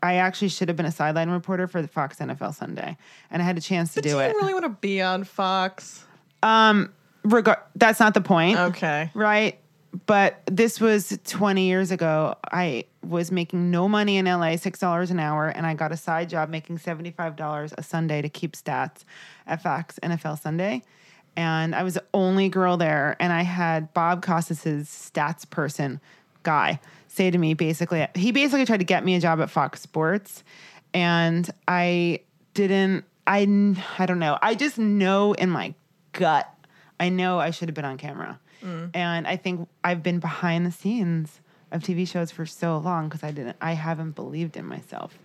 I 0.04 0.16
actually 0.16 0.50
should 0.50 0.68
have 0.68 0.78
been 0.78 0.86
a 0.86 0.92
sideline 0.92 1.30
reporter 1.30 1.68
for 1.68 1.82
the 1.82 1.88
Fox 1.88 2.18
NFL 2.20 2.54
Sunday, 2.54 2.96
and 3.32 3.42
I 3.42 3.46
had 3.46 3.58
a 3.58 3.62
chance 3.62 3.94
to 3.94 3.98
But 3.98 4.04
do, 4.04 4.10
do 4.10 4.16
you 4.18 4.22
it. 4.22 4.36
really 4.36 4.54
want 4.54 4.66
to 4.66 4.70
be 4.70 5.02
on 5.02 5.24
Fox? 5.24 6.04
Um, 6.44 6.94
regard 7.24 7.58
that's 7.76 8.00
not 8.00 8.14
the 8.14 8.22
point, 8.22 8.60
Okay. 8.60 9.10
right? 9.16 9.58
But 10.06 10.42
this 10.48 10.82
was 10.82 11.18
20 11.26 11.66
years 11.66 11.92
ago. 11.92 12.36
I 12.52 12.86
was 13.04 13.32
making 13.32 13.72
no 13.72 13.88
money 13.88 14.18
in 14.18 14.26
LA, 14.26 14.56
six 14.58 14.80
dollars 14.80 15.12
an 15.12 15.20
hour, 15.20 15.48
and 15.48 15.66
I 15.66 15.74
got 15.74 15.92
a 15.92 15.98
side 15.98 16.30
job 16.30 16.50
making 16.50 16.80
$75 16.80 17.74
a 17.78 17.84
Sunday 17.84 18.22
to 18.22 18.30
keep 18.30 18.54
stats 18.54 19.04
at 19.48 19.62
Fox 19.62 20.00
NFL 20.02 20.42
Sunday. 20.42 20.84
And 21.38 21.76
I 21.76 21.84
was 21.84 21.96
the 21.96 22.04
only 22.14 22.50
girl 22.50 22.78
there, 22.78 23.16
and 23.20 23.32
I 23.32 23.44
had 23.44 23.94
Bob 23.94 24.22
Costas's 24.22 24.88
stats 24.88 25.50
person 25.50 26.00
guy 26.44 26.80
say 27.16 27.32
to 27.32 27.38
me 27.38 27.54
basically, 27.54 28.06
he 28.14 28.32
basically 28.32 28.66
tried 28.66 28.80
to 28.80 28.86
get 28.86 29.04
me 29.04 29.16
a 29.16 29.20
job 29.20 29.40
at 29.40 29.50
Fox 29.50 29.82
Sports, 29.82 30.44
and 30.94 31.50
I 31.68 32.22
didn't. 32.54 33.06
I 33.26 33.42
I 33.98 34.06
don't 34.06 34.20
know. 34.20 34.38
I 34.42 34.56
just 34.56 34.78
know 34.78 35.34
in 35.34 35.50
my 35.50 35.74
gut. 36.12 36.50
I 37.00 37.10
know 37.10 37.40
I 37.40 37.52
should 37.52 37.70
have 37.70 37.76
been 37.76 37.86
on 37.86 37.98
camera. 37.98 38.40
And 38.94 39.28
I 39.28 39.38
think 39.38 39.68
I've 39.84 40.04
been 40.04 40.20
behind 40.20 40.66
the 40.66 40.72
scenes 40.72 41.40
of 41.72 41.82
TV 41.82 42.08
shows 42.08 42.32
for 42.32 42.46
so 42.46 42.78
long 42.78 43.08
because 43.08 43.24
I 43.24 43.32
didn't 43.32 43.58
I 43.62 43.74
haven't 43.74 44.12
believed 44.12 44.58
in 44.58 44.66
myself 44.66 45.18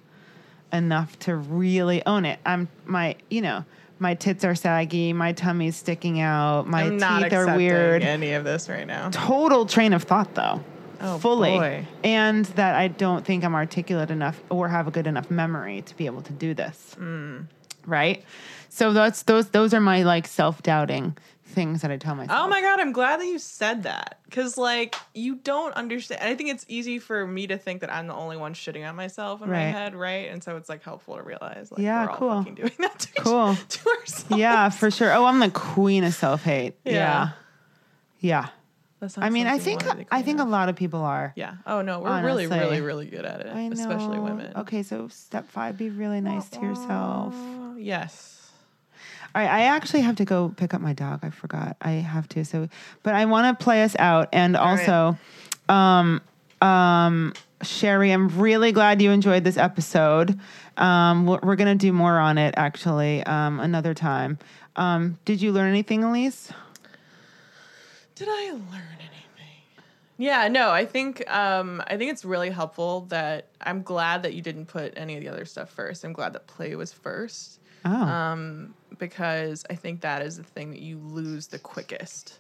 enough 0.73 1.19
to 1.21 1.37
really 1.37 2.05
own 2.07 2.25
it. 2.25 2.39
I'm 2.45 2.69
my, 2.85 3.17
you 3.29 3.43
know, 3.43 3.65
my 3.99 4.15
tits 4.15 4.45
are 4.45 4.55
saggy, 4.55 5.13
my 5.13 5.33
tummy's 5.33 5.77
sticking 5.77 6.21
out, 6.21 6.67
my 6.67 6.85
I'm 6.85 6.99
teeth 6.99 7.33
are 7.33 7.57
weird. 7.57 8.03
any 8.03 8.33
of 8.33 8.45
this 8.45 8.69
right 8.69 8.87
now. 8.87 9.11
Total 9.11 9.67
train 9.67 9.93
of 9.93 10.05
thought 10.05 10.35
though. 10.35 10.63
Oh, 11.03 11.19
fully. 11.19 11.51
boy. 11.51 11.87
And 12.05 12.45
that 12.47 12.75
I 12.75 12.89
don't 12.89 13.25
think 13.25 13.43
I'm 13.45 13.55
articulate 13.55 14.11
enough 14.11 14.43
or 14.51 14.69
have 14.69 14.87
a 14.87 14.91
good 14.91 15.07
enough 15.07 15.31
memory 15.31 15.83
to 15.83 15.97
be 15.97 16.07
able 16.07 16.23
to 16.23 16.33
do 16.33 16.53
this. 16.55 16.97
Mm. 16.99 17.47
Right? 17.87 18.23
So 18.69 18.93
that's 18.93 19.23
those 19.25 19.49
those 19.51 19.75
are 19.75 19.81
my 19.81 20.03
like 20.03 20.27
self-doubting 20.27 21.17
things 21.51 21.83
that 21.83 21.91
I 21.91 21.97
tell 21.97 22.15
myself. 22.15 22.39
Oh 22.43 22.49
my 22.49 22.61
god, 22.61 22.81
I'm 22.81 22.93
glad 22.93 23.21
that 23.21 23.27
you 23.27 23.39
said 23.39 23.83
that. 23.83 24.19
Cause 24.31 24.57
like 24.57 24.95
you 25.15 25.35
don't 25.37 25.75
understand. 25.75 26.23
I 26.23 26.35
think 26.35 26.51
it's 26.51 26.65
easy 26.69 26.99
for 26.99 27.27
me 27.27 27.47
to 27.49 27.59
think 27.59 27.81
that 27.81 27.93
I'm 27.93 28.07
the 28.07 28.15
only 28.15 28.37
one 28.37 28.55
shitting 28.55 28.89
on 28.89 28.97
myself 28.97 29.43
in 29.43 29.51
my 29.51 29.59
head, 29.61 29.95
right? 29.95 30.31
And 30.31 30.43
so 30.43 30.57
it's 30.57 30.69
like 30.69 30.83
helpful 30.85 31.17
to 31.17 31.23
realize 31.23 31.71
like 31.73 31.81
Yeah, 31.81 32.05
we're 32.05 32.11
all 32.11 32.17
cool. 32.17 32.39
fucking 32.39 32.55
doing 32.55 32.73
that 32.79 32.99
to, 33.01 33.09
each- 33.09 33.25
Cool. 33.25 33.57
to 33.57 33.89
ourselves. 33.99 34.37
Yeah, 34.37 34.69
for 34.71 34.91
sure. 34.91 35.13
Oh, 35.13 35.25
I'm 35.27 35.41
the 35.41 35.51
queen 35.51 36.05
of 36.05 36.15
self-hate. 36.15 36.77
Yeah. 36.85 36.93
Yeah. 36.93 37.31
Yeah. 38.21 38.49
I 39.17 39.31
mean, 39.31 39.47
I 39.47 39.59
think 39.59 39.81
you 39.81 39.89
wanna 39.89 39.99
be 40.01 40.05
the 40.05 40.15
I 40.15 40.21
think 40.23 40.41
a 40.41 40.45
lot 40.45 40.69
of 40.69 40.77
people 40.77 41.01
are. 41.01 41.33
Yeah. 41.35 41.55
Oh 41.67 41.81
no, 41.81 42.01
we're 42.01 42.23
really, 42.23 42.45
Honestly. 42.45 42.59
really, 42.67 42.81
really 42.83 43.07
good 43.07 43.25
at 43.25 43.41
it. 43.41 43.47
I 43.47 43.67
know. 43.69 43.73
Especially 43.73 44.19
women. 44.19 44.53
Okay, 44.57 44.83
so 44.83 45.09
step 45.09 45.49
five, 45.49 45.79
be 45.79 45.89
really 45.89 46.21
nice 46.21 46.49
to 46.51 46.61
yourself. 46.61 47.35
Uh, 47.35 47.75
Yes. 47.79 48.37
All 49.35 49.43
right, 49.43 49.51
I 49.51 49.63
actually 49.63 50.01
have 50.01 50.17
to 50.17 50.25
go 50.25 50.53
pick 50.57 50.75
up 50.75 50.81
my 50.81 50.93
dog. 50.93 51.21
I 51.23 51.31
forgot. 51.31 51.77
I 51.81 51.93
have 51.93 52.29
to. 52.31 52.45
So, 52.45 52.69
but 53.03 53.15
I 53.15 53.25
want 53.27 53.59
to 53.59 53.65
play 53.65 53.83
us 53.85 53.95
out, 53.99 54.29
and 54.33 54.57
All 54.57 54.75
right. 54.75 54.89
also, 54.89 55.19
um, 55.69 56.21
um, 56.61 57.33
Sherry, 57.63 58.11
I'm 58.11 58.29
really 58.41 58.73
glad 58.73 59.01
you 59.01 59.11
enjoyed 59.13 59.45
this 59.45 59.57
episode. 59.57 60.39
Um, 60.77 61.27
we're, 61.27 61.39
we're 61.43 61.57
gonna 61.57 61.75
do 61.75 61.93
more 61.93 62.19
on 62.19 62.39
it 62.39 62.55
actually 62.57 63.23
um, 63.25 63.61
another 63.61 63.95
time. 63.95 64.39
Um, 64.77 65.19
did 65.25 65.41
you 65.43 65.53
learn 65.53 65.69
anything, 65.69 66.03
Elise? 66.03 66.51
Did 68.15 68.29
I 68.29 68.51
learn 68.51 68.99
anything? 68.99 69.85
Yeah, 70.19 70.49
no, 70.49 70.71
I 70.71 70.85
think 70.85 71.29
um 71.31 71.83
I 71.87 71.97
think 71.97 72.13
it's 72.13 72.25
really 72.25 72.51
helpful 72.51 73.03
that 73.09 73.49
I'm 73.61 73.83
glad 73.83 74.25
that 74.25 74.35
you 74.35 74.43
didn't 74.43 74.67
put 74.67 74.93
any 74.97 75.17
of 75.17 75.23
the 75.23 75.29
other 75.29 75.45
stuff 75.47 75.71
first. 75.71 76.05
I'm 76.05 76.13
glad 76.13 76.35
that 76.35 76.47
play 76.47 76.75
was 76.77 76.93
first. 76.93 77.61
Oh, 77.85 77.91
Um 77.91 78.75
because 79.01 79.65
I 79.69 79.75
think 79.75 80.03
that 80.03 80.23
is 80.23 80.37
the 80.37 80.45
thing 80.45 80.71
that 80.71 80.81
you 80.81 80.99
lose 80.99 81.49
the 81.49 81.59
quickest. 81.59 82.39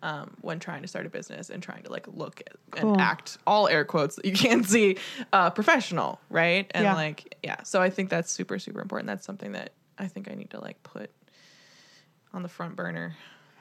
Um, 0.00 0.36
when 0.42 0.60
trying 0.60 0.82
to 0.82 0.88
start 0.88 1.06
a 1.06 1.08
business 1.08 1.50
and 1.50 1.60
trying 1.60 1.82
to 1.82 1.90
like 1.90 2.06
look 2.06 2.40
at, 2.46 2.52
Cool. 2.70 2.92
and 2.92 3.00
act 3.00 3.36
all 3.48 3.66
air 3.66 3.84
quotes 3.84 4.14
that 4.14 4.24
you 4.26 4.32
can't 4.46 4.64
see 4.64 4.96
uh, 5.32 5.50
professional 5.50 6.20
right 6.30 6.70
and 6.72 6.84
Yeah. 6.84 6.94
like 6.94 7.34
yeah 7.42 7.64
so 7.64 7.82
i 7.82 7.90
think 7.90 8.08
that's 8.08 8.30
super 8.30 8.60
super 8.60 8.80
important 8.80 9.08
that's 9.08 9.26
something 9.26 9.50
that 9.52 9.72
i 9.98 10.06
think 10.06 10.30
i 10.30 10.34
need 10.36 10.50
to 10.50 10.60
like 10.60 10.80
put 10.84 11.10
on 12.32 12.44
the 12.44 12.48
front 12.48 12.76
burner 12.76 13.16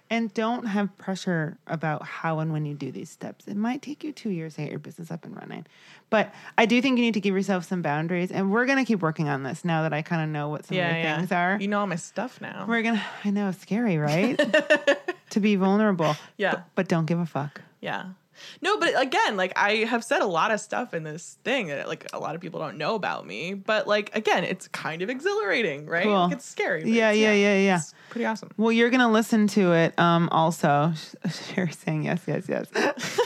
and 0.10 0.34
don't 0.34 0.66
have 0.66 0.96
pressure 0.98 1.58
about 1.68 2.04
how 2.04 2.40
and 2.40 2.52
when 2.52 2.66
you 2.66 2.74
do 2.74 2.92
these 2.92 3.10
steps. 3.10 3.48
It 3.48 3.58
might 3.58 3.82
take 3.82 4.04
you 4.04 4.12
two 4.12 4.30
years 4.30 4.56
to 4.56 4.62
get 4.62 4.70
your 4.70 4.80
business 4.80 5.12
up 5.12 5.26
and 5.26 5.36
running, 5.36 5.66
but 6.10 6.34
I 6.58 6.66
do 6.66 6.82
think 6.82 6.98
you 6.98 7.04
need 7.04 7.14
to 7.16 7.20
give 7.22 7.36
yourself 7.36 7.66
some 7.66 7.82
boundaries. 7.82 8.32
And 8.32 8.52
we're 8.52 8.66
gonna 8.66 8.86
keep 8.86 9.02
working 9.02 9.28
on 9.30 9.44
this 9.44 9.66
now 9.66 9.84
that 9.84 9.94
I 9.94 10.02
kind 10.02 10.24
of 10.24 10.30
know 10.30 10.50
what 10.50 10.66
some 10.66 10.78
yeah, 10.78 10.88
of 10.90 10.94
the 10.94 11.00
yeah. 11.00 11.18
things 11.18 11.32
are. 11.32 11.58
You 11.60 11.68
know 11.68 11.80
all 11.80 11.88
my 11.88 11.96
stuff 11.96 12.40
now. 12.42 12.66
We're 12.68 12.82
gonna. 12.82 13.04
I 13.24 13.30
know, 13.32 13.52
scary, 13.52 13.98
right? 13.98 14.38
to 15.32 15.40
be 15.40 15.56
vulnerable. 15.56 16.16
Yeah. 16.38 16.52
But, 16.52 16.66
but 16.76 16.88
don't 16.88 17.06
give 17.06 17.20
a 17.20 17.26
fuck. 17.26 17.62
yeah. 17.82 18.06
No, 18.62 18.78
but 18.80 19.00
again, 19.02 19.38
like 19.38 19.54
I 19.56 19.86
have 19.86 20.04
said 20.04 20.22
a 20.22 20.26
lot 20.26 20.52
of 20.52 20.60
stuff 20.60 20.94
in 20.94 21.04
this 21.04 21.38
thing 21.44 21.68
that 21.68 21.88
like 21.88 22.08
a 22.14 22.20
lot 22.20 22.36
of 22.36 22.42
people 22.42 22.60
don't 22.60 22.78
know 22.78 22.96
about 22.96 23.26
me. 23.26 23.54
But 23.54 23.88
like 23.88 24.16
again, 24.16 24.44
it's 24.44 24.68
kind 24.70 25.02
of 25.02 25.10
exhilarating, 25.10 25.86
right? 25.86 26.04
Cool. 26.04 26.14
Like, 26.14 26.34
it's 26.34 26.46
scary. 26.46 26.84
Yeah, 26.86 27.12
it's- 27.12 27.18
yeah, 27.18 27.34
yeah, 27.34 27.58
yeah. 27.60 27.78
It's 27.78 27.94
pretty 28.10 28.26
awesome. 28.26 28.50
Well, 28.58 28.72
you're 28.72 28.90
gonna 28.90 29.12
listen 29.12 29.48
to 29.48 29.74
it. 29.74 29.98
Um, 30.00 30.30
also, 30.32 30.94
Sherry's 31.54 31.78
saying 31.78 32.04
yes, 32.04 32.22
yes, 32.28 32.46
yes. 32.50 32.68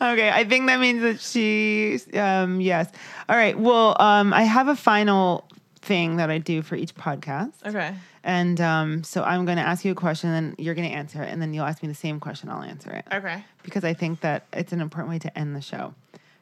okay, 0.00 0.30
I 0.30 0.44
think 0.44 0.66
that 0.68 0.80
means 0.80 1.02
that 1.02 1.20
she, 1.20 1.98
um, 2.18 2.60
yes. 2.60 2.88
All 3.28 3.36
right. 3.36 3.58
Well, 3.58 3.96
um, 4.00 4.32
I 4.32 4.42
have 4.44 4.68
a 4.68 4.76
final 4.76 5.46
thing 5.80 6.16
that 6.16 6.30
I 6.30 6.38
do 6.38 6.62
for 6.62 6.76
each 6.76 6.94
podcast. 6.94 7.52
Okay. 7.66 7.94
And 8.26 8.58
um, 8.60 9.04
so 9.04 9.22
I'm 9.22 9.44
going 9.44 9.58
to 9.58 9.62
ask 9.62 9.84
you 9.84 9.92
a 9.92 9.94
question, 9.94 10.30
and 10.30 10.54
you're 10.58 10.74
going 10.74 10.88
to 10.88 10.94
answer 10.94 11.22
it, 11.22 11.28
and 11.28 11.40
then 11.42 11.52
you'll 11.52 11.66
ask 11.66 11.82
me 11.82 11.88
the 11.88 11.94
same 11.94 12.18
question. 12.20 12.48
I'll 12.48 12.62
answer 12.62 12.90
it 12.90 13.04
Okay. 13.12 13.44
because 13.62 13.84
I 13.84 13.92
think 13.92 14.20
that 14.22 14.46
it's 14.52 14.72
an 14.72 14.80
important 14.80 15.10
way 15.10 15.18
to 15.20 15.38
end 15.38 15.54
the 15.54 15.60
show. 15.60 15.94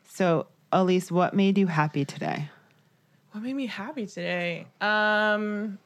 So, 0.08 0.46
Elise, 0.70 1.10
what 1.10 1.34
made 1.34 1.58
you 1.58 1.66
happy 1.66 2.04
today? 2.04 2.48
What 3.32 3.42
made 3.42 3.54
me 3.54 3.66
happy 3.66 4.06
today? 4.06 4.66
Um, 4.80 5.78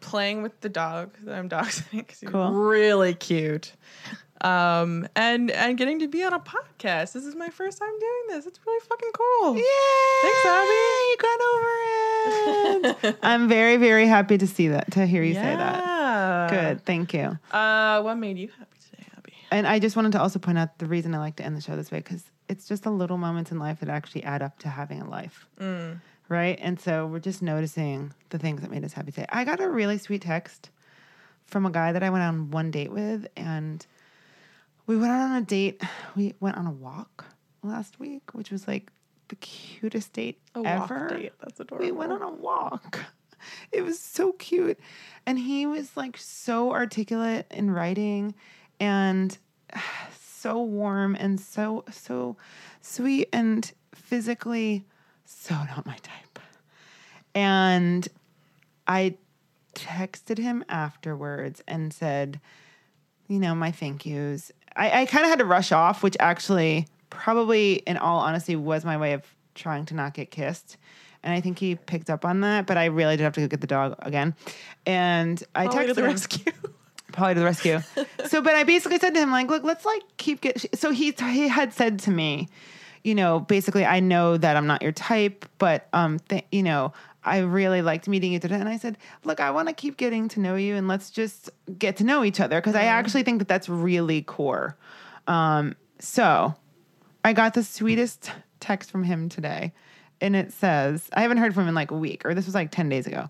playing 0.00 0.42
with 0.42 0.58
the 0.60 0.68
dog 0.70 1.10
that 1.24 1.34
I'm 1.34 1.48
dog 1.48 1.66
sitting 1.70 2.00
because 2.00 2.20
he's 2.20 2.30
Cool. 2.30 2.50
really 2.52 3.12
cute. 3.14 3.72
Um, 4.40 5.08
and 5.16 5.50
and 5.50 5.76
getting 5.76 5.98
to 6.00 6.08
be 6.08 6.22
on 6.22 6.32
a 6.32 6.38
podcast. 6.38 7.12
This 7.12 7.24
is 7.24 7.34
my 7.34 7.48
first 7.48 7.78
time 7.78 7.98
doing 7.98 8.22
this. 8.28 8.46
It's 8.46 8.60
really 8.66 8.80
fucking 8.80 9.10
cool. 9.12 9.56
Yay! 9.56 9.62
Thanks, 10.22 10.46
Abby. 10.46 10.68
You 11.08 11.16
got 11.20 11.40
over 11.50 13.08
it. 13.08 13.18
I'm 13.22 13.48
very, 13.48 13.76
very 13.76 14.06
happy 14.06 14.38
to 14.38 14.46
see 14.46 14.68
that, 14.68 14.92
to 14.92 15.06
hear 15.06 15.22
you 15.22 15.34
say 15.34 15.40
that. 15.40 15.84
Yeah. 15.84 16.48
Good. 16.50 16.84
Thank 16.84 17.14
you. 17.14 17.38
Uh, 17.50 18.00
what 18.02 18.16
made 18.16 18.38
you 18.38 18.48
happy 18.58 18.78
today, 18.90 19.06
Abby? 19.16 19.32
And 19.50 19.66
I 19.66 19.78
just 19.78 19.96
wanted 19.96 20.12
to 20.12 20.20
also 20.20 20.38
point 20.38 20.58
out 20.58 20.78
the 20.78 20.86
reason 20.86 21.14
I 21.14 21.18
like 21.18 21.36
to 21.36 21.44
end 21.44 21.56
the 21.56 21.60
show 21.60 21.74
this 21.74 21.90
way 21.90 21.98
because 21.98 22.24
it's 22.48 22.66
just 22.68 22.84
the 22.84 22.90
little 22.90 23.18
moments 23.18 23.50
in 23.50 23.58
life 23.58 23.80
that 23.80 23.88
actually 23.88 24.24
add 24.24 24.42
up 24.42 24.58
to 24.60 24.68
having 24.68 25.02
a 25.02 25.08
life. 25.08 25.46
Mm. 25.60 26.00
Right. 26.28 26.58
And 26.60 26.78
so 26.78 27.06
we're 27.06 27.20
just 27.20 27.42
noticing 27.42 28.12
the 28.30 28.38
things 28.38 28.60
that 28.60 28.70
made 28.70 28.84
us 28.84 28.92
happy 28.92 29.12
today. 29.12 29.26
I 29.30 29.44
got 29.44 29.60
a 29.60 29.68
really 29.68 29.98
sweet 29.98 30.22
text 30.22 30.70
from 31.46 31.64
a 31.64 31.70
guy 31.70 31.92
that 31.92 32.02
I 32.02 32.10
went 32.10 32.22
on 32.24 32.50
one 32.50 32.70
date 32.70 32.92
with, 32.92 33.26
and 33.36 33.84
we 34.88 34.96
went 34.96 35.12
out 35.12 35.30
on 35.30 35.36
a 35.36 35.42
date. 35.42 35.80
We 36.16 36.34
went 36.40 36.56
on 36.56 36.66
a 36.66 36.72
walk 36.72 37.26
last 37.62 38.00
week, 38.00 38.22
which 38.32 38.50
was 38.50 38.66
like 38.66 38.90
the 39.28 39.36
cutest 39.36 40.14
date 40.14 40.40
A 40.56 40.62
ever. 40.64 41.00
walk 41.00 41.08
date. 41.10 41.32
That's 41.40 41.60
adorable. 41.60 41.86
We 41.86 41.92
went 41.92 42.10
on 42.10 42.22
a 42.22 42.30
walk. 42.30 42.98
It 43.70 43.82
was 43.82 44.00
so 44.00 44.32
cute. 44.32 44.80
And 45.24 45.38
he 45.38 45.64
was 45.64 45.96
like 45.96 46.16
so 46.16 46.72
articulate 46.72 47.46
in 47.52 47.70
writing 47.70 48.34
and 48.80 49.38
so 50.20 50.60
warm 50.60 51.14
and 51.14 51.38
so, 51.38 51.84
so 51.90 52.36
sweet 52.80 53.28
and 53.32 53.70
physically 53.94 54.86
so 55.24 55.54
not 55.54 55.86
my 55.86 55.96
type. 55.98 56.38
And 57.34 58.08
I 58.86 59.18
texted 59.74 60.38
him 60.38 60.64
afterwards 60.68 61.62
and 61.68 61.92
said, 61.92 62.40
you 63.28 63.38
know, 63.38 63.54
my 63.54 63.70
thank 63.70 64.06
yous. 64.06 64.50
I, 64.78 65.02
I 65.02 65.06
kind 65.06 65.24
of 65.24 65.30
had 65.30 65.40
to 65.40 65.44
rush 65.44 65.72
off, 65.72 66.02
which 66.02 66.16
actually 66.20 66.86
probably, 67.10 67.74
in 67.74 67.96
all 67.96 68.20
honesty, 68.20 68.56
was 68.56 68.84
my 68.84 68.96
way 68.96 69.12
of 69.12 69.22
trying 69.54 69.84
to 69.86 69.94
not 69.94 70.14
get 70.14 70.30
kissed. 70.30 70.76
And 71.22 71.34
I 71.34 71.40
think 71.40 71.58
he 71.58 71.74
picked 71.74 72.08
up 72.08 72.24
on 72.24 72.40
that, 72.42 72.66
but 72.66 72.78
I 72.78 72.86
really 72.86 73.16
did 73.16 73.24
have 73.24 73.32
to 73.34 73.40
go 73.40 73.48
get 73.48 73.60
the 73.60 73.66
dog 73.66 73.96
again. 73.98 74.34
And 74.86 75.42
I 75.54 75.66
to 75.66 75.76
texted 75.76 75.94
the 75.96 76.02
him, 76.02 76.06
rescue. 76.06 76.52
Probably 77.12 77.34
to 77.34 77.40
the 77.40 77.46
rescue. 77.46 77.80
so, 78.26 78.40
but 78.40 78.54
I 78.54 78.62
basically 78.62 78.98
said 78.98 79.14
to 79.14 79.20
him, 79.20 79.32
like, 79.32 79.48
look, 79.48 79.64
let's 79.64 79.84
like 79.84 80.02
keep 80.16 80.40
get. 80.40 80.78
So 80.78 80.92
he 80.92 81.10
he 81.10 81.48
had 81.48 81.72
said 81.72 81.98
to 82.00 82.12
me, 82.12 82.48
you 83.02 83.16
know, 83.16 83.40
basically, 83.40 83.84
I 83.84 83.98
know 83.98 84.36
that 84.36 84.56
I'm 84.56 84.66
not 84.66 84.82
your 84.82 84.92
type, 84.92 85.44
but 85.58 85.88
um, 85.92 86.20
th- 86.28 86.44
you 86.52 86.62
know, 86.62 86.92
I 87.24 87.38
really 87.38 87.82
liked 87.82 88.08
meeting 88.08 88.32
you 88.32 88.38
today. 88.38 88.54
And 88.56 88.68
I 88.68 88.78
said, 88.78 88.96
look, 89.24 89.40
I 89.40 89.50
want 89.50 89.68
to 89.68 89.74
keep 89.74 89.96
getting 89.96 90.28
to 90.28 90.40
know 90.40 90.54
you 90.54 90.76
and 90.76 90.88
let's 90.88 91.10
just 91.10 91.50
get 91.78 91.96
to 91.96 92.04
know 92.04 92.24
each 92.24 92.40
other 92.40 92.60
because 92.60 92.74
I 92.74 92.84
actually 92.84 93.22
think 93.22 93.38
that 93.40 93.48
that's 93.48 93.68
really 93.68 94.22
core. 94.22 94.76
Um, 95.26 95.76
so 95.98 96.54
I 97.24 97.32
got 97.32 97.54
the 97.54 97.64
sweetest 97.64 98.30
text 98.60 98.90
from 98.90 99.04
him 99.04 99.28
today. 99.28 99.72
And 100.20 100.34
it 100.34 100.52
says, 100.52 101.08
I 101.12 101.22
haven't 101.22 101.38
heard 101.38 101.54
from 101.54 101.64
him 101.64 101.70
in 101.70 101.74
like 101.74 101.90
a 101.90 101.96
week, 101.96 102.24
or 102.24 102.34
this 102.34 102.46
was 102.46 102.54
like 102.54 102.70
10 102.70 102.88
days 102.88 103.06
ago. 103.06 103.28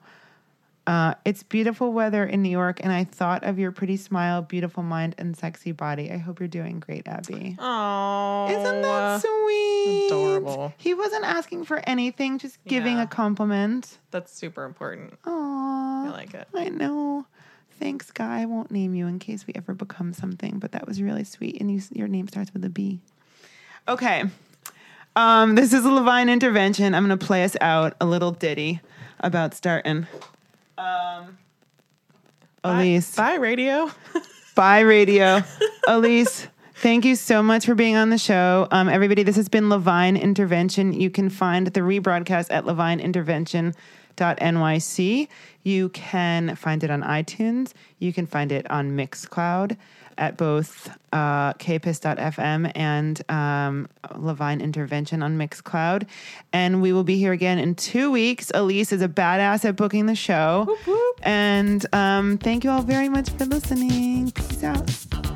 Uh, 0.88 1.12
it's 1.26 1.42
beautiful 1.42 1.92
weather 1.92 2.24
in 2.24 2.42
New 2.42 2.48
York, 2.48 2.80
and 2.82 2.90
I 2.90 3.04
thought 3.04 3.44
of 3.44 3.58
your 3.58 3.70
pretty 3.72 3.98
smile, 3.98 4.40
beautiful 4.40 4.82
mind, 4.82 5.14
and 5.18 5.36
sexy 5.36 5.70
body. 5.72 6.10
I 6.10 6.16
hope 6.16 6.40
you're 6.40 6.48
doing 6.48 6.80
great, 6.80 7.06
Abby. 7.06 7.56
Oh, 7.58 8.48
Isn't 8.50 8.80
that 8.82 9.20
sweet? 9.20 10.06
adorable. 10.06 10.72
He 10.78 10.94
wasn't 10.94 11.24
asking 11.26 11.64
for 11.64 11.82
anything, 11.86 12.38
just 12.38 12.56
giving 12.64 12.96
Yeah. 12.96 13.02
a 13.02 13.06
compliment. 13.06 13.98
That's 14.12 14.32
super 14.32 14.64
important. 14.64 15.20
Aww. 15.24 16.06
I 16.06 16.08
like 16.10 16.32
it. 16.32 16.48
I 16.54 16.70
know. 16.70 17.26
Thanks, 17.78 18.10
guy. 18.10 18.40
I 18.40 18.46
won't 18.46 18.70
name 18.70 18.94
you 18.94 19.06
in 19.08 19.18
case 19.18 19.46
we 19.46 19.52
ever 19.56 19.74
become 19.74 20.14
something, 20.14 20.58
but 20.58 20.72
that 20.72 20.86
was 20.88 21.02
really 21.02 21.24
sweet. 21.24 21.60
And 21.60 21.70
you, 21.70 21.82
your 21.92 22.08
name 22.08 22.28
starts 22.28 22.54
with 22.54 22.64
a 22.64 22.70
B. 22.70 23.00
Okay. 23.86 24.24
Um, 25.16 25.54
this 25.54 25.74
is 25.74 25.84
a 25.84 25.90
Levine 25.90 26.30
intervention. 26.30 26.94
I'm 26.94 27.06
going 27.06 27.18
to 27.18 27.26
play 27.26 27.44
us 27.44 27.56
out 27.60 27.94
a 28.00 28.06
little 28.06 28.30
ditty 28.32 28.80
about 29.20 29.52
starting. 29.52 30.06
Um, 30.78 31.38
Elise. 32.64 33.14
Bye, 33.16 33.34
radio. 33.34 33.90
Bye, 34.54 34.80
radio. 34.80 35.42
Elise, 35.86 36.48
thank 36.76 37.04
you 37.04 37.16
so 37.16 37.42
much 37.42 37.66
for 37.66 37.74
being 37.74 37.96
on 37.96 38.08
the 38.10 38.18
show. 38.18 38.68
Um, 38.70 38.88
everybody, 38.88 39.22
this 39.22 39.36
has 39.36 39.48
been 39.48 39.68
Levine 39.68 40.16
Intervention. 40.16 40.92
You 40.92 41.10
can 41.10 41.30
find 41.30 41.66
the 41.66 41.80
rebroadcast 41.80 42.46
at 42.50 42.64
levineintervention.nyc. 42.64 45.28
You 45.62 45.88
can 45.90 46.56
find 46.56 46.84
it 46.84 46.90
on 46.90 47.02
iTunes. 47.02 47.72
You 47.98 48.12
can 48.12 48.26
find 48.26 48.52
it 48.52 48.70
on 48.70 48.92
Mixcloud 48.92 49.76
at 50.18 50.36
both 50.36 50.90
uh, 51.12 51.54
kpiss.fm 51.54 52.72
and 52.74 53.30
um, 53.30 53.88
Levine 54.16 54.60
Intervention 54.60 55.22
on 55.22 55.38
Mixcloud. 55.38 56.06
And 56.52 56.82
we 56.82 56.92
will 56.92 57.04
be 57.04 57.16
here 57.16 57.32
again 57.32 57.58
in 57.58 57.74
two 57.74 58.10
weeks. 58.10 58.50
Elise 58.54 58.92
is 58.92 59.00
a 59.00 59.08
badass 59.08 59.64
at 59.64 59.76
booking 59.76 60.06
the 60.06 60.16
show. 60.16 60.76
And 61.22 61.86
um, 61.94 62.38
thank 62.38 62.64
you 62.64 62.70
all 62.70 62.82
very 62.82 63.08
much 63.08 63.30
for 63.30 63.46
listening. 63.46 64.30
Peace 64.32 64.64
out. 64.64 65.27